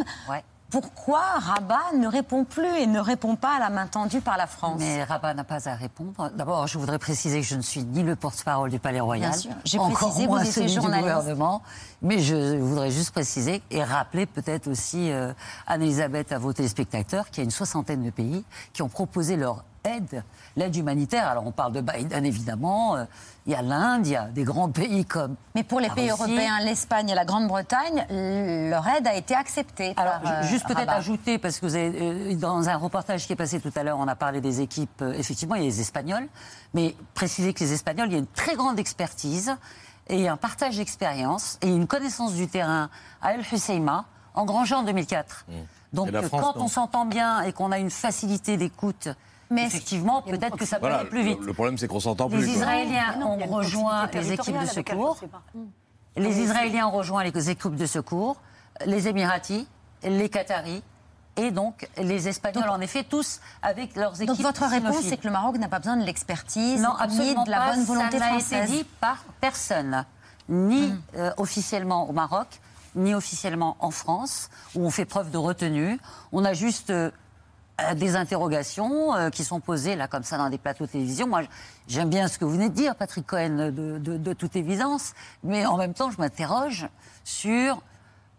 Pourquoi 0.71 1.21
Rabat 1.37 1.97
ne 1.97 2.07
répond 2.07 2.45
plus 2.45 2.65
et 2.77 2.87
ne 2.87 3.01
répond 3.01 3.35
pas 3.35 3.57
à 3.57 3.59
la 3.59 3.69
main 3.69 3.87
tendue 3.87 4.21
par 4.21 4.37
la 4.37 4.47
France 4.47 4.79
Mais 4.79 5.03
Rabat 5.03 5.33
n'a 5.33 5.43
pas 5.43 5.67
à 5.67 5.75
répondre. 5.75 6.31
D'abord, 6.33 6.65
je 6.67 6.77
voudrais 6.77 6.97
préciser 6.97 7.41
que 7.41 7.45
je 7.45 7.55
ne 7.55 7.61
suis 7.61 7.83
ni 7.83 8.03
le 8.03 8.15
porte-parole 8.15 8.69
du 8.69 8.79
Palais 8.79 9.01
Royal. 9.01 9.33
J'ai 9.65 9.77
encore 9.77 9.91
précisé, 9.91 10.27
moins 10.27 10.45
celui 10.45 10.73
du 10.73 10.79
gouvernement. 10.79 11.61
Mais 12.01 12.19
je 12.19 12.57
voudrais 12.57 12.89
juste 12.89 13.11
préciser 13.11 13.61
et 13.69 13.83
rappeler 13.83 14.25
peut-être 14.25 14.67
aussi, 14.67 15.11
euh, 15.11 15.33
Anne-Elisabeth, 15.67 16.31
à 16.31 16.39
vos 16.39 16.53
téléspectateurs, 16.53 17.29
qu'il 17.29 17.39
y 17.39 17.41
a 17.41 17.45
une 17.45 17.51
soixantaine 17.51 18.03
de 18.03 18.09
pays 18.09 18.45
qui 18.71 18.81
ont 18.81 18.89
proposé 18.89 19.35
leur 19.35 19.65
aide, 19.83 20.23
l'aide 20.55 20.75
humanitaire. 20.75 21.27
Alors 21.27 21.45
on 21.45 21.51
parle 21.51 21.73
de 21.73 21.81
Biden 21.81 22.25
évidemment, 22.25 22.95
euh, 22.95 23.05
il 23.45 23.53
y 23.53 23.55
a 23.55 23.61
l'Inde, 23.61 24.07
il 24.07 24.13
y 24.13 24.15
a 24.15 24.25
des 24.25 24.43
grands 24.43 24.69
pays 24.71 25.05
comme. 25.05 25.35
Mais 25.55 25.63
pour 25.63 25.79
les 25.79 25.87
la 25.87 25.93
pays 25.95 26.11
Russie. 26.11 26.23
européens, 26.23 26.59
l'Espagne 26.61 27.09
et 27.09 27.15
la 27.15 27.25
Grande-Bretagne, 27.25 28.05
leur 28.69 28.87
aide 28.87 29.07
a 29.07 29.15
été 29.15 29.35
acceptée. 29.35 29.93
Alors, 29.97 30.19
par, 30.21 30.31
euh, 30.31 30.43
juste 30.43 30.67
peut-être 30.67 30.91
ajouter, 30.91 31.37
parce 31.37 31.59
que 31.59 31.65
vous 31.65 31.75
avez, 31.75 31.91
euh, 32.01 32.35
dans 32.35 32.69
un 32.69 32.77
reportage 32.77 33.25
qui 33.27 33.33
est 33.33 33.37
passé 33.37 33.59
tout 33.59 33.71
à 33.75 33.83
l'heure, 33.83 33.97
on 33.99 34.07
a 34.07 34.15
parlé 34.15 34.41
des 34.41 34.61
équipes, 34.61 35.03
effectivement, 35.15 35.55
il 35.55 35.61
y 35.61 35.65
a 35.65 35.67
les 35.67 35.81
Espagnols, 35.81 36.27
mais 36.73 36.95
préciser 37.13 37.53
que 37.53 37.59
les 37.63 37.73
Espagnols, 37.73 38.07
il 38.07 38.13
y 38.13 38.15
a 38.15 38.19
une 38.19 38.27
très 38.27 38.55
grande 38.55 38.79
expertise 38.79 39.55
et 40.07 40.27
un 40.27 40.37
partage 40.37 40.77
d'expérience 40.77 41.57
et 41.61 41.67
une 41.69 41.87
connaissance 41.87 42.33
du 42.33 42.47
terrain 42.47 42.89
à 43.21 43.33
El 43.33 43.41
Husseima, 43.41 44.05
engrangée 44.33 44.75
en 44.75 44.83
2004. 44.83 45.45
Donc, 45.93 46.07
Et 46.07 46.11
la 46.11 46.19
euh, 46.19 46.21
France, 46.23 46.41
quand 46.41 46.55
non. 46.59 46.65
on 46.65 46.67
s'entend 46.67 47.05
bien 47.05 47.41
et 47.41 47.51
qu'on 47.53 47.71
a 47.71 47.77
une 47.77 47.89
facilité 47.91 48.57
d'écoute, 48.57 49.09
effectivement, 49.57 50.21
peut-être 50.21 50.57
que 50.57 50.65
ça 50.65 50.77
peut 50.77 50.81
Voilà, 50.81 50.99
aller 50.99 51.09
plus 51.09 51.23
vite. 51.23 51.39
le, 51.39 51.45
le 51.47 51.53
problème, 51.53 51.77
c'est 51.77 51.87
qu'on 51.87 51.99
s'entend 51.99 52.29
plus. 52.29 52.39
Les. 52.45 52.53
Israéliens 52.53 53.15
Non, 53.19 53.37
ont 53.41 53.55
rejoint 53.57 54.07
les 54.13 54.31
équipes 54.33 54.59
de 54.59 54.65
secours. 54.65 55.19
Les 56.15 56.39
Israéliens 56.41 56.87
ont 56.87 56.91
rejoint 56.91 57.23
les 57.23 57.49
équipes 57.49 57.75
de 57.75 57.85
secours, 57.85 58.37
les 58.85 59.07
Émiratis, 59.07 59.65
les 60.03 60.29
Qataris 60.29 60.83
et 61.37 61.51
donc 61.51 61.87
les 61.97 62.27
Espagnols, 62.27 62.67
en 62.69 62.81
effet, 62.81 63.05
tous 63.05 63.39
avec 63.61 63.95
leurs 63.95 64.15
équipes. 64.15 64.27
Donc 64.35 64.39
votre 64.45 64.65
réponse, 64.65 65.03
c'est 65.03 65.15
que 65.17 65.25
le 65.27 65.31
Maroc 65.33 65.57
n'a 65.57 65.69
pas 65.69 65.79
besoin 65.79 65.95
de 65.95 66.03
l'expertise 66.03 66.81
Non, 66.81 66.89
ni 66.97 67.03
absolument 67.03 67.43
de 67.45 67.49
la 67.51 67.57
pas. 67.59 67.75
bonne 67.75 67.83
volonté 67.85 68.19
Ça 68.19 68.25
n'a 68.25 68.31
française. 68.39 68.63
été 68.69 68.77
dit 68.79 68.83
par 68.99 69.23
personne, 69.39 70.05
ni 70.49 70.93
euh, 71.15 71.31
officiellement 71.37 72.09
au 72.09 72.11
Maroc, 72.11 72.47
ni 72.95 73.13
officiellement 73.15 73.77
en 73.79 73.91
France, 73.91 74.49
où 74.75 74.85
on 74.85 74.89
fait 74.89 75.05
preuve 75.05 75.31
de 75.31 75.37
retenue. 75.37 75.97
On 76.33 76.43
a 76.43 76.51
juste 76.51 76.89
euh, 76.89 77.09
euh, 77.79 77.93
des 77.93 78.15
interrogations 78.15 79.13
euh, 79.15 79.29
qui 79.29 79.43
sont 79.43 79.59
posées 79.59 79.95
là 79.95 80.07
comme 80.07 80.23
ça 80.23 80.37
dans 80.37 80.49
des 80.49 80.57
plateaux 80.57 80.85
de 80.85 80.91
télévision. 80.91 81.27
Moi, 81.27 81.43
j'aime 81.87 82.09
bien 82.09 82.27
ce 82.27 82.37
que 82.37 82.45
vous 82.45 82.51
venez 82.51 82.69
de 82.69 82.73
dire, 82.75 82.95
Patrick 82.95 83.25
Cohen, 83.25 83.71
de, 83.71 83.97
de- 83.97 84.17
de 84.17 84.33
toute 84.33 84.55
évidence, 84.55 85.13
mais 85.43 85.65
en 85.65 85.77
même 85.77 85.93
temps, 85.93 86.11
je 86.11 86.17
m'interroge 86.19 86.87
sur 87.23 87.81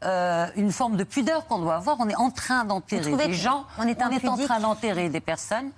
euh, 0.05 0.47
une 0.57 0.73
forme 0.73 0.97
de 0.97 1.05
pudeur 1.05 1.47
qu'on 1.47 1.61
doit 1.61 1.77
avoir. 1.77 1.97
On 2.01 2.09
est 2.09 2.16
en 2.16 2.31
train 2.31 2.64
d'enterrer 2.64 3.12
des 3.29 3.33
gens. 3.33 3.64
on 3.79 3.87
est 3.87 4.03
en 4.03 4.07
impudique 4.07 4.47
train 4.47 4.61
d'enterrer 4.61 5.09
des 5.09 5.21
personnes 5.21 5.71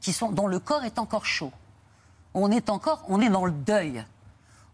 qui 0.00 0.12
sont 0.12 0.30
dont 0.30 0.46
le 0.46 0.58
corps 0.58 0.84
est 0.84 0.98
encore 0.98 1.24
chaud. 1.26 1.50
On 2.34 2.50
est 2.50 2.70
encore, 2.70 3.02
on 3.08 3.20
est 3.20 3.28
dans 3.30 3.44
le 3.46 3.52
deuil. 3.52 4.04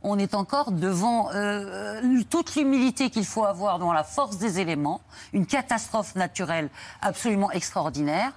On 0.09 0.19
est 0.21 0.35
encore 0.35 0.71
devant 0.71 1.31
euh, 1.31 2.01
euh, 2.05 2.23
toute 2.31 2.55
l'humilité 2.55 3.11
qu'il 3.11 3.25
faut 3.25 3.45
avoir 3.45 3.81
devant 3.81 3.93
la 3.93 4.05
force 4.05 4.39
des 4.39 4.61
éléments, 4.61 5.01
une 5.33 5.47
catastrophe 5.47 6.15
naturelle 6.15 6.69
absolument 7.03 7.51
extraordinaire. 7.51 8.31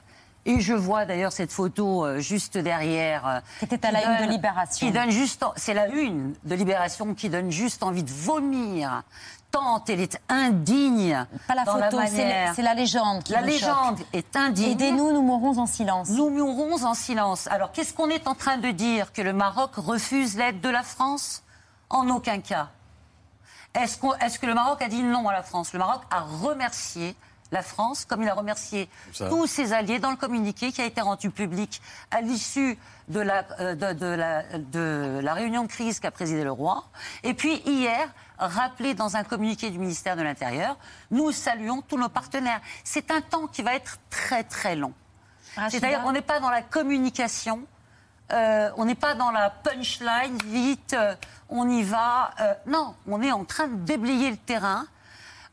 Et 0.47 0.61
je 0.61 0.73
vois 0.73 1.05
d'ailleurs 1.05 1.31
cette 1.31 1.51
photo 1.51 2.05
euh, 2.05 2.19
juste 2.19 2.57
derrière. 2.57 3.27
euh, 3.27 3.39
C'était 3.59 3.85
à 3.85 3.91
la 3.91 4.19
une 4.19 4.25
de 4.25 4.31
Libération. 4.31 4.87
Qui 4.87 4.91
donne 4.91 5.11
juste, 5.11 5.45
c'est 5.57 5.75
la 5.75 5.89
une 5.89 6.33
de 6.43 6.55
Libération 6.55 7.13
qui 7.13 7.29
donne 7.29 7.51
juste 7.51 7.83
envie 7.83 8.03
de 8.03 8.09
vomir. 8.11 9.03
Tant 9.51 9.83
elle 9.89 9.99
est 9.99 10.19
indigne. 10.27 11.23
Pas 11.47 11.53
la 11.55 11.65
dans 11.65 11.73
photo, 11.73 11.97
c'est 12.55 12.61
la- 12.63 12.73
légende 12.73 13.21
qui 13.23 13.33
La 13.33 13.41
légende 13.41 13.97
choque. 13.99 14.07
est 14.13 14.35
indigne. 14.35 14.71
Aidez-nous, 14.71 15.11
nous 15.11 15.21
mourrons 15.21 15.57
en 15.59 15.65
silence. 15.67 16.09
Nous 16.09 16.29
mourrons 16.31 16.83
en 16.83 16.93
silence. 16.95 17.45
Alors, 17.51 17.71
qu'est-ce 17.71 17.93
qu'on 17.93 18.09
est 18.09 18.27
en 18.27 18.33
train 18.33 18.57
de 18.57 18.71
dire? 18.71 19.11
Que 19.13 19.21
le 19.21 19.33
Maroc 19.33 19.71
refuse 19.75 20.35
l'aide 20.35 20.61
de 20.61 20.69
la 20.69 20.81
France? 20.83 21.43
En 21.89 22.07
aucun 22.09 22.39
cas. 22.41 22.69
Est-ce 23.73 24.39
que 24.39 24.45
le 24.45 24.53
Maroc 24.53 24.81
a 24.81 24.87
dit 24.87 25.03
non 25.03 25.27
à 25.27 25.33
la 25.33 25.43
France? 25.43 25.73
Le 25.73 25.79
Maroc 25.79 26.01
a 26.11 26.21
remercié 26.21 27.15
la 27.51 27.63
France, 27.63 28.05
comme 28.05 28.21
il 28.21 28.29
a 28.29 28.33
remercié 28.35 28.89
Ça. 29.11 29.27
tous 29.27 29.47
ses 29.47 29.73
alliés 29.73 29.97
dans 29.99 30.11
le 30.11 30.17
communiqué 30.17 30.71
qui 30.71 30.81
a 30.81 30.85
été 30.85 31.01
rendu 31.01 31.31
public 31.31 31.81
à 32.11 32.21
l'issue 32.21 32.77
de 33.07 33.19
la, 33.19 33.43
euh, 33.59 33.73
de, 33.73 33.93
de 33.93 34.05
la, 34.05 34.43
de 34.57 35.19
la 35.23 35.33
réunion 35.33 35.63
de 35.63 35.67
crise 35.67 35.99
qu'a 35.99 36.11
présidé 36.11 36.43
le 36.43 36.51
roi. 36.51 36.85
Et 37.23 37.33
puis 37.33 37.55
hier, 37.65 38.07
rappelé 38.37 38.93
dans 38.93 39.15
un 39.15 39.23
communiqué 39.23 39.71
du 39.71 39.79
ministère 39.79 40.15
de 40.15 40.21
l'Intérieur, 40.21 40.77
nous 41.09 41.31
saluons 41.31 41.81
tous 41.81 41.97
nos 41.97 42.09
partenaires. 42.09 42.61
C'est 42.83 43.09
un 43.09 43.21
temps 43.21 43.47
qui 43.47 43.63
va 43.63 43.73
être 43.73 43.97
très 44.11 44.43
très 44.43 44.75
long. 44.75 44.93
C'est-à-dire 45.69 46.03
qu'on 46.03 46.11
n'est 46.11 46.21
pas 46.21 46.39
dans 46.39 46.51
la 46.51 46.61
communication, 46.61 47.63
euh, 48.33 48.69
on 48.77 48.85
n'est 48.85 48.95
pas 48.95 49.15
dans 49.15 49.31
la 49.31 49.49
punchline, 49.49 50.37
vite, 50.45 50.93
euh, 50.93 51.15
on 51.49 51.69
y 51.69 51.83
va. 51.83 52.31
euh, 52.41 52.53
non, 52.67 52.93
on 53.07 53.21
est 53.21 53.31
en 53.31 53.45
train 53.45 53.67
de 53.67 53.75
déblayer 53.85 54.31
le 54.31 54.37
terrain. 54.37 54.85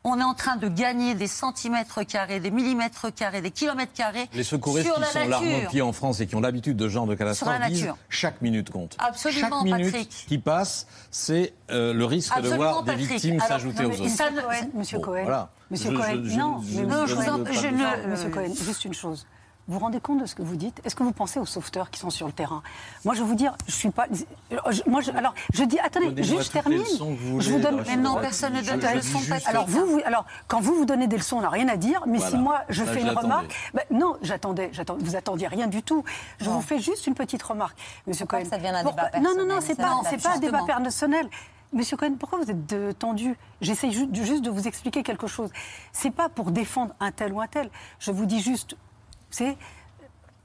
On 0.03 0.17
est 0.21 0.23
en 0.23 0.35
train 0.35 0.55
de 0.55 0.69
gagner 0.69 1.15
des 1.15 1.27
centimètres 1.27 2.01
carrés, 2.03 2.39
des 2.39 2.51
millimètres 2.51 3.13
carrés, 3.13 3.41
des 3.41 3.51
kilomètres 3.51 3.91
carrés 3.91 4.29
Les 4.33 4.43
secouristes 4.43 4.85
sur 4.85 4.95
qui 4.95 5.01
la 5.01 5.07
sont 5.07 5.19
nature. 5.19 5.29
l'arme 5.31 5.65
au 5.65 5.69
pied 5.69 5.81
en 5.81 5.91
France 5.91 6.21
et 6.21 6.27
qui 6.27 6.35
ont 6.35 6.39
l'habitude 6.39 6.77
de 6.77 6.87
ce 6.87 6.93
genre 6.93 7.07
de 7.07 7.15
catastrophe 7.15 7.59
disent 7.67 7.91
chaque 8.07 8.41
minute 8.41 8.69
compte. 8.69 8.95
Absolument, 8.99 9.49
chaque 9.49 9.63
minute 9.65 9.91
Patrick. 9.91 10.09
qui 10.29 10.37
passe, 10.37 10.87
c'est 11.11 11.53
euh, 11.71 11.93
le 11.93 12.05
risque 12.05 12.31
de 12.35 12.39
Absolument, 12.39 12.57
voir 12.71 12.83
des 12.83 12.91
Patrick. 12.91 13.09
victimes 13.09 13.33
Alors, 13.37 13.47
s'ajouter 13.47 13.83
aux 13.85 13.91
autres. 13.99 14.07
ça 14.09 14.29
ne- 14.31 14.39
Cohen, 14.39 14.69
Monsieur 14.75 14.97
Bon, 14.99 15.03
Cohen, 15.03 15.21
voilà. 15.23 15.49
Monsieur 15.71 15.91
Je- 15.91 15.95
Cohen, 15.97 16.21
je- 16.23 16.29
je- 16.29 16.37
non, 16.37 16.61
je- 16.65 16.79
mais 16.79 16.85
Non, 16.85 17.01
je 17.01 17.07
je 17.07 17.15
vous 17.15 17.21
en- 17.29 17.33
ne 17.33 17.37
veux 17.39 17.43
pas 17.43 17.51
je 17.51 17.59
dire 17.59 17.71
ne- 17.73 17.77
ça. 17.79 17.97
Non, 17.97 18.07
Monsieur 18.07 18.29
Cohen, 18.29 18.53
juste 18.63 18.85
une 18.85 18.93
chose. 18.93 19.25
Vous 19.67 19.73
vous 19.73 19.79
rendez 19.79 19.99
compte 19.99 20.21
de 20.21 20.25
ce 20.25 20.33
que 20.33 20.41
vous 20.41 20.55
dites? 20.55 20.79
Est-ce 20.85 20.95
que 20.95 21.03
vous 21.03 21.11
pensez 21.11 21.39
aux 21.41 21.45
sauveteurs 21.45 21.89
qui 21.89 21.99
sont 21.99 22.09
sur 22.09 22.25
le 22.25 22.31
terrain? 22.31 22.63
Moi, 23.03 23.13
je 23.15 23.19
vais 23.21 23.27
vous 23.27 23.35
dire, 23.35 23.53
je 23.67 23.73
suis 23.73 23.89
pas. 23.89 24.05
je- 24.09 24.81
moi, 24.89 25.01
je- 25.01 25.11
alors, 25.11 25.33
je 25.53 25.63
dis, 25.65 25.77
attendez, 25.79 26.23
juste 26.23 26.43
je 26.43 26.51
termine. 26.51 26.79
leçons 26.79 27.13
que 27.13 27.19
vous 27.19 27.41
je 27.41 27.51
vous 27.51 27.59
donne. 27.59 27.83
Mais 27.85 27.97
non, 27.97 28.15
personne 28.15 28.53
ne 28.53 28.61
donne 28.61 28.79
de 28.79 28.87
leçons. 28.95 29.19
Alors, 29.45 29.67
vous, 29.67 29.85
vous- 29.85 30.01
alors, 30.05 30.25
quand 30.47 30.61
vous 30.61 30.73
vous 30.73 30.85
donnez 30.85 31.07
des 31.07 31.17
leçons, 31.17 31.37
on 31.37 31.41
n'a 31.41 31.49
rien 31.49 31.67
à 31.67 31.75
dire. 31.75 32.01
Mais 32.07 32.17
Voilà. 32.17 32.31
si 32.31 32.37
moi, 32.37 32.61
je 32.69 32.85
Ça, 32.85 32.91
fais 32.93 33.01
une 33.01 33.09
remarque, 33.09 33.53
ben, 33.73 33.83
non, 33.91 34.15
j'attendais, 34.21 34.69
j'attendais. 34.71 35.03
Vous 35.03 35.17
attendiez 35.17 35.47
rien 35.47 35.67
du 35.67 35.83
tout. 35.83 36.05
Je 36.39 36.49
vous 36.49 36.61
fais 36.61 36.79
juste 36.79 37.05
une 37.05 37.13
petite 37.15 37.43
remarque, 37.43 37.77
Monsieur 38.07 38.25
Cohen. 38.25 38.43
ça 38.49 38.55
devienne 38.55 38.75
un 38.75 38.83
Pourquoi- 38.83 39.09
débat 39.09 39.19
Non, 39.19 39.31
non, 39.35 39.41
non, 39.45 39.55
personnel, 39.55 39.63
c'est 39.67 39.75
pas, 39.75 40.09
c'est 40.09 40.23
pas 40.23 40.35
un 40.35 40.39
débat 40.39 40.63
personnel. 40.65 41.27
Monsieur 41.73 41.97
Cohen, 41.97 42.15
pourquoi 42.17 42.39
vous 42.39 42.49
êtes 42.49 42.97
tendu? 42.97 43.35
J'essaye 43.59 43.91
ju- 43.91 44.07
juste 44.13 44.41
de 44.43 44.49
vous 44.49 44.65
expliquer 44.69 45.03
quelque 45.03 45.27
chose. 45.27 45.49
C'est 45.91 46.11
pas 46.11 46.29
pour 46.29 46.51
défendre 46.51 46.93
un 47.01 47.11
tel 47.11 47.33
ou 47.33 47.41
un 47.41 47.47
tel. 47.47 47.69
Je 47.99 48.11
vous 48.11 48.25
dis 48.25 48.39
juste, 48.41 48.77
c'est, 49.29 49.57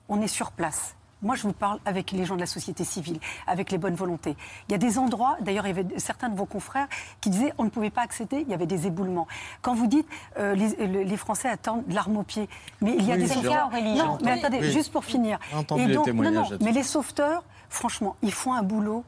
on 0.08 0.20
est 0.20 0.28
sur 0.28 0.52
place. 0.52 0.94
Moi, 1.24 1.36
je 1.36 1.42
vous 1.44 1.52
parle 1.52 1.78
avec 1.84 2.10
les 2.10 2.24
gens 2.24 2.34
de 2.34 2.40
la 2.40 2.46
société 2.46 2.82
civile, 2.82 3.20
avec 3.46 3.70
les 3.70 3.78
bonnes 3.78 3.94
volontés. 3.94 4.34
Il 4.68 4.72
y 4.72 4.74
a 4.74 4.78
des 4.78 4.98
endroits, 4.98 5.36
d'ailleurs, 5.40 5.64
il 5.66 5.76
y 5.76 5.78
avait 5.78 5.98
certains 6.00 6.28
de 6.28 6.36
vos 6.36 6.46
confrères 6.46 6.88
qui 7.20 7.30
disaient 7.30 7.52
on 7.58 7.62
ne 7.64 7.68
pouvait 7.70 7.90
pas 7.90 8.00
accéder, 8.02 8.40
il 8.40 8.48
y 8.48 8.54
avait 8.54 8.66
des 8.66 8.88
éboulements. 8.88 9.28
Quand 9.60 9.72
vous 9.74 9.86
dites 9.86 10.08
euh, 10.38 10.56
les, 10.56 10.84
le- 10.84 11.04
les 11.04 11.16
Français 11.16 11.48
attendent 11.48 11.86
de 11.86 11.94
l'arme 11.94 12.16
au 12.16 12.24
pied, 12.24 12.48
mais 12.80 12.96
il 12.98 13.04
y 13.04 13.12
a 13.12 13.14
Oui, 13.14 13.22
des 13.28 13.48
cas, 13.48 13.66
Aurélie, 13.66 13.94
Non, 13.94 14.18
mais 14.24 14.32
attendez, 14.32 14.58
Oui. 14.62 14.72
juste 14.72 14.90
pour 14.90 15.04
finir. 15.04 15.38
Et 15.76 15.86
les 15.86 15.94
donc, 15.94 15.98
non, 15.98 16.02
témoignages 16.02 16.34
non, 16.34 16.42
là-dessus. 16.50 16.64
mais 16.64 16.72
les 16.72 16.82
sauveteurs, 16.82 17.44
franchement, 17.68 18.16
ils 18.22 18.32
font 18.32 18.52
un 18.54 18.64
boulot. 18.64 19.04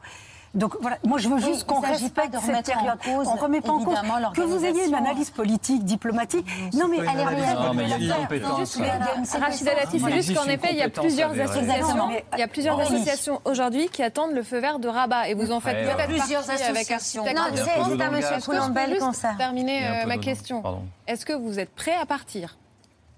Donc 0.55 0.77
voilà, 0.81 0.97
moi 1.03 1.17
je 1.19 1.27
veux 1.27 1.35
Oui, 1.35 1.41
juste 1.43 1.61
il 1.61 1.65
qu'on 1.65 1.81
s'agit 1.81 2.09
pas 2.09 2.21
respecte 2.23 2.33
de 2.33 2.39
cette 2.39 2.47
remettre 2.47 2.71
en 2.71 2.79
période. 2.79 2.99
cause, 3.03 3.27
on 3.27 3.35
remet 3.35 3.61
pas 3.61 3.71
en 3.73 3.83
cause 3.83 3.97
que 4.33 4.41
vous 4.41 4.65
ayez 4.65 4.87
une 4.87 4.95
analyse 4.95 5.29
politique, 5.29 5.83
diplomatique. 5.83 6.45
Non 6.73 6.87
mais 6.87 6.97
elle 6.97 7.05
est 7.05 7.09
analyse. 7.09 7.43
réelle. 7.43 7.57
Non, 7.59 7.73
mais 7.73 7.83
il 7.83 7.89
y 7.89 7.93
a 7.93 7.97
des 7.97 8.05
Juste, 8.05 8.15
compétences. 8.21 8.77
mais 8.77 8.85
il 8.85 8.87
y 8.87 8.91
a 8.91 9.15
une 9.37 9.43
Rachida 9.43 9.75
Dati, 9.75 9.99
c'est 9.99 10.11
juste 10.13 10.33
qu'en 10.35 10.45
effet, 10.45 10.67
il 10.71 10.77
y 10.77 10.81
a 10.81 10.89
plusieurs 10.89 11.31
associations, 11.39 12.09
il 12.33 12.39
y 12.39 12.43
a 12.43 12.47
plusieurs 12.47 12.79
associations 12.79 13.41
aujourd'hui 13.45 13.89
qui 13.89 14.01
attendent 14.01 14.33
le 14.33 14.43
feu 14.43 14.59
vert 14.59 14.79
de 14.79 14.87
Rabat. 14.87 15.27
Et 15.29 15.33
vous 15.33 15.51
en 15.51 15.59
faites 15.59 15.85
peut-être. 15.85 16.07
Plusieurs 16.07 16.49
associations. 16.49 17.23
Non, 17.25 17.41
c'est 17.53 18.01
à. 18.01 18.09
Monsieur 18.11 18.99
comme 18.99 19.13
ça. 19.13 19.33
terminer 19.37 19.87
euh, 19.87 20.05
ma 20.05 20.17
question. 20.17 20.63
Est-ce 21.07 21.25
que 21.25 21.33
vous 21.33 21.59
êtes 21.59 21.73
prêt 21.75 21.95
à 22.01 22.05
partir 22.05 22.57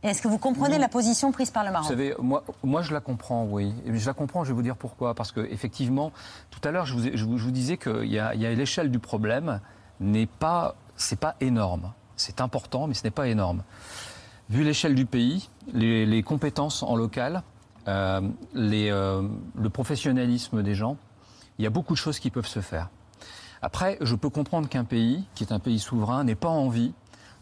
Est-ce 0.03 0.21
que 0.21 0.27
vous 0.27 0.37
comprenez 0.37 0.77
la 0.77 0.87
position 0.89 1.31
prise 1.31 1.49
par 1.49 1.63
le 1.63 1.69
Vous 1.69 1.73
Maroc 1.73 1.89
savez, 1.89 2.13
moi, 2.19 2.43
moi 2.63 2.81
je 2.81 2.93
la 2.93 2.99
comprends, 3.01 3.45
oui. 3.45 3.73
Je 3.87 4.05
la 4.05 4.13
comprends, 4.13 4.43
je 4.43 4.49
vais 4.49 4.53
vous 4.55 4.61
dire 4.61 4.75
pourquoi. 4.77 5.15
Parce 5.15 5.31
que 5.31 5.41
effectivement, 5.51 6.11
tout 6.51 6.59
à 6.67 6.71
l'heure, 6.71 6.85
je 6.85 6.93
vous, 6.93 7.09
je 7.13 7.25
vous- 7.25 7.37
je 7.37 7.43
vous 7.43 7.51
disais 7.51 7.77
qu'il 7.77 8.05
y 8.05 8.19
a, 8.19 8.35
il 8.35 8.41
y 8.41 8.45
a 8.45 8.53
l'échelle 8.53 8.91
du 8.91 8.99
problème 8.99 9.59
n'est 9.99 10.27
pas, 10.27 10.75
c'est 10.95 11.19
pas 11.19 11.35
énorme. 11.41 11.91
C'est 12.15 12.41
important, 12.41 12.87
mais 12.87 12.93
ce 12.93 13.03
n'est 13.03 13.11
pas 13.11 13.27
énorme. 13.27 13.63
Vu 14.49 14.63
l'échelle 14.63 14.93
du 14.95 15.05
pays, 15.05 15.49
les, 15.73 16.05
les 16.05 16.23
compétences 16.23 16.83
en 16.83 16.95
local, 16.95 17.41
euh, 17.87 18.21
les, 18.53 18.89
euh, 18.91 19.23
le 19.55 19.69
professionnalisme 19.69 20.61
des 20.61 20.75
gens, 20.75 20.95
il 21.57 21.63
y 21.63 21.67
a 21.67 21.71
beaucoup 21.71 21.93
de 21.93 21.97
choses 21.97 22.19
qui 22.19 22.29
peuvent 22.29 22.47
se 22.47 22.59
faire. 22.61 22.89
Après, 23.63 23.97
je 24.01 24.13
peux 24.13 24.29
comprendre 24.29 24.69
qu'un 24.69 24.83
pays, 24.83 25.25
qui 25.33 25.43
est 25.43 25.51
un 25.51 25.59
pays 25.59 25.79
souverain, 25.79 26.23
n'ait 26.23 26.35
pas 26.35 26.49
envie 26.49 26.93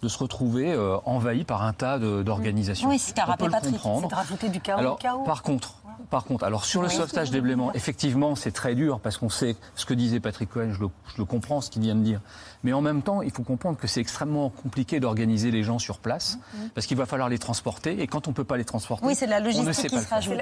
de 0.05 0.09
se 0.09 0.19
retrouver 0.19 0.71
euh, 0.71 0.97
envahi 1.05 1.43
par 1.45 1.63
un 1.63 1.73
tas 1.73 1.97
d'organisations. 1.97 2.87
Oui, 2.89 2.99
c'est 2.99 3.19
rappelé 3.19 3.47
le 3.47 3.51
Patrick. 3.51 3.75
C'est 3.81 4.07
de 4.07 4.13
rajouter 4.15 4.49
du 4.49 4.61
chaos 4.61 4.77
Alors, 4.79 4.99
chaos. 4.99 5.23
par 5.23 5.41
contre, 5.41 5.73
par 6.11 6.25
contre, 6.25 6.43
alors 6.43 6.63
sur 6.63 6.83
le 6.83 6.89
Oui. 6.89 6.93
sauvetage 6.93 7.31
des 7.31 7.41
blêments, 7.41 7.73
effectivement, 7.73 8.35
c'est 8.35 8.51
très 8.51 8.75
dur 8.75 8.99
parce 8.99 9.17
qu'on 9.17 9.29
sait 9.31 9.55
ce 9.73 9.85
que 9.87 9.95
disait 9.95 10.19
Patrick 10.19 10.49
Cohen, 10.51 10.69
je 10.73 10.79
le, 10.79 10.89
je 11.07 11.17
le 11.17 11.25
comprends 11.25 11.59
ce 11.59 11.71
qu'il 11.71 11.81
vient 11.81 11.95
de 11.95 12.01
dire. 12.03 12.21
Mais 12.65 12.73
en 12.73 12.81
même 12.81 13.03
temps, 13.03 13.21
il 13.21 13.29
faut 13.29 13.43
comprendre 13.43 13.77
que 13.77 13.85
c'est 13.85 14.01
extrêmement 14.01 14.49
compliqué 14.49 14.99
d'organiser 14.99 15.51
les 15.51 15.61
gens 15.61 15.77
sur 15.77 15.99
place 15.99 16.39
parce 16.73 16.87
qu'il 16.87 16.97
va 16.97 17.05
falloir 17.05 17.29
les 17.29 17.37
transporter 17.37 18.01
et 18.01 18.07
quand 18.07 18.27
on 18.27 18.33
peut 18.33 18.43
pas 18.43 18.57
les 18.57 18.65
transporter, 18.65 19.05
Oui, 19.05 19.13
c'est 19.13 19.27
la 19.27 19.37
on 19.37 19.41
ne 19.41 19.45
logistique 19.45 19.73
sait 19.75 19.87
qui 19.87 19.95
pas 19.95 20.01
se 20.01 20.09
rajoute. 20.09 20.41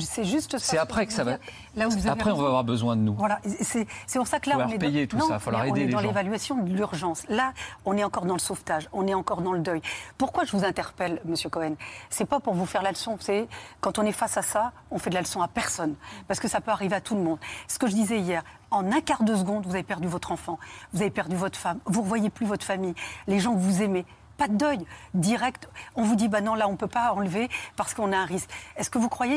C'est 0.00 0.24
juste 0.24 0.58
ça. 0.58 0.58
C'est 0.58 0.76
ce 0.76 0.82
après 0.82 1.06
que 1.06 1.12
ça 1.12 1.22
va. 1.22 1.38
Là 1.76 1.86
où 1.86 1.90
vous 1.92 1.98
avez 1.98 2.08
Après, 2.10 2.30
on 2.30 2.34
raison. 2.34 2.42
va 2.42 2.48
avoir 2.48 2.64
besoin 2.64 2.96
de 2.96 3.02
nous. 3.02 3.14
Voilà, 3.14 3.38
c'est 3.62 3.86
pour 4.16 4.26
ça 4.26 4.40
que 4.40 4.50
là, 4.50 4.58
on 4.58 4.68
est 4.70 4.78
payer 4.78 5.06
dans, 5.06 5.10
tout 5.10 5.18
non, 5.18 5.28
ça, 5.28 5.38
faut 5.38 5.52
leur 5.52 5.62
mais 5.62 5.70
on 5.70 5.74
aider 5.76 5.84
est 5.84 5.86
les 5.86 5.92
dans 5.92 6.00
l'évaluation 6.00 6.64
de 6.64 6.68
l'urgence. 6.68 7.22
Là, 7.28 7.52
on 7.84 7.96
est 7.96 8.02
encore 8.02 8.26
dans 8.26 8.34
le 8.34 8.40
sauvetage, 8.40 8.88
on 8.92 9.06
est 9.06 9.14
encore 9.14 9.42
dans 9.42 9.52
le 9.52 9.60
deuil. 9.60 9.82
Pourquoi 10.18 10.42
je 10.44 10.50
vous 10.50 10.64
interpelle, 10.64 11.20
Monsieur 11.24 11.48
Cohen? 11.48 11.76
C'est 12.08 12.24
pas 12.24 12.40
pour 12.40 12.54
vous 12.54 12.66
faire 12.66 12.82
la 12.82 12.90
leçon. 12.90 13.16
C'est 13.20 13.46
quand 13.80 14.00
on 14.00 14.02
est 14.02 14.10
face 14.10 14.36
à 14.36 14.42
ça, 14.42 14.72
on 14.90 14.98
fait 14.98 15.10
de 15.10 15.14
la 15.14 15.20
leçon 15.20 15.42
à 15.42 15.46
personne, 15.46 15.94
parce 16.26 16.40
que 16.40 16.48
ça 16.48 16.60
peut 16.60 16.72
arriver 16.72 16.96
à 16.96 17.00
tout 17.00 17.14
le 17.14 17.22
monde. 17.22 17.38
Ce 17.68 17.78
que 17.78 17.86
je 17.86 17.94
disais 17.94 18.18
hier. 18.18 18.42
En 18.70 18.92
un 18.92 19.00
quart 19.00 19.24
de 19.24 19.34
seconde, 19.34 19.66
vous 19.66 19.74
avez 19.74 19.82
perdu 19.82 20.06
votre 20.06 20.30
enfant, 20.30 20.58
vous 20.92 21.02
avez 21.02 21.10
perdu 21.10 21.34
votre 21.34 21.58
femme, 21.58 21.80
vous 21.86 22.00
ne 22.00 22.04
revoyez 22.04 22.30
plus 22.30 22.46
votre 22.46 22.64
famille, 22.64 22.94
les 23.26 23.40
gens 23.40 23.52
que 23.54 23.60
vous 23.60 23.82
aimez. 23.82 24.04
Pas 24.40 24.48
de 24.48 24.56
deuil 24.56 24.86
direct. 25.12 25.68
On 25.96 26.02
vous 26.02 26.16
dit, 26.16 26.28
bah 26.28 26.40
non, 26.40 26.54
là, 26.54 26.66
on 26.66 26.72
ne 26.72 26.76
peut 26.78 26.86
pas 26.86 27.12
enlever 27.12 27.50
parce 27.76 27.92
qu'on 27.92 28.10
a 28.10 28.16
un 28.16 28.24
risque. 28.24 28.48
Est-ce 28.76 28.88
que 28.88 28.96
vous 28.96 29.10
croyez 29.10 29.36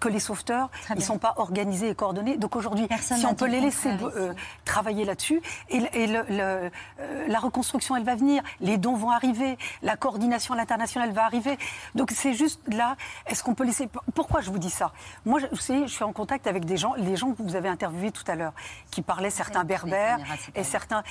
que 0.00 0.08
les 0.08 0.20
sauveteurs, 0.20 0.70
ils 0.90 0.94
ne 0.96 1.00
sont 1.02 1.18
pas 1.18 1.34
organisés 1.38 1.88
et 1.88 1.94
coordonnés 1.96 2.36
Donc 2.36 2.54
aujourd'hui, 2.54 2.86
si 3.16 3.26
on 3.26 3.34
peut 3.34 3.46
les 3.46 3.60
laisser 3.60 3.90
euh, 4.16 4.32
travailler 4.64 5.04
là-dessus, 5.04 5.42
et, 5.70 5.80
le- 5.80 5.96
et 5.96 6.06
le- 6.06 6.24
le- 6.28 6.70
euh, 7.00 7.24
la 7.26 7.38
reconstruction, 7.40 7.96
elle 7.96 8.04
va 8.04 8.14
venir, 8.14 8.44
les 8.60 8.76
dons 8.78 8.94
vont 8.94 9.10
arriver, 9.10 9.58
la 9.82 9.96
coordination 9.96 10.54
à 10.54 10.56
l'international 10.56 11.10
va 11.10 11.24
arriver. 11.24 11.58
Donc 11.96 12.12
c'est 12.12 12.32
juste 12.34 12.60
là, 12.72 12.96
est-ce 13.26 13.42
qu'on 13.42 13.54
peut 13.56 13.64
laisser... 13.64 13.88
Pourquoi 14.14 14.40
je 14.40 14.50
vous 14.52 14.58
dis 14.60 14.70
ça? 14.70 14.92
Moi, 15.24 15.40
je, 15.40 15.46
vous 15.46 15.56
savez, 15.56 15.88
je 15.88 15.92
suis 15.92 16.04
en 16.04 16.12
contact 16.12 16.46
avec 16.46 16.64
des 16.64 16.76
gens, 16.76 16.94
les 16.94 17.16
gens 17.16 17.32
que 17.32 17.42
vous 17.42 17.56
avez 17.56 17.68
interviewés 17.68 18.12
tout 18.12 18.22
à 18.28 18.36
l'heure, 18.36 18.52
qui 18.92 19.02
parlaient 19.02 19.30
certains 19.30 19.64
berbères 19.64 20.18
et 20.54 20.62
certains... 20.62 21.02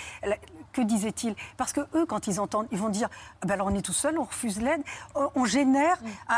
Que 0.74 0.82
disaient-ils? 0.82 1.36
Parce 1.56 1.72
que 1.72 1.82
eux, 1.96 2.06
quand 2.06 2.28
ils 2.28 2.40
entendent, 2.40 2.68
ils 2.72 2.78
vont 2.80 2.90
dire 2.90 3.08
Ah 3.42 3.46
ben 3.46 3.54
alors 3.54 3.68
on 3.68 3.76
est 3.76 3.82
tout 3.82 3.94
seul, 3.94 4.18
on 4.18 4.24
refuse 4.24 4.60
l'aide, 4.60 4.82
on- 5.16 5.46
génère 5.46 5.98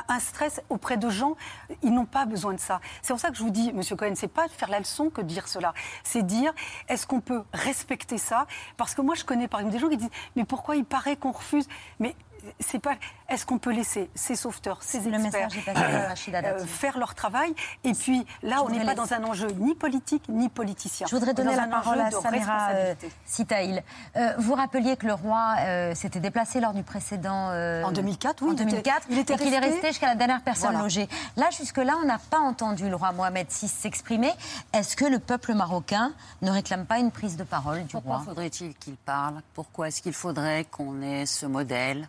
un, 0.10 0.20
stress 0.20 0.62
auprès 0.70 0.98
de 0.98 1.10
gens. 1.10 1.36
Ils 1.84 1.94
n'ont 1.94 2.06
pas 2.06 2.26
besoin 2.26 2.54
de 2.54 2.60
ça. 2.60 2.82
C'est 3.02 3.14
pour 3.14 3.20
ça 3.20 3.30
que 3.30 3.38
je 3.38 3.44
vous 3.44 3.50
dis, 3.50 3.72
Monsieur 3.72 3.96
Cohen, 3.96 4.14
c'est 4.16 4.28
pas 4.28 4.48
de 4.48 4.52
faire 4.52 4.70
la 4.70 4.80
leçon 4.80 5.10
que 5.10 5.22
de 5.22 5.28
dire 5.28 5.48
cela. 5.48 5.74
C'est 6.04 6.24
dire 6.24 6.54
est-ce 6.90 7.08
qu'on 7.08 7.22
peut 7.22 7.44
respecter 7.54 8.18
ça? 8.18 8.46
Parce 8.78 8.94
que 8.94 9.02
moi, 9.02 9.16
je 9.16 9.24
connais 9.24 9.48
par 9.48 9.62
exemple 9.62 9.74
des 9.74 9.80
gens 9.80 9.90
qui 9.90 9.98
disent 9.98 10.10
mais 10.36 10.44
pourquoi 10.44 10.76
il 10.76 10.86
paraît 10.86 11.16
qu'on 11.16 11.32
refuse? 11.32 11.68
Mais 12.00 12.16
c'est 12.60 12.80
pas. 12.80 12.96
Est-ce 13.30 13.46
qu'on 13.46 13.58
peut 13.58 13.72
laisser 13.72 14.10
ces 14.16 14.36
sauveteurs, 14.36 14.80
ces 14.82 15.00
Le 15.00 15.14
experts 15.14 15.22
message 15.50 15.58
est 15.58 15.62
passé 15.74 15.82
à 15.96 16.08
Rachida 16.10 16.42
Dati. 16.42 16.64
euh, 16.64 16.66
faire 16.68 16.98
leur 16.98 17.16
travail 17.16 17.54
Et 17.84 17.94
puis 17.94 18.26
là, 18.44 18.58
Je 18.60 18.62
on 18.64 18.70
n'est 18.70 18.80
pas 18.86 18.94
laisser- 18.94 18.96
dans 18.96 19.14
un 19.14 19.24
enjeu 19.24 19.48
ni 19.58 19.74
politique 19.76 20.24
ni 20.30 20.50
politicien. 20.50 21.08
Je 21.10 21.16
voudrais 21.16 21.34
donner 21.34 21.56
la 21.56 21.68
parole 21.68 22.00
à 22.00 22.12
Samira 22.12 22.30
euh, 22.70 22.74
responsabilité. 22.94 23.12
Sitaïl. 23.26 23.84
Euh, 24.16 24.34
vous 24.38 24.54
rappeliez 24.54 24.96
que 24.98 25.06
le 25.08 25.14
roi 25.14 25.56
euh, 25.60 25.96
s'était 25.96 26.20
déplacé 26.20 26.60
lors 26.60 26.74
du 26.74 26.84
précédent. 26.84 27.50
euh, 27.52 27.84
En 27.84 27.92
2004, 27.92 28.42
oui, 28.44 28.50
En 28.50 28.52
il 28.52 28.56
était- 28.56 28.66
2004, 28.66 29.08
il 29.10 29.20
était 29.20 29.34
et 29.34 29.38
qu'il 29.38 29.54
est 29.54 29.60
resté- 29.60 29.88
jusqu'à 29.88 30.08
la 30.08 30.16
dernière 30.16 30.42
personne 30.42 30.70
Voilà. 30.72 30.84
logée. 30.84 31.08
Là, 31.38 31.50
jusque-là, 31.52 31.96
on 32.02 32.06
n'a 32.06 32.20
pas 32.20 32.40
entendu 32.40 32.90
le 32.90 32.96
roi 32.96 33.12
Mohamed 33.12 33.48
VI 33.50 33.68
s'exprimer. 33.68 34.32
Est-ce 34.74 34.96
que 34.96 35.06
le 35.06 35.20
peuple 35.20 35.54
marocain 35.54 36.14
ne 36.42 36.52
réclame 36.52 36.86
pas 36.86 37.00
une 37.00 37.12
prise 37.12 37.38
de 37.38 37.44
parole 37.44 37.84
du 37.84 37.92
Pourquoi 37.92 38.18
roi? 38.18 38.26
faudrait-il 38.26 38.74
qu'il 38.76 38.96
parle? 38.96 39.42
Pourquoi 39.54 39.88
est-ce 39.88 40.02
qu'il 40.02 40.14
faudrait 40.14 40.66
qu'on 40.66 41.02
ait 41.02 41.26
ce 41.26 41.46
modèle? 41.46 42.08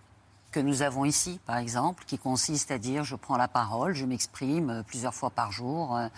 Que 0.57 0.61
nous 0.63 0.81
avons 0.81 1.05
ici, 1.05 1.39
par 1.45 1.59
exemple, 1.59 2.05
qui 2.07 2.17
consiste 2.17 2.71
à 2.71 2.79
dire 2.79 3.05
je 3.05 3.15
prends 3.15 3.37
la 3.37 3.47
parole, 3.47 3.93
je 3.93 4.07
m'exprime 4.07 4.71
euh, 4.71 4.83
plusieurs 4.83 5.13
fois 5.13 5.29
par 5.29 5.53
jour 5.53 5.95
euh, 5.95 6.09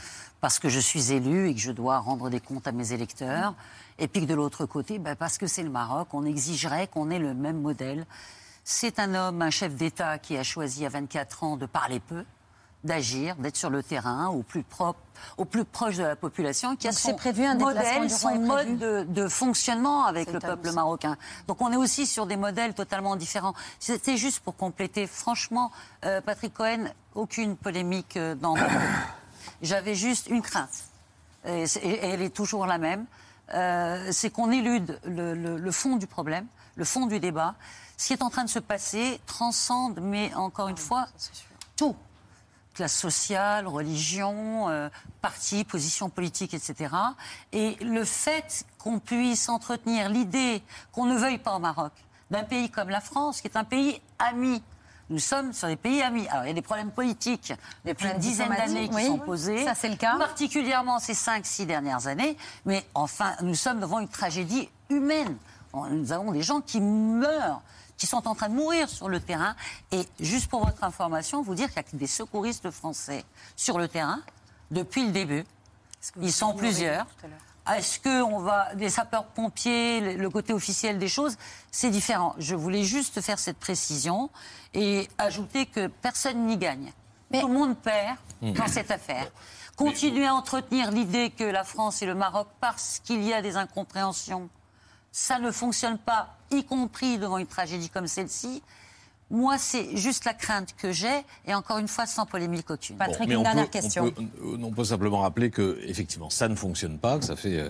parce 0.40 0.60
que 0.60 0.68
je 0.68 0.78
suis 0.78 1.10
élu 1.10 1.48
et 1.48 1.54
que 1.54 1.60
je 1.60 1.72
dois 1.72 1.98
rendre 1.98 2.30
des 2.30 2.38
comptes 2.38 2.68
à 2.68 2.70
mes 2.70 2.92
électeurs. 2.92 3.54
Et 3.98 4.06
puis 4.06 4.20
que 4.20 4.26
de 4.26 4.34
l'autre 4.34 4.64
côté, 4.64 5.00
ben, 5.00 5.16
parce 5.16 5.38
que 5.38 5.48
c'est 5.48 5.64
le 5.64 5.70
Maroc, 5.70 6.06
on 6.12 6.24
exigerait 6.24 6.86
qu'on 6.86 7.10
ait 7.10 7.18
le 7.18 7.34
même 7.34 7.60
modèle. 7.60 8.06
C'est 8.62 9.00
un 9.00 9.16
homme, 9.16 9.42
un 9.42 9.50
chef 9.50 9.74
d'État 9.74 10.18
qui 10.18 10.36
a 10.36 10.44
choisi 10.44 10.86
à 10.86 10.88
24 10.88 11.42
ans 11.42 11.56
de 11.56 11.66
parler 11.66 11.98
peu, 11.98 12.24
d'agir, 12.84 13.34
d'être 13.36 13.56
sur 13.56 13.70
le 13.70 13.82
terrain, 13.82 14.28
au 14.28 14.42
plus 14.42 14.62
propre, 14.62 15.00
au 15.36 15.44
plus 15.44 15.64
proche 15.64 15.96
de 15.96 16.04
la 16.04 16.16
population, 16.16 16.76
qui 16.76 16.86
a 16.86 16.92
son 16.92 17.14
prévu, 17.14 17.44
un 17.44 17.56
modèle, 17.56 18.08
son 18.10 18.36
mode 18.36 18.78
de, 18.78 19.02
de 19.08 19.28
fonctionnement 19.28 20.04
avec 20.04 20.28
le 20.28 20.34
le 20.34 20.38
peuple 20.38 20.70
marocain. 20.72 21.16
Donc 21.48 21.60
on 21.60 21.72
est 21.72 21.76
aussi 21.76 22.06
sur 22.06 22.26
des 22.26 22.36
modèles 22.36 22.74
totalement 22.74 23.16
différents. 23.16 23.54
C'était 23.80 24.16
juste 24.16 24.40
pour 24.40 24.54
compléter. 24.56 25.06
Franchement, 25.08 25.72
euh, 26.04 26.20
Patrick 26.20 26.54
Cohen, 26.54 26.84
aucune 27.14 27.56
polémique 27.56 28.16
euh, 28.16 28.34
dans 28.36 28.54
mon. 28.56 28.62
J'avais 29.62 29.96
juste 29.96 30.28
une 30.28 30.42
crainte, 30.42 30.70
et, 31.44 31.64
elle 31.82 32.22
est 32.22 32.30
toujours 32.34 32.64
la 32.66 32.78
même, 32.78 33.06
euh, 33.54 34.08
c'est 34.12 34.30
qu'on 34.30 34.52
élude 34.52 35.00
le, 35.04 35.34
le- 35.34 35.56
le 35.56 35.70
fond 35.72 35.96
du 35.96 36.06
problème, 36.06 36.46
le 36.76 36.84
fond 36.84 37.06
du 37.06 37.18
débat. 37.18 37.54
Ce 37.96 38.06
qui 38.06 38.12
est 38.12 38.22
en 38.22 38.30
train 38.30 38.44
de 38.44 38.48
se 38.50 38.60
passer 38.60 39.20
transcende, 39.26 39.98
mais 40.00 40.32
encore 40.34 40.68
une 40.68 40.76
fois, 40.76 41.06
tout 41.76 41.96
classe 42.78 42.96
sociale, 42.96 43.66
religion, 43.66 44.68
euh, 44.68 44.88
parti, 45.20 45.64
position 45.64 46.10
politique, 46.10 46.54
etc. 46.54 46.94
Et 47.50 47.76
le 47.80 48.04
fait 48.04 48.64
qu'on 48.78 49.00
puisse 49.00 49.48
entretenir 49.48 50.08
l'idée 50.08 50.62
qu'on 50.92 51.06
ne 51.06 51.18
veuille 51.18 51.38
pas 51.38 51.56
au 51.56 51.58
Maroc 51.58 51.90
d'un 52.30 52.44
pays 52.44 52.70
comme 52.70 52.88
la 52.88 53.00
France, 53.00 53.40
qui 53.40 53.48
est 53.48 53.56
un 53.56 53.64
pays 53.64 54.00
ami. 54.20 54.62
Nous 55.10 55.18
sommes 55.18 55.52
sur 55.52 55.66
des 55.66 55.74
pays 55.74 56.02
amis. 56.02 56.28
Alors, 56.28 56.44
il 56.44 56.48
y 56.48 56.50
a 56.50 56.54
des 56.54 56.62
problèmes 56.62 56.92
politiques 56.92 57.52
depuis 57.84 58.06
une 58.06 58.18
dizaine 58.18 58.54
d'années 58.54 58.88
qui 58.88 58.94
oui. 58.94 59.06
sont 59.06 59.18
posés. 59.18 59.64
Ça, 59.64 59.74
c'est 59.74 59.88
le 59.88 59.96
cas. 59.96 60.16
Particulièrement 60.16 61.00
ces 61.00 61.14
5-6 61.14 61.66
dernières 61.66 62.06
années. 62.06 62.36
Mais 62.64 62.86
enfin, 62.94 63.34
nous 63.42 63.56
sommes 63.56 63.80
devant 63.80 63.98
une 63.98 64.08
tragédie 64.08 64.68
humaine. 64.88 65.36
Nous 65.74 66.12
avons 66.12 66.30
des 66.30 66.42
gens 66.42 66.60
qui 66.60 66.80
meurent 66.80 67.60
qui 67.98 68.06
sont 68.06 68.26
en 68.26 68.34
train 68.34 68.48
de 68.48 68.54
mourir 68.54 68.88
sur 68.88 69.08
le 69.08 69.20
terrain. 69.20 69.54
Et 69.92 70.06
juste 70.20 70.48
pour 70.48 70.64
votre 70.64 70.82
information, 70.84 71.42
vous 71.42 71.54
dire 71.54 71.66
qu'il 71.68 71.76
y 71.76 71.80
a 71.80 71.82
que 71.82 71.96
des 71.96 72.06
secouristes 72.06 72.70
français 72.70 73.24
sur 73.56 73.78
le 73.78 73.88
terrain 73.88 74.20
depuis 74.70 75.04
le 75.04 75.12
début. 75.12 75.44
Ils 76.20 76.32
sont 76.32 76.54
plusieurs. 76.54 77.06
Est-ce 77.76 77.98
qu'on 78.00 78.38
va 78.38 78.74
des 78.76 78.88
sapeurs-pompiers, 78.88 80.00
le- 80.00 80.14
le 80.14 80.30
côté 80.30 80.54
officiel 80.54 80.98
des 80.98 81.08
choses, 81.08 81.36
c'est 81.70 81.90
différent. 81.90 82.34
Je 82.38 82.54
voulais 82.54 82.82
juste 82.84 83.20
faire 83.20 83.38
cette 83.38 83.58
précision 83.58 84.30
et 84.72 85.06
ajouter 85.18 85.66
que 85.66 85.88
personne 85.88 86.46
n'y 86.46 86.56
gagne. 86.56 86.92
Tout 87.32 87.46
le 87.46 87.52
monde 87.52 87.76
perd 87.76 88.16
Hmm. 88.40 88.52
dans 88.52 88.68
cette 88.68 88.90
affaire. 88.90 89.28
Continuer 89.76 90.26
à 90.26 90.34
entretenir 90.34 90.92
l'idée 90.92 91.30
que 91.30 91.44
la 91.44 91.64
France 91.64 92.00
et 92.02 92.06
le 92.06 92.14
Maroc, 92.14 92.46
parce 92.60 93.00
qu'il 93.04 93.22
y 93.24 93.34
a 93.34 93.42
des 93.42 93.56
incompréhensions, 93.56 94.48
ça 95.20 95.40
ne 95.40 95.50
fonctionne 95.50 95.98
pas, 95.98 96.36
y 96.52 96.62
compris 96.64 97.18
devant 97.18 97.38
une 97.38 97.46
tragédie 97.46 97.88
comme 97.90 98.06
celle-ci. 98.06 98.62
Moi, 99.30 99.58
c'est 99.58 99.94
juste 99.96 100.24
la 100.24 100.32
crainte 100.32 100.74
que 100.78 100.90
j'ai, 100.92 101.22
et 101.46 101.52
encore 101.54 101.76
une 101.78 101.88
fois, 101.88 102.06
sans 102.06 102.24
polémique 102.24 102.70
aucune. 102.70 102.96
Bon, 103.08 103.12
mais 103.28 103.36
on 103.36 103.42
peut- 103.42 103.58
On 104.00 104.10
peut, 104.10 104.22
euh, 104.42 104.58
on 104.62 104.70
peut 104.70 104.84
simplement 104.84 105.18
rappeler 105.18 105.50
que 105.50 105.78
effectivement, 105.82 106.30
ça 106.30 106.48
ne 106.48 106.54
fonctionne 106.54 106.98
pas, 106.98 107.18
que 107.18 107.24
ça 107.26 107.36
fait 107.36 107.58
euh, 107.58 107.68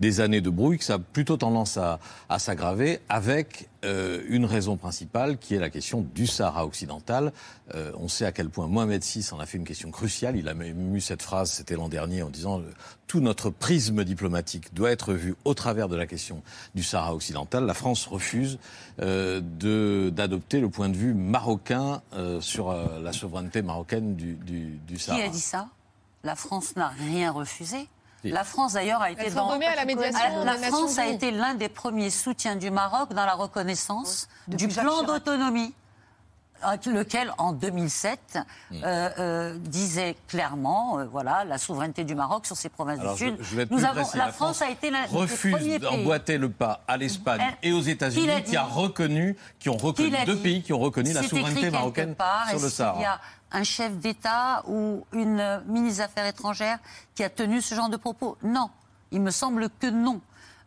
des 0.00 0.20
années 0.20 0.40
de 0.42 0.50
brouille, 0.50 0.76
que 0.78 0.84
ça 0.84 0.94
a 0.94 0.98
plutôt 0.98 1.36
tendance 1.38 1.76
à, 1.78 1.98
à 2.28 2.38
s'aggraver, 2.38 3.00
avec 3.08 3.68
euh, 3.84 4.22
une 4.28 4.44
raison 4.44 4.76
principale 4.76 5.38
qui 5.38 5.54
est 5.54 5.58
la 5.58 5.70
question 5.70 6.04
du 6.14 6.26
Sahara 6.26 6.66
occidental. 6.66 7.32
Euh, 7.74 7.92
on 7.96 8.08
sait 8.08 8.24
à 8.26 8.32
quel 8.32 8.48
point 8.48 8.66
Mohamed 8.66 9.02
VI 9.04 9.28
en 9.32 9.38
a 9.38 9.46
fait 9.46 9.58
une 9.58 9.64
question 9.64 9.90
cruciale. 9.90 10.36
Il 10.36 10.48
a 10.48 10.54
même 10.54 10.96
eu 10.96 11.00
cette 11.00 11.22
phrase, 11.22 11.50
c'était 11.52 11.76
l'an 11.76 11.88
dernier, 11.88 12.22
en 12.22 12.30
disant 12.30 12.60
euh, 12.60 12.64
tout 13.06 13.20
notre 13.20 13.50
prisme 13.50 14.04
diplomatique 14.04 14.74
doit 14.74 14.90
être 14.90 15.14
vu 15.14 15.34
au 15.44 15.54
travers 15.54 15.88
de 15.88 15.96
la 15.96 16.06
question 16.06 16.42
du 16.74 16.82
Sahara 16.82 17.14
occidental. 17.14 17.66
La 17.66 17.74
France 17.74 18.06
refuse 18.06 18.58
euh, 19.00 19.40
d'adopter 20.10 20.60
le 20.60 20.68
point 20.68 20.88
de 20.88 20.96
vue 20.96 21.14
marocain 21.14 22.02
euh, 22.14 22.40
sur 22.40 22.72
la 22.72 23.12
souveraineté 23.12 23.62
marocaine 23.62 24.16
du, 24.16 24.34
du, 24.34 24.78
du 24.86 24.94
Qui 24.94 25.00
Sahara. 25.00 25.24
a 25.24 25.28
dit 25.28 25.40
ça? 25.40 25.68
La 26.24 26.34
France 26.34 26.74
n'a 26.76 26.88
rien 26.88 27.30
refusé. 27.30 27.86
La 28.24 28.44
France, 28.44 28.72
d'ailleurs, 28.72 29.00
a 29.02 29.10
été 29.10 29.30
dans. 29.30 29.50
à 29.50 29.58
la 29.76 29.84
médiation 29.84 30.44
La 30.44 30.54
France 30.56 30.98
a 30.98 31.06
été 31.06 31.30
l'un 31.30 31.54
des 31.54 31.68
premiers 31.68 32.10
soutiens 32.10 32.56
du 32.56 32.70
Maroc 32.70 33.10
dans 33.14 33.24
la 33.26 33.34
reconnaissance 33.34 34.28
du 34.48 34.68
Jacques 34.68 34.84
plan 34.84 35.02
d'autonomie, 35.02 35.72
lequel, 36.86 37.32
en 37.38 37.52
2007, 37.52 38.38
Hmm. 38.70 38.74
euh, 38.84 39.08
euh, 39.18 39.54
disait 39.58 40.16
clairement, 40.26 40.98
euh, 40.98 41.04
voilà, 41.04 41.44
la 41.44 41.56
souveraineté 41.56 42.02
du 42.04 42.14
Maroc 42.16 42.44
sur 42.46 42.56
ses 42.56 42.68
provinces 42.68 42.98
Alors, 43.00 43.14
du 43.14 43.26
Sud. 43.26 43.36
je 43.40 43.54
vais 43.56 43.62
être 43.62 43.70
Nous 43.70 43.84
avons, 43.84 44.02
précis. 44.02 44.18
la 44.18 44.32
France 44.32 44.60
a 44.60 44.68
été 44.68 44.90
l'un 44.90 45.02
des 45.06 45.08
premiers 45.08 45.58
pays. 45.58 45.78
d'emboîter 45.78 46.36
le 46.36 46.50
pas 46.50 46.82
à 46.88 46.96
l'Espagne 46.96 47.40
et 47.62 47.72
aux 47.72 47.80
États-Unis 47.80 48.26
l'a 48.26 48.40
qui 48.40 48.50
dit 48.50 48.56
a 48.56 48.64
reconnu, 48.64 49.36
qui 49.60 49.68
ont 49.70 49.76
reconnu 49.76 50.08
Qui 50.10 50.14
l'a 50.16 50.24
deux 50.26 50.36
pays 50.36 50.62
qui 50.62 50.72
ont 50.72 50.78
reconnu 50.80 51.12
la 51.12 51.22
souveraineté 51.22 51.70
marocaine 51.70 52.14
part. 52.16 52.48
sur 52.50 52.58
le 52.60 52.68
Sahara. 52.68 53.20
Un 53.52 53.62
chef 53.62 53.96
d'État 53.98 54.62
ou 54.66 55.04
une 55.12 55.62
ministre 55.66 55.96
des 55.98 56.00
Affaires 56.02 56.26
étrangères 56.26 56.78
qui 57.14 57.24
a 57.24 57.30
tenu 57.30 57.60
ce 57.60 57.74
genre 57.74 57.88
de 57.88 57.96
propos 57.96 58.36
Non. 58.42 58.70
Il 59.10 59.20
me 59.22 59.30
semble 59.30 59.68
que 59.80 59.86
non. 59.88 60.20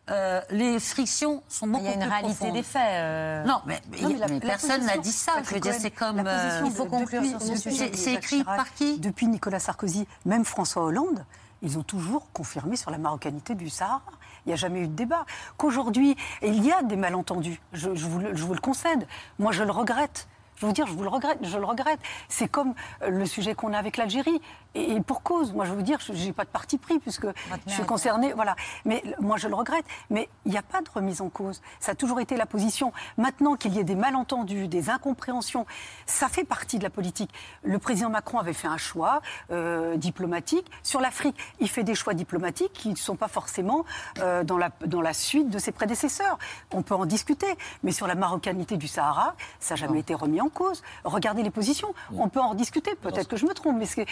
Euh, 0.10 0.42
les 0.50 0.80
frictions 0.80 1.44
sont 1.48 1.68
beaucoup 1.68 1.84
Il 1.84 1.86
y 1.86 1.90
a 1.90 1.94
une 1.94 2.00
plus 2.02 2.10
réalité 2.10 2.36
profondes. 2.36 2.54
des 2.56 2.64
faits. 2.64 2.82
euh. 2.90 3.44
Non, 3.46 3.62
mais, 3.68 3.80
mais- 3.92 4.02
Non, 4.02 4.10
mais 4.10 4.18
la- 4.18 4.28
mais 4.28 4.34
la 4.34 4.40
personne 4.40 4.84
n'a 4.86 4.98
dit 4.98 5.12
ça. 5.12 5.34
Je 5.44 5.54
veux 5.54 5.60
dire, 5.60 5.76
c'est 5.80 5.92
comme. 5.92 6.24
euh, 6.26 6.62
Il 6.66 6.72
faut 6.72 6.86
conclure 6.86 7.22
depuis- 7.22 7.30
sur 7.30 7.42
ce 7.42 7.56
sujet. 7.56 7.92
C'est- 7.96 8.14
écrit 8.14 8.38
Chirac, 8.40 8.58
par 8.58 8.74
qui? 8.74 9.00
Depuis 9.00 9.28
Nicolas 9.28 9.60
Sarkozy, 9.60 10.08
même 10.26 10.44
François 10.44 10.84
Hollande, 10.84 11.24
ils 11.62 11.78
ont 11.78 11.84
toujours 11.84 12.32
confirmé 12.34 12.76
sur 12.76 12.90
la 12.90 12.98
marocanité 12.98 13.54
du 13.54 13.70
Sahara. 13.70 14.02
Il 14.46 14.50
n'y 14.50 14.54
a 14.54 14.58
jamais 14.58 14.80
eu 14.82 14.88
de 14.88 14.96
débat. 14.96 15.24
Qu'aujourd'hui, 15.56 16.18
il 16.42 16.66
y 16.66 16.72
a 16.72 16.82
des 16.82 16.96
malentendus, 16.96 17.62
je, 17.72 17.94
je 17.94 18.06
vous, 18.08 18.18
le- 18.20 18.36
je 18.36 18.44
vous 18.44 18.56
le 18.56 18.60
concède. 18.60 19.06
Moi, 19.38 19.52
je 19.52 19.64
le 19.64 19.72
regrette. 19.72 20.28
Je 20.62 20.68
vous 20.68 20.74
dire, 20.74 20.86
je 20.86 20.94
vous 20.94 21.02
le 21.02 21.10
regrette, 21.10 21.40
je 21.42 21.58
le 21.58 21.66
regrette. 21.66 22.00
C'est 22.30 22.48
comme 22.48 22.76
euh, 23.02 23.10
le 23.10 23.26
sujet 23.26 23.56
qu'on 23.56 23.74
a 23.74 23.80
avec 23.80 23.98
l'Algérie. 23.98 24.40
Et, 24.76 24.92
et 24.92 25.02
pour 25.02 25.24
cause, 25.24 25.54
moi 25.54 25.66
je 25.66 25.74
vous 25.74 25.82
dire, 25.82 26.00
je 26.00 26.14
n'ai 26.14 26.34
pas 26.34 26.44
de 26.44 26.50
parti 26.50 26.78
pris 26.78 27.00
puisque 27.00 27.26
je 27.66 27.74
suis 27.74 27.84
concernée. 27.84 28.34
Voilà. 28.34 28.56
Mais 28.86 29.04
moi 29.20 29.38
je 29.38 29.48
le 29.48 29.56
regrette. 29.56 29.86
Mais 30.12 30.30
il 30.46 30.52
n'y 30.52 30.60
a 30.60 30.62
pas 30.62 30.82
de 30.82 30.90
remise 30.94 31.20
en 31.22 31.30
cause. 31.30 31.64
Ça 31.80 31.94
a 31.94 31.96
toujours 31.96 32.20
été 32.20 32.38
la 32.38 32.46
position. 32.46 32.94
Maintenant 33.18 33.56
qu'il 33.56 33.74
y 33.74 33.80
ait 33.80 33.84
des 33.84 33.96
malentendus, 33.96 34.68
des 34.68 34.92
incompréhensions, 34.92 35.66
ça 36.06 36.30
fait 36.30 36.44
partie 36.44 36.78
de 36.78 36.84
la 36.84 36.92
politique. 36.92 37.32
Le 37.64 37.80
président 37.80 38.12
Macron 38.12 38.38
avait 38.38 38.54
fait 38.54 38.68
un 38.68 38.78
choix 38.78 39.22
euh, 39.50 39.98
diplomatique. 39.98 40.70
Sur 40.84 41.02
l'Afrique, 41.02 41.38
il 41.60 41.70
fait 41.70 41.84
des 41.84 41.96
choix 41.96 42.14
diplomatiques 42.14 42.74
qui 42.74 42.90
ne 42.90 42.96
sont 42.96 43.16
pas 43.16 43.30
forcément 43.30 43.84
euh, 44.20 44.44
dans, 44.44 44.60
la, 44.60 44.70
dans 44.86 45.02
la 45.02 45.14
suite 45.14 45.50
de 45.50 45.58
ses 45.58 45.72
prédécesseurs. 45.72 46.38
On 46.72 46.84
peut 46.84 46.94
en 46.94 47.08
discuter. 47.08 47.48
Mais 47.82 47.92
sur 47.92 48.06
la 48.06 48.14
marocanité 48.14 48.78
du 48.78 48.88
Sahara, 48.88 49.34
ça 49.60 49.74
n'a 49.74 49.82
jamais 49.82 50.02
été 50.02 50.14
remis 50.14 50.40
en 50.40 50.51
cause. 50.52 50.84
Regardez 51.04 51.44
les 51.44 51.52
positions. 51.52 51.94
On 52.18 52.30
peut 52.30 52.40
en 52.40 52.50
rediscuter. 52.50 52.96
Peut-être 52.96 53.28
que 53.28 53.38
je 53.38 53.46
me 53.46 53.54
trompe, 53.54 53.78
mais 53.78 54.06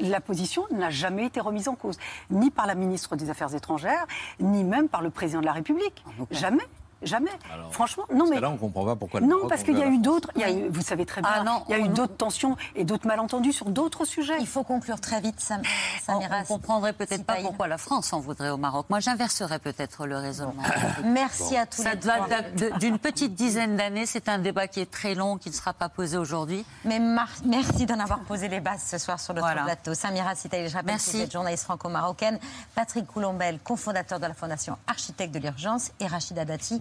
la 0.00 0.20
position 0.20 0.64
n'a 0.70 0.90
jamais 0.90 1.26
été 1.26 1.40
remise 1.40 1.68
en 1.68 1.74
cause. 1.74 1.98
Ni 2.30 2.50
par 2.50 2.66
la 2.66 2.74
ministre 2.74 3.16
des 3.16 3.30
Affaires 3.30 3.54
étrangères, 3.54 4.06
ni 4.40 4.64
même 4.64 4.88
par 4.88 5.02
le 5.02 5.10
président 5.10 5.40
de 5.40 5.46
la 5.46 5.52
République. 5.52 6.04
Jamais. 6.30 6.64
Jamais. 7.04 7.30
Alors, 7.52 7.72
Franchement, 7.72 8.04
non 8.10 8.18
Parce 8.20 8.30
mais. 8.30 8.36
que 8.36 8.40
là, 8.42 8.50
on 8.50 8.56
comprend 8.56 8.84
pas 8.84 8.96
pourquoi 8.96 9.20
le 9.20 9.26
Non, 9.26 9.36
Maroc 9.36 9.48
parce 9.50 9.62
qu'il 9.62 9.78
y 9.78 9.82
a 9.82 9.86
eu 9.86 9.98
d'autres, 9.98 10.30
vous 10.70 10.82
savez 10.82 11.06
très 11.06 11.20
bien, 11.20 11.30
Ah 11.34 11.42
non, 11.44 11.62
il 11.68 11.72
y 11.72 11.74
a 11.74 11.78
eu 11.78 11.84
on- 11.84 11.92
d'autres 11.92 12.16
tensions 12.16 12.56
et 12.74 12.84
d'autres 12.84 13.06
malentendus 13.06 13.52
sur 13.52 13.66
d'autres 13.70 14.04
sujets. 14.04 14.36
Il 14.40 14.46
faut 14.46 14.62
conclure 14.62 15.00
très 15.00 15.20
vite, 15.20 15.40
Sam- 15.40 15.62
On, 16.08 16.12
Samira. 16.12 16.36
on 16.40 16.44
comprendrait 16.44 16.92
peut-être 16.92 17.24
pas 17.24 17.36
pourquoi 17.42 17.68
la 17.68 17.78
France 17.78 18.12
en 18.12 18.20
voudrait 18.20 18.50
au 18.50 18.56
Maroc. 18.56 18.86
Moi, 18.90 19.00
j'inverserais 19.00 19.58
peut-être 19.58 20.06
le 20.06 20.16
raisonnement. 20.16 20.62
Merci 21.04 21.56
à 21.56 21.66
tous 21.66 21.82
Ça 21.82 21.90
les 21.94 22.70
d'une 22.78 22.98
petite 22.98 23.34
dizaine 23.34 23.76
d'années. 23.76 24.06
C'est 24.06 24.28
un 24.28 24.38
débat 24.38 24.68
qui 24.68 24.80
est 24.80 24.90
très 24.90 25.14
long, 25.14 25.36
qui 25.38 25.48
ne 25.50 25.54
sera 25.54 25.72
pas 25.72 25.88
posé 25.88 26.16
aujourd'hui. 26.16 26.64
Mais 26.84 26.98
mar- 26.98 27.28
merci 27.44 27.86
d'en 27.86 27.98
avoir 27.98 28.20
posé 28.20 28.48
les 28.48 28.60
bases 28.60 28.82
ce 28.86 28.98
soir 28.98 29.18
sur 29.20 29.34
notre 29.34 29.46
Voilà. 29.46 29.62
plateau. 29.64 29.94
Samira 29.94 30.34
Sitaïl, 30.34 30.68
je 30.68 30.74
rappelle 30.74 30.86
que 30.86 30.92
Merci. 30.92 31.16
vous 31.18 31.22
êtes 31.22 31.32
journaliste 31.32 31.64
franco-marocaine. 31.64 32.38
Patrick 32.74 33.06
Coulombel, 33.06 33.58
cofondateur 33.60 34.20
de 34.20 34.26
la 34.26 34.34
Fondation 34.34 34.76
Architecte 34.86 35.34
de 35.34 35.38
l'Urgence. 35.38 35.90
Et 36.00 36.06
Rachida 36.06 36.44
Dati, 36.44 36.80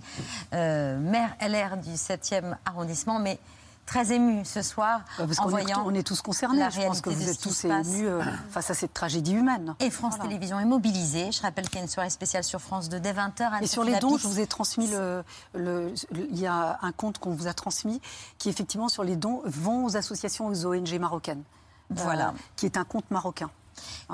euh, 0.53 0.97
maire 0.99 1.35
LR 1.41 1.77
du 1.77 1.91
7e 1.91 2.55
arrondissement. 2.65 3.19
Mais 3.19 3.39
très 3.85 4.13
ému 4.13 4.45
ce 4.45 4.61
soir 4.61 5.01
Bah, 5.17 5.25
Parce 5.27 5.39
en 5.39 5.43
qu'on 5.43 5.57
est, 5.57 5.75
on 5.75 5.93
est 5.93 6.07
tous 6.07 6.21
concernés. 6.21 6.59
la 6.59 6.69
Je 6.69 6.79
pense 6.81 7.01
que 7.01 7.09
vous 7.09 7.29
êtes 7.29 7.41
tous 7.41 7.65
émus 7.65 8.07
euh, 8.07 8.21
face 8.49 8.69
à 8.69 8.73
cette 8.73 8.93
tragédie 8.93 9.33
humaine. 9.33 9.75
Et 9.81 9.89
France 9.89 10.13
Voilà. 10.15 10.29
Télévisions 10.29 10.59
est 10.59 10.65
mobilisée. 10.65 11.31
Je 11.33 11.41
rappelle 11.41 11.65
qu'il 11.67 11.75
y 11.75 11.79
a 11.79 11.83
une 11.83 11.89
soirée 11.89 12.09
spéciale 12.09 12.43
sur 12.45 12.61
France 12.61 12.87
2 12.87 12.99
dès 13.01 13.11
20h. 13.13 13.61
Et 13.61 13.67
sur 13.67 13.83
les 13.83 13.99
dons, 13.99 14.17
je 14.17 14.25
vous 14.27 14.39
ai 14.39 14.47
transmis 14.47 14.87
le, 14.87 15.23
le- 15.53 15.93
le- 16.11 16.27
il 16.31 16.39
y 16.39 16.47
a 16.47 16.79
un 16.81 16.91
compte 16.93 17.17
qu'on 17.17 17.31
vous 17.35 17.47
a 17.47 17.53
transmis 17.53 18.01
qui 18.37 18.47
effectivement 18.49 18.87
sur 18.87 19.03
les 19.03 19.17
dons 19.17 19.41
vont 19.45 19.83
aux 19.85 19.97
associations 19.97 20.47
aux 20.47 20.65
ONG 20.65 20.97
marocaines. 20.99 21.43
Voilà. 21.89 22.29
Euh, 22.29 22.31
qui 22.55 22.65
est 22.65 22.77
un 22.77 22.85
compte 22.85 23.11
marocain. 23.11 23.49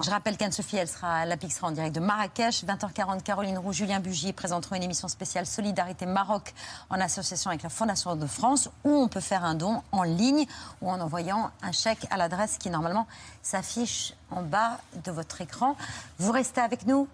Je 0.01 0.09
rappelle 0.09 0.37
qu'Anne-Sophie, 0.37 0.77
elle 0.77 0.87
sera, 0.87 1.25
la 1.25 1.37
PIC 1.37 1.51
sera 1.51 1.67
en 1.67 1.71
direct 1.71 1.95
de 1.95 1.99
Marrakech. 1.99 2.63
20h40, 2.63 3.21
Caroline 3.23 3.57
Roux, 3.57 3.73
Julien 3.73 3.99
Bugier 3.99 4.33
présenteront 4.33 4.75
une 4.75 4.83
émission 4.83 5.07
spéciale 5.07 5.45
Solidarité 5.45 6.05
Maroc 6.05 6.53
en 6.89 6.99
association 6.99 7.49
avec 7.49 7.63
la 7.63 7.69
Fondation 7.69 8.15
de 8.15 8.27
France 8.27 8.69
où 8.83 8.89
on 8.89 9.07
peut 9.07 9.19
faire 9.19 9.43
un 9.43 9.55
don 9.55 9.81
en 9.91 10.03
ligne 10.03 10.45
ou 10.81 10.89
en 10.89 10.99
envoyant 10.99 11.51
un 11.61 11.71
chèque 11.71 12.05
à 12.09 12.17
l'adresse 12.17 12.57
qui 12.57 12.69
normalement 12.69 13.07
s'affiche 13.41 14.13
en 14.31 14.41
bas 14.41 14.79
de 15.03 15.11
votre 15.11 15.41
écran. 15.41 15.75
Vous 16.17 16.31
restez 16.31 16.61
avec 16.61 16.85
nous 16.85 17.07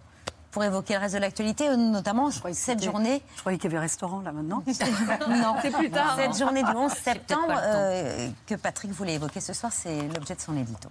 pour 0.55 0.63
évoquer 0.63 0.93
le 0.93 1.01
reste 1.01 1.15
de 1.15 1.19
l'actualité, 1.19 1.75
notamment 1.75 2.29
cette 2.31 2.81
journée. 2.81 3.21
Je 3.35 3.41
croyais 3.41 3.57
qu'il 3.57 3.69
y 3.69 3.73
avait 3.73 3.81
restaurant 3.81 4.21
là 4.21 4.31
maintenant. 4.31 4.63
non, 5.29 5.55
C'est 5.61 5.71
plus 5.71 5.91
tard. 5.91 6.15
Cette 6.15 6.37
journée 6.37 6.63
du 6.63 6.69
11 6.69 6.73
J'ai 6.73 6.77
peut-être 6.77 7.03
septembre 7.03 7.61
euh, 7.61 8.29
que 8.47 8.55
Patrick 8.55 8.91
voulait 8.91 9.15
évoquer 9.15 9.41
ce 9.41 9.51
soir, 9.51 9.73
c'est 9.73 10.07
l'objet 10.07 10.33
de 10.33 10.39
son 10.39 10.55
édito. 10.55 10.87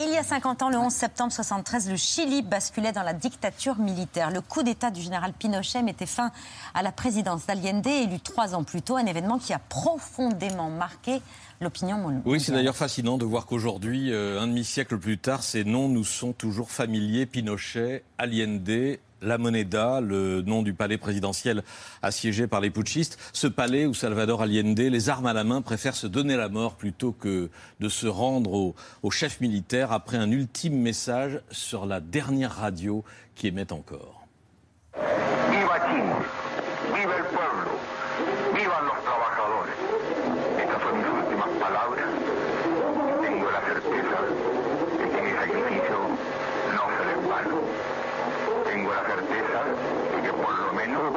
Il 0.00 0.10
y 0.10 0.16
a 0.16 0.22
50 0.22 0.62
ans, 0.62 0.70
le 0.70 0.78
11 0.78 0.92
septembre 0.92 1.32
73, 1.32 1.90
le 1.90 1.96
Chili 1.96 2.42
basculait 2.42 2.92
dans 2.92 3.02
la 3.02 3.14
dictature 3.14 3.78
militaire. 3.78 4.30
Le 4.30 4.40
coup 4.40 4.62
d'État 4.62 4.92
du 4.92 5.00
général 5.00 5.32
Pinochet 5.32 5.82
mettait 5.82 6.06
fin 6.06 6.30
à 6.72 6.84
la 6.84 6.92
présidence 6.92 7.46
d'Allende, 7.46 7.84
élu 7.84 8.20
trois 8.20 8.54
ans 8.54 8.62
plus 8.62 8.80
tôt, 8.80 8.96
un 8.96 9.06
événement 9.06 9.38
qui 9.38 9.52
a 9.52 9.58
profondément 9.58 10.70
marqué 10.70 11.20
l'opinion. 11.60 12.22
Oui, 12.24 12.40
c'est 12.40 12.52
d'ailleurs 12.52 12.76
fascinant 12.76 13.18
de 13.18 13.24
voir 13.24 13.46
qu'aujourd'hui, 13.46 14.12
euh, 14.12 14.40
un 14.40 14.46
demi-siècle 14.46 14.98
plus 14.98 15.18
tard, 15.18 15.42
ces 15.42 15.64
noms 15.64 15.88
nous 15.88 16.04
sont 16.04 16.32
toujours 16.32 16.70
familiers. 16.70 17.26
Pinochet, 17.26 18.04
Allende, 18.18 18.98
la 19.22 19.38
Moneda, 19.38 20.00
le 20.00 20.42
nom 20.42 20.62
du 20.62 20.74
palais 20.74 20.98
présidentiel 20.98 21.62
assiégé 22.02 22.46
par 22.46 22.60
les 22.60 22.70
putschistes. 22.70 23.18
Ce 23.32 23.46
palais 23.46 23.86
où 23.86 23.94
Salvador 23.94 24.42
Allende, 24.42 24.78
les 24.78 25.08
armes 25.08 25.26
à 25.26 25.32
la 25.32 25.44
main, 25.44 25.62
préfère 25.62 25.96
se 25.96 26.06
donner 26.06 26.36
la 26.36 26.48
mort 26.48 26.74
plutôt 26.74 27.12
que 27.12 27.50
de 27.80 27.88
se 27.88 28.06
rendre 28.06 28.74
au, 29.02 29.10
chef 29.10 29.40
militaire 29.40 29.92
après 29.92 30.16
un 30.16 30.30
ultime 30.30 30.80
message 30.80 31.40
sur 31.50 31.86
la 31.86 32.00
dernière 32.00 32.54
radio 32.54 33.04
qui 33.34 33.48
émet 33.48 33.72
encore 33.72 34.26
Chile, 35.88 36.04
viva 36.94 37.16
el 37.16 37.24
pueblo, 37.24 37.70
vivan 38.54 38.84
los 38.84 39.00
trabajadores. 39.02 39.74
Estas 40.58 40.82
son 40.82 40.96
mis 40.98 41.08
últimas 41.08 41.48
palabras. 41.58 42.08
Tengo 43.22 43.50
la 43.50 43.60
certeza 43.62 44.18
de 44.98 45.04
que 45.08 45.22
mi 45.22 45.32
sacrificio 45.32 45.98
no 46.74 46.82
será 46.96 47.12
en 47.14 47.28
vano. 47.28 47.60
Tengo 48.66 48.92
la 48.92 49.04
certeza 49.06 49.58
de 50.14 50.22
que 50.22 50.32
por 50.32 50.58
lo 50.58 50.72
menos 50.74 51.12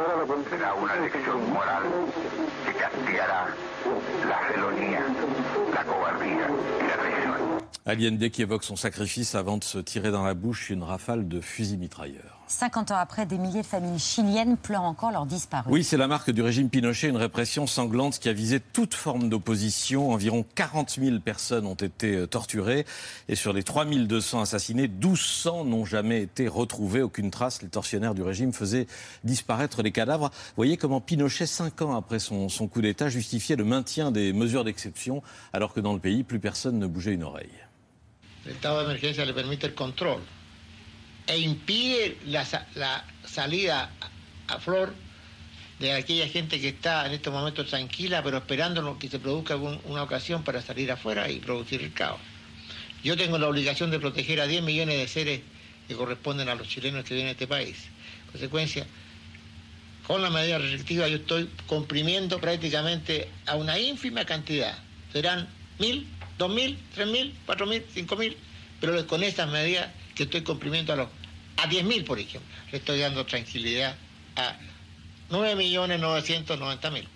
Allende 7.86 8.30
qui 8.30 8.42
évoque 8.42 8.64
son 8.64 8.76
sacrifice 8.76 9.36
avant 9.36 9.58
de 9.58 9.64
se 9.64 9.80
tirer 9.80 10.12
dans 10.12 10.24
la 10.24 10.34
bouche 10.34 10.70
une 10.70 10.84
rafale 10.84 11.28
de 11.28 11.42
fusils 11.42 11.78
mitrailleurs. 11.78 12.41
50 12.52 12.92
ans 12.92 12.98
après, 12.98 13.26
des 13.26 13.38
milliers 13.38 13.62
de 13.62 13.66
familles 13.66 13.98
chiliennes 13.98 14.58
pleurent 14.58 14.84
encore 14.84 15.12
leurs 15.12 15.26
disparus. 15.26 15.72
Oui, 15.72 15.84
c'est 15.84 15.98
la 15.98 16.08
marque 16.08 16.32
du 16.32 16.42
régime 16.42 16.70
Pinochet, 16.70 17.08
une 17.08 17.18
répression 17.18 17.66
sanglante 17.66 18.20
qui 18.20 18.28
a 18.28 18.34
visé 18.34 18.60
toute 18.60 18.94
forme 18.94 19.30
d'opposition. 19.30 20.12
Environ 20.12 20.46
40 20.56 20.98
000 21.00 21.20
personnes 21.20 21.66
ont 21.66 21.76
été 21.76 22.16
euh, 22.16 22.28
torturées 22.28 22.86
et 23.30 23.36
sur 23.36 23.54
les 23.54 23.64
3 23.64 23.86
200 23.86 24.42
assassinés, 24.42 24.88
1200 24.88 25.66
n'ont 25.66 25.86
jamais 25.86 26.24
été 26.24 26.48
retrouvés. 26.48 27.02
Aucune 27.02 27.32
trace. 27.32 27.62
Les 27.62 27.70
tortionnaires 27.70 28.14
du 28.14 28.22
régime 28.22 28.52
faisaient 28.52 28.88
disparaître 29.24 29.82
les 29.82 29.92
cadavres. 29.92 30.30
Vous 30.30 30.54
voyez 30.58 30.76
comment 30.76 31.00
Pinochet, 31.00 31.46
cinq 31.46 31.82
ans 31.82 31.96
après 31.96 32.20
son, 32.20 32.50
son 32.50 32.68
coup 32.68 32.82
d'État, 32.82 33.08
justifiait 33.10 33.56
le 33.56 33.66
maintien 33.66 34.12
des 34.12 34.34
mesures 34.34 34.66
d'exception 34.66 35.24
alors 35.54 35.74
que 35.74 35.80
dans 35.80 35.94
le 35.94 36.00
pays, 36.00 36.24
plus 36.24 36.40
personne 36.40 36.80
ne 36.80 36.88
bougeait 36.88 37.14
une 37.14 37.24
oreille. 37.24 37.50
El 38.46 38.54
estado 38.54 38.80
de 38.80 38.86
emergencia 38.86 39.24
le 39.24 39.76
control 39.76 40.20
e 41.28 41.40
impide 41.40 42.18
la, 42.26 42.46
la 42.76 43.06
salida 43.26 43.92
a, 44.48 44.60
flor 44.60 44.94
de 45.80 45.94
aquella 45.94 46.28
gente 46.28 46.60
que 46.60 46.70
está 46.70 47.06
en 47.08 47.14
estos 47.14 47.34
momentos 47.34 47.68
tranquila, 47.68 48.22
pero 48.22 48.38
esperando 48.38 48.98
que 49.00 49.10
se 49.10 49.20
produzca 49.20 49.56
una 49.56 50.04
ocasión 50.04 50.44
para 50.44 50.62
salir 50.62 50.92
afuera 50.92 51.30
y 51.30 51.40
producir 51.40 51.82
el 51.82 51.94
caos. 51.94 52.20
Yo 53.04 53.18
tengo 53.18 53.38
la 53.40 53.48
obligación 53.48 53.90
de 53.90 54.00
proteger 54.00 54.42
a 54.42 54.48
10 54.48 54.62
millones 54.64 54.98
de 54.98 55.08
seres 55.08 55.42
que 55.88 55.96
corresponden 55.96 56.50
a 56.50 56.56
los 56.56 56.68
chilenos 56.68 57.04
que 57.04 57.16
viven 57.16 57.30
a 57.30 57.32
este 57.32 57.48
país. 57.48 57.78
En 58.26 58.32
consecuencia, 58.32 58.86
con 60.06 60.22
la 60.22 60.30
medida 60.30 60.58
restrictiva 60.60 61.08
yo 61.08 61.18
estoy 61.18 61.50
comprimiendo 61.68 62.40
prácticamente 62.40 63.30
a 63.46 63.56
una 63.56 63.80
ínfima 63.80 64.26
cantidad. 64.26 64.78
Serán 65.14 65.48
mil, 65.80 66.08
dos 66.38 66.54
mil, 66.54 66.78
tres 66.94 67.08
mil, 67.08 67.34
cuatro 67.46 67.66
mil, 67.66 67.84
cinco 67.94 68.16
mil, 68.18 68.38
pero 68.80 69.08
con 69.08 69.24
estas 69.24 69.50
medidas 69.50 69.88
que 70.16 70.24
estoy 70.24 70.44
comprimiendo 70.44 70.94
a 70.94 70.96
los 70.96 71.08
a 71.58 71.68
diez 71.68 71.84
mil, 71.84 72.04
por 72.04 72.18
ejemplo, 72.18 72.50
le 72.72 72.78
estoy 72.80 73.00
dando 73.00 73.26
tranquilidad 73.26 73.96
a 74.36 74.58
nueve 75.30 75.56
millones 75.56 76.00
novecientos 76.00 76.60
mil. 76.92 77.08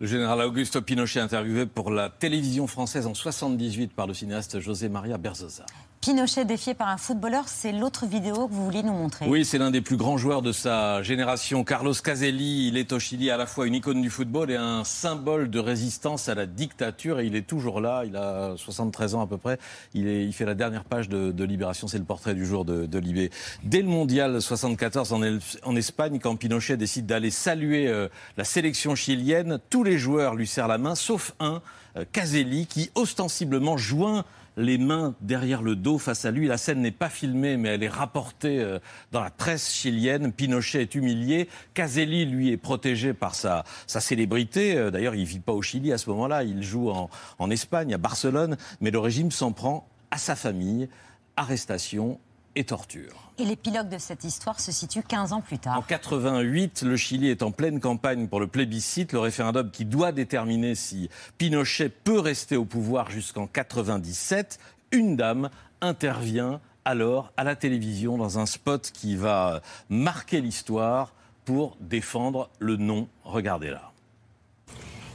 Le 0.00 0.08
général 0.08 0.40
Augusto 0.42 0.82
Pinochet 0.82 1.20
interviewé 1.20 1.66
pour 1.66 1.90
la 1.90 2.10
télévision 2.10 2.66
française 2.66 3.06
en 3.06 3.14
78 3.14 3.92
par 3.92 4.06
le 4.06 4.14
cinéaste 4.14 4.60
José 4.60 4.88
Maria 4.88 5.16
Berzosa. 5.18 5.64
Pinochet 6.04 6.44
défié 6.44 6.74
par 6.74 6.88
un 6.88 6.98
footballeur, 6.98 7.44
c'est 7.48 7.72
l'autre 7.72 8.04
vidéo 8.04 8.46
que 8.46 8.52
vous 8.52 8.66
vouliez 8.66 8.82
nous 8.82 8.92
montrer. 8.92 9.26
Oui, 9.26 9.42
c'est 9.46 9.56
l'un 9.56 9.70
des 9.70 9.80
plus 9.80 9.96
grands 9.96 10.18
joueurs 10.18 10.42
de 10.42 10.52
sa 10.52 11.02
génération. 11.02 11.64
Carlos 11.64 11.94
Caselli, 11.94 12.68
il 12.68 12.76
est 12.76 12.92
au 12.92 12.98
Chili 12.98 13.30
à 13.30 13.38
la 13.38 13.46
fois 13.46 13.66
une 13.66 13.72
icône 13.74 14.02
du 14.02 14.10
football 14.10 14.50
et 14.50 14.56
un 14.56 14.84
symbole 14.84 15.48
de 15.48 15.58
résistance 15.58 16.28
à 16.28 16.34
la 16.34 16.44
dictature. 16.44 17.20
Et 17.20 17.26
il 17.26 17.34
est 17.36 17.46
toujours 17.46 17.80
là, 17.80 18.02
il 18.04 18.16
a 18.16 18.52
73 18.58 19.14
ans 19.14 19.22
à 19.22 19.26
peu 19.26 19.38
près. 19.38 19.58
Il, 19.94 20.06
est- 20.06 20.26
il 20.26 20.34
fait 20.34 20.44
la 20.44 20.54
dernière 20.54 20.84
page 20.84 21.08
de, 21.08 21.44
Libération, 21.44 21.88
c'est 21.88 21.96
le 21.98 22.04
portrait 22.04 22.34
du 22.34 22.44
jour 22.44 22.66
de, 22.66 22.84
de 22.84 22.98
Libé. 22.98 23.30
Dès 23.62 23.80
le 23.80 23.88
mondial 23.88 24.42
74 24.42 25.10
en, 25.14 25.22
El- 25.22 25.40
en 25.62 25.74
Espagne, 25.74 26.18
quand 26.18 26.36
Pinochet 26.36 26.76
décide 26.76 27.06
d'aller 27.06 27.30
saluer 27.30 27.88
euh, 27.88 28.08
la 28.36 28.44
sélection 28.44 28.94
chilienne, 28.94 29.58
tous 29.70 29.84
les 29.84 29.96
joueurs 29.96 30.34
lui 30.34 30.46
serrent 30.46 30.68
la 30.68 30.76
main, 30.78 30.96
sauf 30.96 31.32
un, 31.40 31.62
euh, 31.96 32.04
Caselli, 32.12 32.66
qui 32.66 32.90
ostensiblement 32.94 33.78
joint 33.78 34.24
les 34.56 34.78
mains 34.78 35.14
derrière 35.20 35.62
le 35.62 35.76
dos 35.76 35.98
face 35.98 36.24
à 36.24 36.30
lui. 36.30 36.46
La 36.46 36.58
scène 36.58 36.80
n'est 36.80 36.90
pas 36.90 37.08
filmée, 37.08 37.56
mais 37.56 37.70
elle 37.70 37.82
est 37.82 37.88
rapportée 37.88 38.60
euh, 38.60 38.78
dans 39.12 39.20
la 39.20 39.30
presse 39.30 39.72
chilienne. 39.72 40.32
Pinochet 40.32 40.82
est 40.82 40.94
humilié. 40.94 41.48
Caselli, 41.74 42.26
lui, 42.26 42.50
est 42.50 42.56
protégé 42.56 43.14
par 43.14 43.34
sa, 43.34 43.64
sa 43.86 44.00
célébrité. 44.00 44.76
Euh, 44.76 44.90
D'ailleurs, 44.90 45.14
il 45.14 45.24
vit 45.24 45.40
pas 45.40 45.52
au 45.52 45.62
Chili 45.62 45.92
à 45.92 45.98
ce 45.98 46.08
moment-là. 46.10 46.44
Il 46.44 46.62
joue 46.62 46.90
en, 46.90 47.10
en 47.38 47.50
Espagne, 47.50 47.94
à 47.94 47.98
Barcelone. 47.98 48.56
Mais 48.80 48.90
le 48.90 48.98
régime 48.98 49.30
s'en 49.30 49.52
prend 49.52 49.88
à 50.10 50.18
sa 50.18 50.36
famille. 50.36 50.88
Arrestation 51.36 52.20
et 52.56 52.64
torture. 52.64 53.32
Et 53.38 53.44
l'épilogue 53.44 53.88
de 53.88 53.98
cette 53.98 54.24
histoire 54.24 54.60
se 54.60 54.72
situe 54.72 55.02
15 55.02 55.32
ans 55.32 55.40
plus 55.40 55.58
tard. 55.58 55.78
En 55.78 55.82
88, 55.82 56.82
le 56.82 56.96
Chili 56.96 57.28
est 57.28 57.42
en 57.42 57.50
pleine 57.50 57.80
campagne 57.80 58.28
pour 58.28 58.40
le 58.40 58.46
plébiscite, 58.46 59.12
le 59.12 59.18
référendum 59.18 59.70
qui 59.70 59.84
doit 59.84 60.12
déterminer 60.12 60.74
si 60.74 61.10
Pinochet 61.38 61.88
peut 61.88 62.20
rester 62.20 62.56
au 62.56 62.64
pouvoir 62.64 63.10
jusqu'en 63.10 63.46
97. 63.46 64.58
Une 64.92 65.16
dame 65.16 65.50
intervient 65.80 66.60
alors 66.84 67.32
à 67.36 67.44
la 67.44 67.56
télévision 67.56 68.18
dans 68.18 68.38
un 68.38 68.46
spot 68.46 68.90
qui 68.92 69.16
va 69.16 69.62
marquer 69.88 70.40
l'histoire 70.40 71.12
pour 71.44 71.76
défendre 71.80 72.50
le 72.58 72.76
non. 72.76 73.08
Regardez-la. 73.24 73.90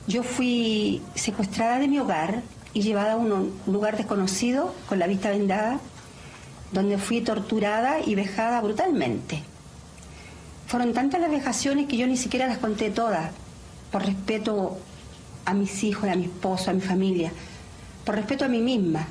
Yo 0.08 0.24
fui 0.24 1.02
secuestrada 1.14 1.80
de 1.80 1.88
mi 1.88 2.00
hogar 2.00 2.42
y 2.74 2.82
llevada 2.82 3.14
a 3.14 3.18
un 3.18 3.52
lugar 3.68 3.96
desconocido 3.96 4.74
con 4.88 4.98
la 4.98 5.06
vista 5.06 5.32
vendada, 5.32 5.80
donde 6.72 6.98
fui 6.98 7.22
torturada 7.22 8.00
y 8.00 8.16
vejada 8.16 8.62
brutalmente. 8.62 9.44
Fueron 10.68 10.94
tantas 10.94 11.20
las 11.22 11.32
vejaciones 11.32 11.88
que 11.88 11.98
yo 11.98 12.06
ni 12.06 12.18
siquiera 12.18 12.48
las 12.48 12.60
conté 12.60 12.92
todas, 12.92 13.32
por 13.92 14.06
respeto 14.06 14.78
a 15.46 15.54
mis 15.54 15.84
hijos, 15.84 16.10
a 16.10 16.16
mi 16.16 16.26
esposo, 16.26 16.70
a 16.70 16.74
mi 16.74 16.82
familia, 16.82 17.32
por 18.06 18.16
respeto 18.16 18.46
a 18.46 18.48
mí 18.48 18.62
misma. 18.62 19.08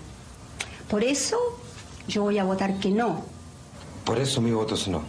Por 0.88 1.02
eso 1.02 1.36
yo 2.06 2.22
voy 2.22 2.38
a 2.38 2.44
votar 2.44 2.78
que 2.78 2.90
no. 2.90 3.24
Por 4.04 4.18
eso 4.18 4.40
mi 4.40 4.52
voto 4.52 4.74
es 4.74 4.88
no. 4.88 5.02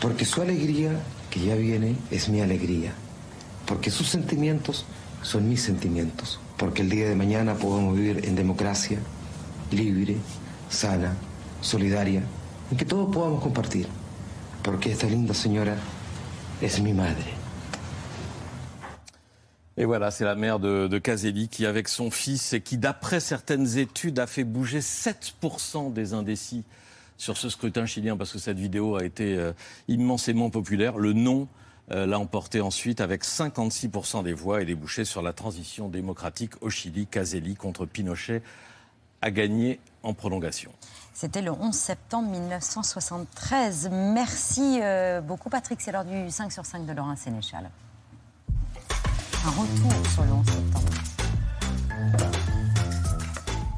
Porque 0.00 0.24
su 0.24 0.42
alegría, 0.42 1.00
que 1.30 1.40
ya 1.40 1.54
viene, 1.54 1.96
es 2.10 2.28
mi 2.28 2.40
alegría. 2.40 2.94
Porque 3.66 3.90
sus 3.90 4.08
sentimientos 4.08 4.84
son 5.22 5.48
mis 5.48 5.62
sentimientos. 5.62 6.40
Porque 6.56 6.82
el 6.82 6.90
día 6.90 7.08
de 7.08 7.14
mañana 7.14 7.54
podemos 7.54 7.96
vivir 7.96 8.24
en 8.24 8.36
democracia, 8.36 8.98
libre, 9.72 10.16
sana, 10.68 11.14
solidaria, 11.60 12.22
en 12.70 12.76
que 12.76 12.84
todos 12.84 13.12
podamos 13.12 13.40
compartir. 13.40 13.86
porque 14.64 14.90
esta 14.90 15.06
linda 15.06 15.34
señora 15.34 15.76
es 16.60 16.80
mi 16.80 16.92
madre. 16.92 17.34
Et 19.76 19.84
voilà, 19.84 20.10
c'est 20.10 20.24
la 20.24 20.36
mère 20.36 20.58
de, 20.58 20.88
de 20.88 20.98
Caselli 20.98 21.48
qui, 21.48 21.66
avec 21.66 21.88
son 21.88 22.10
fils, 22.10 22.52
et 22.52 22.60
qui, 22.60 22.78
d'après 22.78 23.20
certaines 23.20 23.76
études, 23.76 24.18
a 24.18 24.26
fait 24.26 24.44
bouger 24.44 24.78
7% 24.78 25.92
des 25.92 26.14
indécis 26.14 26.64
sur 27.18 27.36
ce 27.36 27.48
scrutin 27.48 27.84
chilien, 27.84 28.16
parce 28.16 28.32
que 28.32 28.38
cette 28.38 28.58
vidéo 28.58 28.96
a 28.96 29.04
été 29.04 29.36
euh, 29.36 29.52
immensément 29.88 30.48
populaire. 30.48 30.96
Le 30.96 31.12
non 31.12 31.48
euh, 31.90 32.06
l'a 32.06 32.18
emporté 32.18 32.60
ensuite 32.60 33.00
avec 33.00 33.24
56% 33.24 34.22
des 34.22 34.32
voix 34.32 34.62
et 34.62 34.64
débouché 34.64 35.04
sur 35.04 35.22
la 35.22 35.32
transition 35.32 35.88
démocratique 35.88 36.52
au 36.62 36.70
Chili. 36.70 37.06
Caselli 37.06 37.54
contre 37.54 37.84
Pinochet 37.84 38.42
a 39.24 39.30
gagné 39.30 39.80
en 40.02 40.12
prolongation. 40.12 40.70
C'était 41.14 41.40
le 41.40 41.50
11 41.50 41.74
septembre 41.74 42.28
1973. 42.30 43.88
Merci 43.90 44.80
euh, 44.82 45.22
beaucoup, 45.22 45.48
Patrick. 45.48 45.80
C'est 45.80 45.92
l'heure 45.92 46.04
du 46.04 46.30
5 46.30 46.52
sur 46.52 46.66
5 46.66 46.84
de 46.84 46.92
Laurent 46.92 47.16
Sénéchal. 47.16 47.70
Un 49.46 49.50
retour 49.50 49.92
sur 50.12 50.24
le 50.24 50.32
11 50.32 50.46
septembre. 50.46 50.90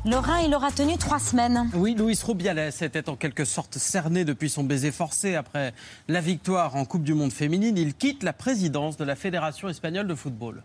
Laurent, 0.05 0.37
il 0.37 0.53
aura 0.53 0.73
tenu 0.73 0.97
trois 0.99 1.21
semaines. 1.21 1.71
Oui, 1.75 1.95
Luis 1.97 2.19
Rubiales 2.25 2.73
était 2.81 3.09
en 3.09 3.15
quelque 3.15 3.45
sorte 3.45 3.79
cerné 3.79 4.25
depuis 4.25 4.51
son 4.51 4.65
baiser 4.65 4.91
forcé 4.91 5.37
après 5.37 5.75
la 6.09 6.21
victoire 6.21 6.75
en 6.75 6.85
Coupe 6.85 7.05
du 7.05 7.15
Monde 7.15 7.33
féminine. 7.33 7.77
Il 7.77 7.95
quitte 7.95 8.25
la 8.25 8.33
présidence 8.33 8.97
de 8.97 9.05
la 9.05 9.15
Fédération 9.15 9.69
espagnole 9.69 10.09
de 10.09 10.15
football. 10.17 10.65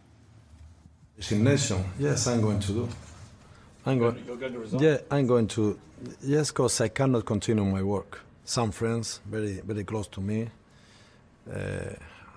Resignation. 1.17 1.83
Yes, 1.99 2.25
I'm 2.25 2.41
going 2.41 2.59
to 2.59 2.73
do. 2.73 2.89
I'm 3.85 3.99
going. 3.99 4.15
Yeah, 4.79 4.97
I'm 5.09 5.27
going 5.27 5.47
to. 5.47 5.77
Yes, 6.21 6.51
because 6.51 6.81
I 6.81 6.89
cannot 6.89 7.25
continue 7.25 7.63
my 7.63 7.81
work. 7.81 8.21
Some 8.45 8.71
friends, 8.71 9.21
very 9.25 9.61
very 9.65 9.83
close 9.83 10.07
to 10.09 10.21
me, 10.21 10.49
uh, 11.49 11.55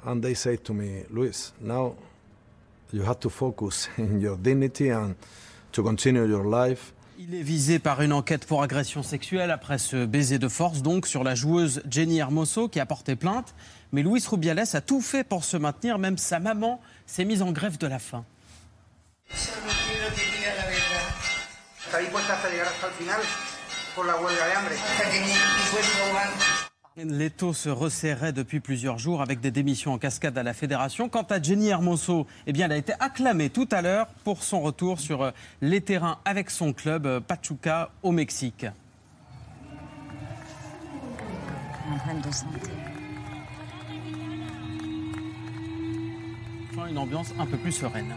and 0.04 0.22
they 0.22 0.34
say 0.34 0.56
to 0.56 0.72
me, 0.72 1.04
Luis, 1.10 1.52
now 1.60 1.94
you 2.92 3.02
have 3.02 3.20
to 3.20 3.30
focus 3.30 3.88
in 3.98 4.20
your 4.20 4.36
dignity 4.36 4.88
and 4.90 5.16
to 5.72 5.82
continue 5.82 6.26
your 6.26 6.44
life. 6.44 6.92
Il 7.16 7.34
est 7.34 7.42
visé 7.42 7.78
par 7.78 8.02
une 8.02 8.12
enquête 8.12 8.44
pour 8.44 8.62
agression 8.62 9.04
sexuelle 9.04 9.52
après 9.52 9.78
ce 9.78 10.04
baiser 10.04 10.38
de 10.38 10.48
force, 10.48 10.82
donc 10.82 11.06
sur 11.06 11.22
la 11.22 11.36
joueuse 11.36 11.80
Jenny 11.88 12.18
Hermoso 12.18 12.68
qui 12.68 12.80
a 12.80 12.86
porté 12.86 13.14
plainte. 13.14 13.54
Mais 13.92 14.02
Luis 14.02 14.24
Rubiales 14.28 14.64
a 14.72 14.80
tout 14.80 15.00
fait 15.00 15.22
pour 15.22 15.44
se 15.44 15.56
maintenir, 15.56 15.98
même 15.98 16.18
sa 16.18 16.40
maman 16.40 16.80
s'est 17.06 17.24
mise 17.24 17.40
en 17.40 17.52
grève 17.52 17.78
de 17.78 17.86
la 17.86 18.00
faim. 18.00 18.24
Va- 26.12 27.04
L'étau 27.04 27.52
se 27.52 27.68
resserrait 27.68 28.32
depuis 28.32 28.60
plusieurs 28.60 28.98
jours 28.98 29.20
avec 29.20 29.40
des 29.40 29.50
démissions 29.50 29.92
en 29.92 29.98
cascade 29.98 30.38
à 30.38 30.42
la 30.44 30.54
fédération. 30.54 31.08
Quant 31.08 31.22
à 31.22 31.42
Jenny 31.42 31.68
Hermoso, 31.68 32.26
eh 32.46 32.52
elle 32.60 32.70
a 32.72 32.76
été 32.76 32.92
acclamée 33.00 33.50
tout 33.50 33.68
à 33.72 33.82
l'heure 33.82 34.06
pour 34.22 34.42
son 34.44 34.60
retour 34.60 35.00
sur 35.00 35.22
euh, 35.22 35.30
les 35.60 35.80
terrains 35.80 36.18
avec 36.24 36.50
son 36.50 36.72
club 36.72 37.06
euh, 37.06 37.20
Pachuca 37.20 37.90
au 38.02 38.12
Mexique. 38.12 38.66
Une 46.88 46.98
ambiance 46.98 47.32
un 47.38 47.46
peu 47.46 47.56
plus 47.56 47.72
sereine. 47.72 48.14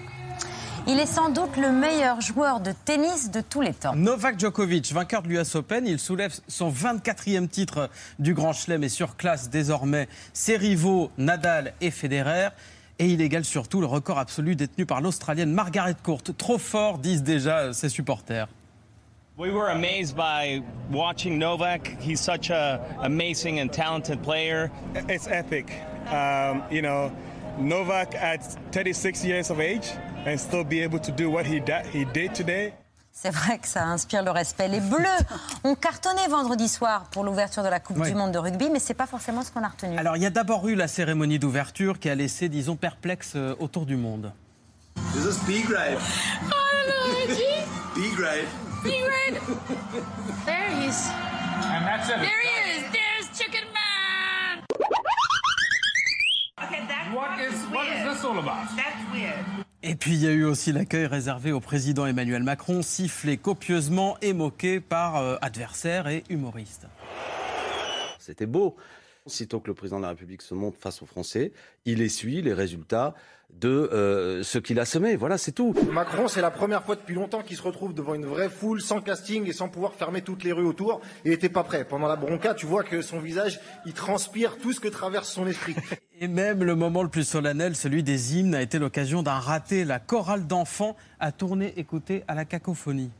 Il 0.90 1.02
est 1.02 1.06
sans 1.06 1.30
doute 1.30 1.58
le 1.58 1.74
meilleur 1.74 2.22
joueur 2.22 2.62
de 2.62 2.72
tennis 2.72 3.30
de 3.30 3.42
tous 3.42 3.60
les 3.60 3.74
temps. 3.74 3.94
Novak 3.94 4.40
Djokovic, 4.40 4.94
vainqueur 4.94 5.22
de 5.22 5.28
l'US 5.28 5.56
Open, 5.56 5.86
il 5.86 6.00
soulève 6.00 6.34
son 6.48 6.72
24e 6.72 7.50
titre 7.50 7.90
du 8.20 8.34
Grand 8.34 8.54
Chelem 8.54 8.86
et 8.86 8.90
surclasse 8.90 9.50
désormais 9.50 10.08
ses 10.32 10.56
rivaux 10.56 11.12
Nadal 11.18 11.74
et 11.82 11.92
Federer. 11.92 12.50
Et 13.00 13.08
il 13.08 13.20
égale 13.20 13.44
surtout 13.44 13.82
le 13.82 13.86
record 13.86 14.18
absolu 14.18 14.56
détenu 14.56 14.86
par 14.86 15.02
l'Australienne 15.02 15.52
Margaret 15.52 15.98
Court. 16.02 16.24
Trop 16.38 16.58
fort, 16.58 17.00
disent 17.00 17.22
déjà 17.22 17.74
ses 17.74 17.90
supporters. 17.90 18.48
We 19.38 19.52
were 19.52 19.70
amazed 19.70 20.16
by 20.16 20.64
watching 20.90 21.38
Novak. 21.38 21.98
He's 22.00 22.22
such 22.22 22.50
a 22.50 22.80
amazing 23.04 23.60
and 23.60 23.68
talented 23.68 24.22
player. 24.22 24.72
It's 25.10 25.28
epic. 25.28 25.66
Um, 26.10 26.64
you 26.72 26.82
know, 26.82 27.12
Novak 27.60 28.16
at 28.16 28.40
36 28.72 29.26
years 29.26 29.52
of 29.52 29.60
age 29.60 29.92
and 30.26 30.38
still 30.38 30.64
be 30.64 30.82
able 30.82 31.00
to 31.00 31.12
do 31.12 31.30
what 31.30 31.46
he, 31.46 31.62
he 31.94 32.06
did 32.06 32.34
today. 32.34 32.74
C'est 33.12 33.32
vrai 33.32 33.58
que 33.58 33.68
ça 33.68 33.84
inspire 33.86 34.22
le 34.24 34.30
respect. 34.30 34.68
Les 34.68 34.80
Bleus 34.80 35.04
ont 35.64 35.74
cartonné 35.74 36.28
vendredi 36.30 36.68
soir 36.68 37.06
pour 37.12 37.24
l'ouverture 37.24 37.64
de 37.64 37.68
la 37.70 37.80
Coupe 37.80 37.98
Oui. 38.00 38.10
du 38.10 38.16
Monde 38.16 38.32
de 38.32 38.38
rugby, 38.38 38.70
mais 38.70 38.78
c'est 38.80 38.94
pas 38.94 39.08
forcément 39.08 39.42
ce 39.44 39.52
qu'on 39.52 39.64
a 39.64 39.70
retenu. 39.70 39.98
Alors, 39.98 40.18
il 40.18 40.22
y 40.22 40.26
a 40.26 40.30
d'abord 40.30 40.68
eu 40.68 40.76
la 40.76 40.88
cérémonie 40.88 41.40
d'ouverture 41.40 42.00
qui 42.00 42.10
a 42.10 42.16
laissé, 42.16 42.48
disons, 42.48 42.76
perplexe 42.76 43.34
euh, 43.36 43.56
autour 43.60 43.88
du 43.88 43.96
monde. 43.96 44.32
This 45.14 45.26
is 45.26 45.40
B 45.48 45.66
grade? 45.66 45.98
Oh, 46.52 46.92
B 47.96 48.02
grade. 48.16 48.46
Big 48.84 49.04
Red. 49.04 49.42
There 50.46 50.70
he 50.70 50.86
is. 50.88 51.10
And 51.66 51.84
that's 51.86 52.08
it. 52.10 52.20
There 52.20 52.42
he 52.44 52.78
is. 52.78 52.84
There's 52.92 53.38
Chicken 53.38 53.66
Man. 53.74 54.64
Okay, 56.64 56.84
that's 56.88 57.12
what 57.14 57.40
is 57.40 57.66
what 57.74 57.88
is 57.88 58.04
this 58.06 58.24
all 58.24 58.38
about? 58.38 58.68
That's 58.76 59.12
weird. 59.12 59.44
Et 59.84 59.96
puis 59.96 60.14
il 60.14 60.24
y 60.24 60.28
a 60.28 60.32
eu 60.32 60.44
aussi 60.44 60.72
l'accueil 60.72 61.06
réservé 61.06 61.52
au 61.52 61.60
président 61.60 62.06
Emmanuel 62.08 62.42
Macron, 62.42 62.82
sifflé 62.82 63.38
copieusement 63.38 64.18
et 64.22 64.34
moqué 64.34 64.80
par 64.80 65.18
euh, 65.18 65.36
adversaires 65.42 66.08
et 66.08 66.24
humoristes. 66.30 66.88
C'était 68.18 68.48
beau. 68.48 68.76
Sitôt 69.28 69.60
que 69.60 69.68
le 69.68 69.74
président 69.74 69.98
de 69.98 70.04
la 70.04 70.10
République 70.10 70.42
se 70.42 70.54
montre 70.54 70.78
face 70.78 71.02
aux 71.02 71.06
Français, 71.06 71.52
il 71.86 72.02
essuie 72.02 72.42
les 72.42 72.54
résultats 72.54 73.14
de 73.54 73.70
euh, 73.70 74.44
ce 74.44 74.58
qu'il 74.58 74.80
a 74.80 74.86
semé. 74.86 75.16
Voilà, 75.16 75.38
c'est 75.38 75.52
tout. 75.52 75.74
Macron, 75.92 76.28
c'est 76.28 76.42
la 76.42 76.52
première 76.52 76.84
fois 76.84 76.96
depuis 76.96 77.16
longtemps 77.16 77.42
qu'il 77.42 77.58
se 77.58 77.62
retrouve 77.62 77.94
devant 77.94 78.14
une 78.14 78.26
vraie 78.26 78.50
foule, 78.50 78.82
sans 78.82 79.02
casting 79.02 79.48
et 79.48 79.54
sans 79.54 79.70
pouvoir 79.70 79.94
fermer 79.94 80.22
toutes 80.22 80.44
les 80.44 80.52
rues 80.52 80.66
autour. 80.66 81.02
Il 81.26 81.32
n'était 81.32 81.50
pas 81.50 81.64
prêt. 81.64 81.86
Pendant 81.86 82.08
la 82.08 82.18
bronca, 82.18 82.54
tu 82.54 82.66
vois 82.66 82.84
que 82.84 83.02
son 83.02 83.20
visage, 83.20 83.60
il 83.86 83.94
transpire 83.94 84.58
tout 84.58 84.74
ce 84.74 84.80
que 84.80 84.88
traverse 84.88 85.30
son 85.30 85.48
esprit. 85.48 85.76
Et 86.20 86.28
même 86.28 86.64
le 86.64 86.76
moment 86.76 87.04
le 87.04 87.10
plus 87.10 87.28
solennel, 87.28 87.76
celui 87.76 88.04
des 88.04 88.36
hymnes, 88.36 88.56
a 88.56 88.62
été 88.62 88.80
l'occasion 88.80 89.22
d'un 89.24 89.40
raté. 89.40 89.86
La 89.86 90.00
chorale 90.00 90.48
d'enfants 90.48 90.96
a 91.20 91.32
tourné 91.32 91.74
écouter 91.78 92.24
à 92.28 92.34
la 92.34 92.44
cacophonie. 92.44 93.12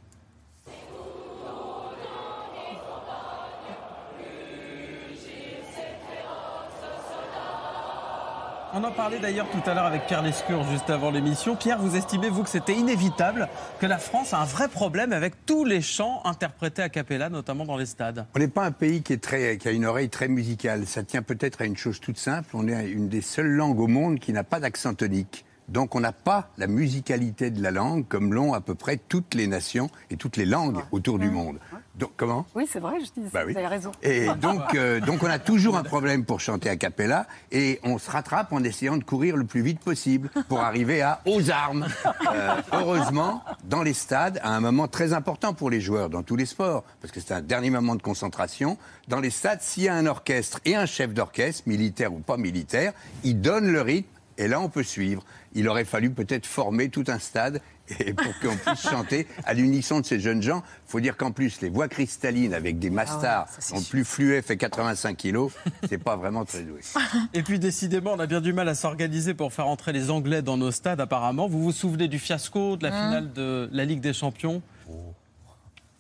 On 8.78 8.84
en 8.84 8.92
parlait 8.92 9.18
d'ailleurs 9.18 9.50
tout 9.50 9.68
à 9.68 9.74
l'heure 9.74 9.86
avec 9.86 10.06
Pierre 10.06 10.22
Lescure 10.22 10.62
juste 10.70 10.92
avant 10.92 11.10
l'émission. 11.10 11.56
Pierre, 11.56 11.80
vous 11.80 11.96
estimez, 11.96 12.30
vous, 12.30 12.44
que 12.44 12.50
c'était 12.50 12.76
inévitable 12.76 13.50
que 13.80 13.88
la 13.88 13.98
France 13.98 14.36
a 14.36 14.38
un 14.38 14.46
vrai 14.46 14.68
problème 14.68 15.14
avec 15.14 15.48
tous 15.48 15.66
les 15.66 15.82
chants 15.82 16.22
interprétés 16.26 16.84
a 16.84 16.90
cappella, 16.90 17.30
notamment 17.30 17.66
dans 17.66 17.76
les 17.76 17.88
stades? 17.88 18.28
On 18.36 18.40
n'est 18.40 18.48
pas 18.48 18.66
un 18.66 18.72
pays 18.72 19.02
qui, 19.02 19.18
qui 19.18 19.68
a 19.68 19.72
une 19.72 19.86
oreille 19.86 20.10
très 20.10 20.28
musicale. 20.28 20.86
Ça 20.86 21.02
tient 21.02 21.24
peut-être 21.24 21.64
à 21.64 21.66
une 21.66 21.76
chose 21.76 22.00
toute 22.00 22.20
simple. 22.20 22.50
On 22.54 22.68
est 22.68 22.88
une 22.88 23.10
des 23.10 23.22
seules 23.22 23.50
langues 23.50 23.80
au 23.80 23.88
monde 23.88 24.20
qui 24.20 24.32
n'a 24.32 24.44
pas 24.44 24.60
d'accent 24.60 24.94
tonique. 24.94 25.44
Donc 25.68 25.96
on 25.96 26.00
n'a 26.00 26.14
pas 26.14 26.50
la 26.58 26.68
musicalité 26.68 27.50
de 27.50 27.62
la 27.62 27.72
langue 27.72 28.06
comme 28.08 28.34
l'ont 28.34 28.54
à 28.54 28.62
peu 28.62 28.76
près 28.76 28.98
toutes 28.98 29.34
les 29.34 29.48
nations 29.48 29.90
et 30.10 30.16
toutes 30.18 30.38
les 30.38 30.46
langues 30.46 30.80
autour 30.92 31.20
du 31.20 31.30
monde. 31.30 31.58
Donc 31.96 32.12
comment? 32.16 32.46
Oui, 32.54 32.68
c'est 32.72 32.80
vrai, 32.80 33.00
je 33.00 33.06
dis, 33.20 33.28
Bah 33.34 33.42
oui. 33.46 33.54
vous 33.54 33.58
avez 33.58 33.68
raison. 33.68 33.92
Et 34.04 34.28
donc, 34.42 34.76
euh, 34.76 35.00
donc 35.00 35.24
on 35.24 35.28
a 35.28 35.40
toujours 35.40 35.78
un 35.78 35.84
problème 35.84 36.26
pour 36.26 36.40
chanter 36.40 36.70
a 36.70 36.76
cappella 36.78 37.26
et 37.52 37.80
on 37.84 37.98
se 37.98 38.10
rattrape 38.12 38.54
en 38.54 38.64
essayant 38.64 38.98
de 38.98 39.04
courir 39.04 39.36
le 39.36 39.46
plus 39.46 39.62
vite 39.62 39.80
possible 39.80 40.30
pour 40.48 40.60
arriver 40.62 41.02
à 41.02 41.22
aux 41.26 41.50
armes. 41.50 41.88
Euh, 42.34 42.56
heureusement, 42.72 43.44
dans 43.64 43.82
les 43.84 43.94
stades, 43.94 44.40
à 44.44 44.56
un 44.56 44.60
moment 44.60 44.88
très 44.88 45.14
important 45.14 45.54
pour 45.54 45.70
les 45.70 45.82
joueurs 45.82 46.10
dans 46.10 46.24
tous 46.24 46.36
les 46.36 46.46
sports, 46.46 46.84
parce 47.02 47.12
que 47.12 47.20
c'est 47.20 47.34
un 47.34 47.42
dernier 47.42 47.72
moment 47.72 47.96
de 47.96 48.02
concentration, 48.02 48.78
dans 49.08 49.20
les 49.20 49.32
stades, 49.32 49.62
s'il 49.62 49.84
y 49.84 49.88
a 49.90 49.96
un 49.96 50.06
orchestre 50.06 50.60
et 50.66 50.76
un 50.76 50.86
chef 50.86 51.14
d'orchestre, 51.14 51.64
militaire 51.66 52.14
ou 52.14 52.20
pas 52.20 52.38
militaire, 52.38 52.94
ils 53.24 53.42
donnent 53.42 53.72
le 53.72 53.82
rythme 53.82 54.08
et 54.38 54.48
là 54.48 54.60
on 54.60 54.70
peut 54.70 54.84
suivre. 54.84 55.24
Il 55.54 55.68
aurait 55.68 55.86
fallu 55.86 56.12
peut-être 56.12 56.46
former 56.46 56.90
tout 56.90 57.06
un 57.08 57.20
stade 57.20 57.62
et 58.00 58.14
pour 58.14 58.38
qu'on 58.40 58.56
puisse 58.56 58.90
chanter 58.90 59.28
à 59.46 59.54
l'unisson 59.54 60.02
de 60.02 60.06
ces 60.06 60.20
jeunes 60.20 60.42
gens. 60.42 60.64
Il 60.88 60.92
faut 60.92 61.00
dire 61.00 61.16
qu'en 61.16 61.32
plus, 61.32 61.62
les 61.62 61.70
voix 61.70 61.88
cristallines 61.88 62.54
avec 62.54 62.80
des 62.80 62.90
mastars 62.90 63.48
dont 63.72 63.80
le 63.80 63.90
plus 63.90 64.04
fluet 64.04 64.42
fait 64.42 64.58
85 64.58 65.16
kilos, 65.16 65.54
c'est 65.88 65.98
pas 65.98 66.16
vraiment 66.18 66.44
très 66.44 66.64
doué. 66.64 66.82
Et 67.34 67.44
puis 67.44 67.60
décidément, 67.60 68.14
on 68.14 68.20
a 68.20 68.28
bien 68.28 68.42
du 68.42 68.54
mal 68.54 68.68
à 68.68 68.76
s'organiser 68.76 69.34
pour 69.34 69.54
faire 69.54 69.68
entrer 69.68 69.94
les 69.94 70.10
Anglais 70.10 70.42
dans 70.42 70.58
nos 70.58 70.72
stades 70.72 71.00
apparemment. 71.00 71.48
Vous 71.48 71.64
vous 71.64 71.72
souvenez 71.72 72.08
du 72.08 72.20
fiasco 72.20 72.78
de 72.78 72.84
la 72.84 72.94
Hein 72.94 73.08
finale 73.08 73.34
de 73.34 73.70
la 73.72 73.86
Ligue 73.86 74.02
des 74.02 74.14
Champions? 74.14 74.62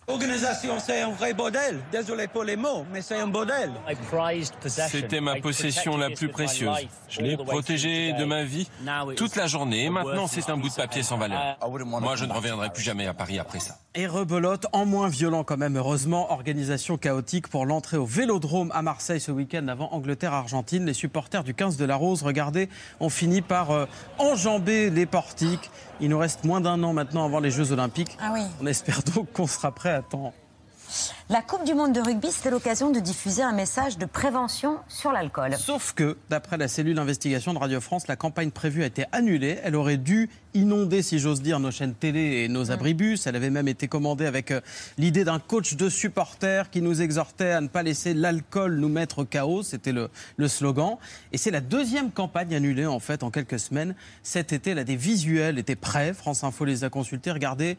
Organisation, 0.09 0.79
c'est 0.79 1.01
un 1.01 1.09
vrai 1.11 1.33
bordel. 1.33 1.79
Désolé 1.91 2.27
pour 2.27 2.45
les 2.45 2.55
mots, 2.55 2.85
mais 2.93 3.01
c'est 3.01 3.17
un 3.17 3.27
bordel. 3.27 3.73
C'était 4.65 5.19
ma 5.19 5.35
possession 5.35 5.97
la 5.97 6.09
plus 6.09 6.29
précieuse. 6.29 6.87
Je 7.09 7.19
l'ai 7.19 7.35
protégée 7.35 8.13
de 8.13 8.23
ma 8.23 8.45
vie 8.45 8.69
toute 9.17 9.35
la 9.35 9.47
journée 9.47 9.83
et 9.83 9.89
maintenant 9.89 10.27
c'est 10.27 10.49
un 10.49 10.55
bout 10.55 10.69
de 10.69 10.73
papier 10.73 11.03
sans 11.03 11.17
valeur. 11.17 11.57
Moi, 11.85 12.15
je 12.15 12.23
ne 12.23 12.31
reviendrai 12.31 12.69
plus 12.69 12.83
jamais 12.83 13.05
à 13.05 13.13
Paris 13.13 13.37
après 13.37 13.59
ça. 13.59 13.79
Et 13.95 14.07
rebelote, 14.07 14.67
en 14.71 14.85
moins 14.85 15.09
violent 15.09 15.43
quand 15.43 15.57
même, 15.57 15.75
heureusement. 15.75 16.31
Organisation 16.31 16.97
chaotique 16.97 17.49
pour 17.49 17.65
l'entrée 17.65 17.97
au 17.97 18.05
Vélodrome 18.05 18.71
à 18.73 18.81
Marseille 18.81 19.19
ce 19.19 19.31
week-end 19.31 19.67
avant 19.67 19.91
Angleterre-Argentine. 19.91 20.85
Les 20.85 20.93
supporters 20.93 21.43
du 21.43 21.53
15 21.53 21.75
de 21.75 21.83
la 21.83 21.97
Rose, 21.97 22.23
regardez, 22.23 22.69
ont 23.01 23.09
fini 23.09 23.41
par 23.41 23.71
euh, 23.71 23.85
enjamber 24.19 24.89
les 24.89 25.05
portiques. 25.05 25.69
Il 25.99 26.09
nous 26.09 26.19
reste 26.19 26.43
moins 26.43 26.61
d'un 26.61 26.81
an 26.83 26.93
maintenant 26.93 27.25
avant 27.25 27.39
les 27.39 27.51
Jeux 27.51 27.71
Olympiques. 27.71 28.17
Ah 28.21 28.31
oui. 28.33 28.41
On 28.61 28.65
espère 28.67 29.01
donc 29.15 29.31
qu'on 29.31 29.47
sera 29.47 29.71
prêt 29.71 29.91
à 29.91 30.01
temps. 30.01 30.33
La 31.29 31.41
Coupe 31.41 31.65
du 31.65 31.73
Monde 31.73 31.93
de 31.93 31.99
rugby, 31.99 32.31
c'était 32.31 32.51
l'occasion 32.51 32.89
de 32.89 32.99
diffuser 32.99 33.41
un 33.41 33.51
message 33.51 33.97
de 33.97 34.05
prévention 34.05 34.77
sur 34.87 35.11
l'alcool. 35.11 35.55
Sauf 35.57 35.93
que, 35.93 36.17
d'après 36.29 36.57
la 36.57 36.67
cellule 36.67 36.95
d'investigation 36.95 37.53
de 37.53 37.59
Radio 37.59 37.81
France, 37.81 38.07
la 38.07 38.15
campagne 38.15 38.51
prévue 38.51 38.83
a 38.83 38.85
été 38.85 39.05
annulée. 39.11 39.59
Elle 39.63 39.75
aurait 39.75 39.97
dû 39.97 40.29
inonder, 40.53 41.01
si 41.01 41.19
j'ose 41.19 41.41
dire, 41.41 41.59
nos 41.59 41.71
chaînes 41.71 41.93
télé 41.93 42.43
et 42.43 42.47
nos 42.47 42.71
abribus. 42.71 43.27
Elle 43.27 43.35
avait 43.35 43.49
même 43.49 43.67
été 43.67 43.87
commandée 43.87 44.25
avec 44.25 44.51
euh, 44.51 44.61
l'idée 44.97 45.23
d'un 45.23 45.39
coach 45.39 45.75
de 45.75 45.89
supporters 45.89 46.69
qui 46.69 46.81
nous 46.81 47.01
exhortait 47.01 47.51
à 47.51 47.61
ne 47.61 47.67
pas 47.67 47.83
laisser 47.83 48.13
l'alcool 48.13 48.77
nous 48.77 48.89
mettre 48.89 49.23
KO. 49.23 49.63
C'était 49.63 49.91
le, 49.91 50.09
le 50.37 50.47
slogan. 50.47 50.97
Et 51.31 51.37
c'est 51.37 51.51
la 51.51 51.61
deuxième 51.61 52.11
campagne 52.11 52.55
annulée, 52.55 52.85
en 52.85 52.99
fait, 52.99 53.23
en 53.23 53.31
quelques 53.31 53.59
semaines. 53.59 53.95
Cet 54.23 54.53
été, 54.53 54.73
là, 54.73 54.83
des 54.83 54.95
visuels 54.95 55.59
étaient 55.59 55.75
prêts. 55.75 56.13
France 56.13 56.43
Info 56.43 56.65
les 56.65 56.83
a 56.83 56.89
consultés. 56.89 57.31
Regardez. 57.31 57.77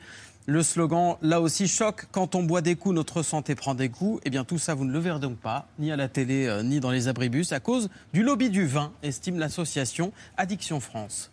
Le 0.50 0.62
slogan, 0.62 1.16
là 1.20 1.42
aussi, 1.42 1.68
choc, 1.68 2.06
quand 2.10 2.34
on 2.34 2.42
boit 2.42 2.62
des 2.62 2.74
coups, 2.74 2.94
notre 2.94 3.22
santé 3.22 3.54
prend 3.54 3.74
des 3.74 3.90
coups. 3.90 4.18
Eh 4.24 4.30
bien, 4.30 4.44
tout 4.44 4.56
ça, 4.56 4.72
vous 4.72 4.86
ne 4.86 4.92
le 4.92 4.98
verrez 4.98 5.20
donc 5.20 5.36
pas, 5.36 5.68
ni 5.78 5.92
à 5.92 5.96
la 5.96 6.08
télé, 6.08 6.46
euh, 6.46 6.62
ni 6.62 6.80
dans 6.80 6.90
les 6.90 7.06
abribus, 7.06 7.52
à 7.52 7.60
cause 7.60 7.90
du 8.14 8.22
lobby 8.22 8.48
du 8.48 8.64
vin, 8.64 8.92
estime 9.02 9.38
l'association 9.38 10.10
Addiction 10.38 10.80
France. 10.80 11.30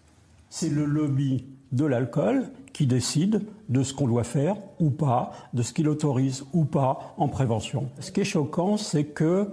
C'est 0.49 0.67
le 0.67 0.83
lobby 0.83 1.45
de 1.71 1.85
l'alcool 1.85 2.49
qui 2.73 2.87
décide 2.87 3.43
de 3.69 3.83
ce 3.83 3.93
qu'on 3.93 4.09
doit 4.09 4.25
faire 4.25 4.57
ou 4.81 4.89
pas, 4.89 5.31
de 5.53 5.63
ce 5.63 5.71
qu'il 5.71 5.87
autorise 5.87 6.43
ou 6.51 6.65
pas 6.65 7.15
en 7.15 7.29
prévention. 7.29 7.87
Ce 8.01 8.11
qui 8.11 8.19
est 8.19 8.25
choquant, 8.25 8.75
c'est 8.75 9.05
que 9.05 9.47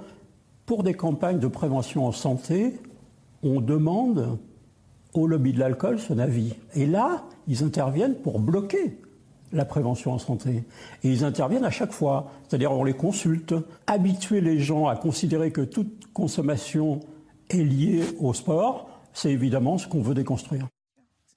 pour 0.67 0.83
des 0.83 0.95
campagnes 0.95 1.39
de 1.39 1.47
prévention 1.47 2.05
en 2.05 2.11
santé, 2.11 2.81
on 3.45 3.61
demande 3.61 4.41
au 5.13 5.29
lobby 5.29 5.53
de 5.53 5.61
l'alcool 5.61 6.01
son 6.01 6.19
avis. 6.19 6.53
Et 6.75 6.85
là, 6.85 7.23
ils 7.47 7.63
interviennent 7.63 8.17
pour 8.17 8.41
bloquer 8.41 8.99
la 9.53 9.65
prévention 9.65 10.13
en 10.13 10.19
santé. 10.19 10.65
Et 11.05 11.11
ils 11.11 11.25
interviennent 11.25 11.65
à 11.65 11.71
chaque 11.71 11.93
fois, 11.93 12.31
c'est-à-dire 12.49 12.73
on 12.73 12.85
les 12.85 12.95
consulte. 12.95 13.55
Habituer 13.87 14.41
les 14.41 14.59
gens 14.59 14.87
à 14.87 14.97
considérer 14.97 15.51
que 15.51 15.61
toute 15.61 16.13
consommation 16.13 17.01
est 17.51 17.63
liée 17.63 18.05
au 18.19 18.33
sport, 18.33 18.89
c'est 19.13 19.31
évidemment 19.31 19.79
ce 19.79 19.87
qu'on 19.87 20.03
veut 20.03 20.15
déconstruire. 20.15 20.69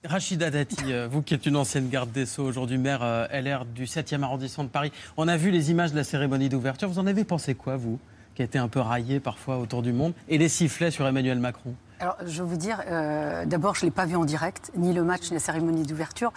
Rachida 0.05 0.51
Dati, 0.51 0.93
euh, 0.93 1.07
vous 1.09 1.24
qui 1.24 1.34
êtes 1.34 1.45
une 1.47 1.55
ancienne 1.55 1.89
garde 1.89 2.11
des 2.11 2.28
Sceaux, 2.28 2.43
aujourd'hui 2.43 2.78
maire 2.78 2.99
euh, 3.01 3.26
LR 3.32 3.66
du 3.66 3.86
7e 3.86 4.22
arrondissement 4.22 4.63
de 4.63 4.70
Paris, 4.70 4.91
on 5.18 5.28
a 5.28 5.36
vu 5.36 5.49
les 5.49 5.72
images 5.72 5.91
de 5.91 5.97
la 5.97 6.03
cérémonie 6.03 6.47
d'ouverture. 6.47 6.88
Vous 6.88 6.99
en 6.99 7.07
avez 7.07 7.24
pensé 7.24 7.55
quoi, 7.55 7.76
vous, 7.76 7.97
qui 8.36 8.43
a 8.43 8.45
été 8.45 8.59
un 8.59 8.68
peu 8.68 8.80
raillé 8.80 9.20
parfois 9.20 9.57
autour 9.57 9.82
du 9.82 9.93
monde, 9.93 10.13
et 10.30 10.38
les 10.38 10.49
sifflets 10.49 10.91
sur 10.91 11.07
Emmanuel 11.07 11.39
Macron? 11.39 11.74
Alors, 11.99 12.18
je 12.26 12.43
veux 12.43 12.49
vous 12.49 12.57
dire, 12.57 12.82
euh, 12.88 13.45
d'abord, 13.45 13.74
je 13.76 13.82
ne 13.82 13.86
l'ai 13.86 13.91
pas 13.91 14.05
vu 14.05 14.16
en 14.16 14.26
direct, 14.26 14.72
ni 14.76 14.93
le 14.93 15.03
match, 15.03 15.32
ni 15.32 15.36
la 15.36 15.39
cérémonie 15.39 15.84
d'ouverture. 15.84 16.34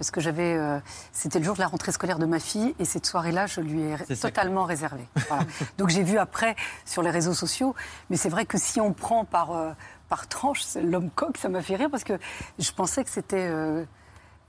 Parce 0.00 0.10
que 0.10 0.22
j'avais, 0.22 0.56
euh, 0.56 0.78
c'était 1.12 1.38
le 1.40 1.44
jour 1.44 1.52
de 1.56 1.60
la 1.60 1.66
rentrée 1.66 1.92
scolaire 1.92 2.18
de 2.18 2.24
ma 2.24 2.40
fille 2.40 2.74
et 2.78 2.86
cette 2.86 3.04
soirée-là, 3.04 3.44
je 3.44 3.60
lui 3.60 3.82
ai 3.82 3.98
C'est 3.98 4.14
sacré. 4.14 4.32
totalement 4.32 4.64
réservée. 4.64 5.06
Voilà. 5.28 5.44
Donc 5.78 5.90
j'ai 5.90 6.02
vu 6.02 6.16
après 6.16 6.56
sur 6.86 7.02
les 7.02 7.10
réseaux 7.10 7.34
sociaux, 7.34 7.74
mais 8.08 8.16
c'est 8.16 8.30
vrai 8.30 8.46
que 8.46 8.56
si 8.56 8.80
on 8.80 8.94
prend 8.94 9.26
par 9.26 9.50
euh, 9.52 9.72
par 10.08 10.26
tranche, 10.26 10.62
l'homme 10.82 11.10
coq, 11.10 11.36
ça 11.36 11.50
m'a 11.50 11.60
fait 11.60 11.76
rire 11.76 11.88
parce 11.90 12.04
que 12.04 12.14
je 12.58 12.72
pensais 12.72 13.04
que 13.04 13.10
c'était 13.10 13.46
euh, 13.46 13.84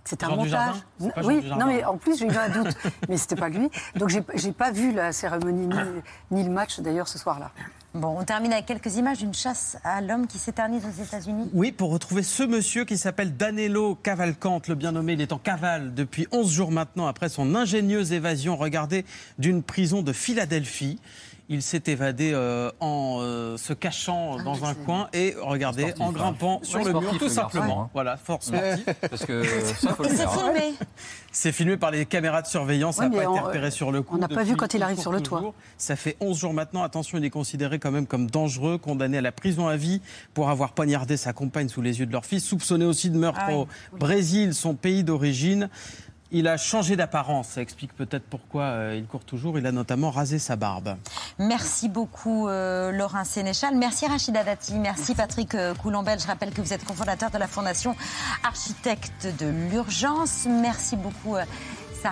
c'était 0.04 0.26
un 0.26 0.30
Jean 0.30 0.36
montage. 0.38 0.76
C'est 1.00 1.26
oui, 1.26 1.44
non 1.58 1.66
mais 1.66 1.84
en 1.84 1.98
plus 1.98 2.18
j'ai 2.18 2.26
eu 2.26 2.36
un 2.36 2.50
doute, 2.50 2.76
mais 3.10 3.18
c'était 3.18 3.36
pas 3.36 3.50
lui. 3.50 3.70
Donc 3.96 4.10
j'ai 4.10 4.24
j'ai 4.36 4.52
pas 4.52 4.72
vu 4.72 4.92
la 4.94 5.12
cérémonie 5.12 5.68
ni, 5.68 5.76
ni 6.32 6.44
le 6.44 6.50
match 6.50 6.80
d'ailleurs 6.80 7.08
ce 7.08 7.18
soir-là. 7.18 7.52
Bon, 7.94 8.18
on 8.18 8.24
termine 8.24 8.54
avec 8.54 8.68
quelques 8.68 8.96
images 8.96 9.18
d'une 9.18 9.34
chasse 9.34 9.78
à 9.84 10.00
l'homme 10.00 10.26
qui 10.26 10.38
s'éternise 10.38 10.84
aux 10.86 11.04
États-Unis. 11.04 11.50
Oui, 11.54 11.74
pour 11.74 11.92
retrouver 11.92 12.24
ce 12.24 12.44
monsieur 12.44 12.86
qui 12.86 12.98
s'appelle 12.98 13.36
Danilo 13.36 13.96
Cavalcante, 13.96 14.70
le 14.70 14.76
bien 14.76 14.94
nommé, 14.94 15.14
il 15.14 15.22
est 15.22 15.34
en 15.34 15.38
cavale 15.38 15.94
depuis 15.94 16.26
11 16.32 16.50
jours 16.50 16.72
maintenant 16.72 17.08
après 17.08 17.28
son 17.28 17.54
ingénieuse 17.54 18.14
évasion, 18.14 18.56
regardez, 18.56 19.04
d'une 19.40 19.62
prison 19.62 20.04
de 20.04 20.14
Philadelphie. 20.14 21.02
Il 21.54 21.62
s'est 21.62 21.84
évadé 21.88 22.32
euh, 22.34 22.72
en 22.80 23.18
euh, 23.20 23.58
se 23.58 23.74
cachant 23.74 24.38
dans 24.42 24.64
un 24.64 24.74
coin 24.74 25.10
et 25.12 25.36
regardez, 25.38 25.82
Sportif, 25.90 26.02
en 26.02 26.10
hein. 26.10 26.14
grimpant 26.14 26.60
Ouais, 26.60 26.66
sur 26.66 26.80
le 26.80 26.86
sportif, 26.92 27.12
mur, 27.12 27.20
tout 27.20 27.28
simplement. 27.28 27.82
hein. 27.84 27.90
Voilà, 27.94 28.16
force 28.16 28.46
sportive. 28.48 28.86
Parce 29.10 29.26
que 29.26 29.44
ça, 29.78 29.94
faut 29.94 30.04
le 30.04 30.10
Et 30.10 30.12
c'est 30.14 30.18
faire. 30.20 30.32
filmé. 30.32 30.74
C'est 31.34 31.52
filmé 31.52 31.76
par 31.76 31.92
les 31.92 32.06
caméras 32.06 32.42
de 32.42 32.48
surveillance, 32.48 32.96
ça 32.96 33.10
n'a 33.10 33.18
pas 33.18 33.24
été 33.24 33.28
on- 33.28 33.44
repéré 33.44 33.70
sur 33.70 33.92
le 33.92 34.02
coup. 34.02 34.16
on 34.16 34.20
n'a 34.20 34.30
pas 34.30 34.44
vu 34.44 34.56
quand 34.56 34.74
il 34.74 34.82
arrive 34.82 35.00
sur 35.00 35.12
le 35.12 35.20
toit. 35.20 35.54
Ça 35.78 35.98
fait 35.98 36.16
11 36.22 36.38
jours 36.40 36.54
maintenant. 36.54 36.84
Attention, 36.84 37.18
il 37.18 37.26
est 37.26 37.30
considéré 37.30 37.80
quand 37.80 37.92
même 37.92 38.08
comme 38.08 38.32
dangereux, 38.32 38.78
condamné 38.78 39.18
à 39.18 39.22
la 39.22 39.34
prison 39.34 39.68
à 39.68 39.76
vie 39.76 40.02
pour 40.34 40.50
avoir 40.50 40.72
poignardé 40.72 41.18
sa 41.18 41.34
compagne 41.34 41.68
sous 41.68 41.82
les 41.82 42.00
yeux 42.00 42.06
de 42.06 42.14
leur 42.14 42.26
fils, 42.26 42.46
soupçonné 42.46 42.86
aussi 42.86 43.10
de 43.10 43.18
meurtre 43.18 43.42
Ah 43.44 43.50
oui. 43.50 43.56
au 43.92 43.98
Brésil, 43.98 44.54
son 44.54 44.74
pays 44.74 45.04
d'origine. 45.04 45.70
Il 46.34 46.48
a 46.48 46.56
changé 46.56 46.96
d'apparence, 46.96 47.50
ça 47.50 47.62
explique 47.62 47.94
peut-être 47.94 48.24
pourquoi 48.24 48.64
euh, 48.64 48.96
il 48.98 49.06
court 49.06 49.26
toujours. 49.26 49.60
Il 49.60 49.66
a 49.66 49.74
notamment 49.74 50.12
rasé 50.12 50.40
sa 50.40 50.56
barbe. 50.56 50.96
Merci 51.40 51.90
beaucoup, 51.90 52.48
euh, 52.48 52.94
Laurent 52.94 53.26
Sénéchal. 53.26 53.76
Merci, 53.76 54.08
Rachida 54.08 54.42
Dati. 54.46 54.76
Merci, 54.76 55.14
Patrick 55.14 55.56
euh, 55.56 55.74
Coulombel. 55.76 56.22
Je 56.22 56.28
rappelle 56.28 56.52
que 56.52 56.62
vous 56.62 56.72
êtes 56.72 56.86
cofondateur 56.86 57.32
de 57.32 57.38
la 57.38 57.48
Fondation 57.48 57.98
Architecte 58.46 59.28
de 59.40 59.48
l'Urgence. 59.70 60.48
Merci 60.50 60.96
beaucoup, 60.96 61.36
euh, 61.36 61.44
euh, 62.06 62.10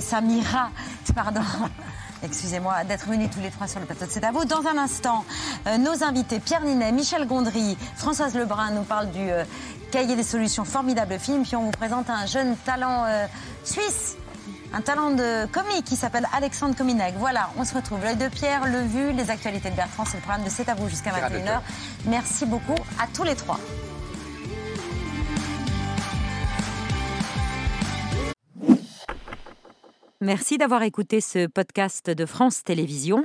Samira. 0.00 0.70
Pardon. 1.14 1.42
Excusez-moi 2.24 2.82
d'être 2.84 3.06
venus 3.06 3.30
tous 3.30 3.40
les 3.40 3.50
trois 3.50 3.68
sur 3.68 3.78
le 3.78 3.86
plateau 3.86 4.06
de 4.06 4.10
C'est 4.10 4.24
à 4.24 4.32
vous. 4.32 4.44
Dans 4.44 4.64
un 4.66 4.78
instant, 4.78 5.24
nos 5.80 6.04
invités, 6.04 6.38
Pierre 6.38 6.64
Ninet, 6.64 6.92
Michel 6.92 7.26
Gondry, 7.26 7.76
Françoise 7.96 8.36
Lebrun 8.36 8.70
nous 8.70 8.84
parlent 8.84 9.10
du 9.10 9.28
Cahier 9.92 10.16
des 10.16 10.22
solutions, 10.22 10.64
formidable 10.64 11.18
film. 11.18 11.42
Puis 11.42 11.54
on 11.54 11.64
vous 11.64 11.70
présente 11.70 12.08
un 12.08 12.24
jeune 12.24 12.56
talent 12.56 13.04
euh, 13.04 13.26
suisse 13.62 14.16
un 14.74 14.80
talent 14.80 15.10
de 15.10 15.44
comique 15.52 15.84
qui 15.84 15.96
s'appelle 15.96 16.26
Alexandre 16.32 16.74
Cominec. 16.74 17.14
Voilà, 17.18 17.50
on 17.58 17.64
se 17.64 17.74
retrouve. 17.74 18.02
L'œil 18.02 18.16
de 18.16 18.28
Pierre, 18.28 18.64
le 18.64 18.80
vu, 18.80 19.12
les 19.12 19.28
actualités 19.30 19.70
de 19.70 19.76
Bertrand, 19.76 20.06
c'est 20.06 20.16
le 20.16 20.22
programme 20.22 20.44
de 20.44 20.48
C'est 20.48 20.66
à 20.70 20.74
vous 20.74 20.88
jusqu'à 20.88 21.10
C'est 21.12 21.20
21h. 21.20 21.60
Merci 22.06 22.46
beaucoup 22.46 22.74
à 22.98 23.06
tous 23.14 23.22
les 23.22 23.34
trois. 23.34 23.60
Merci 30.22 30.56
d'avoir 30.56 30.82
écouté 30.84 31.20
ce 31.20 31.46
podcast 31.46 32.08
de 32.08 32.24
France 32.24 32.62
Télévisions. 32.62 33.24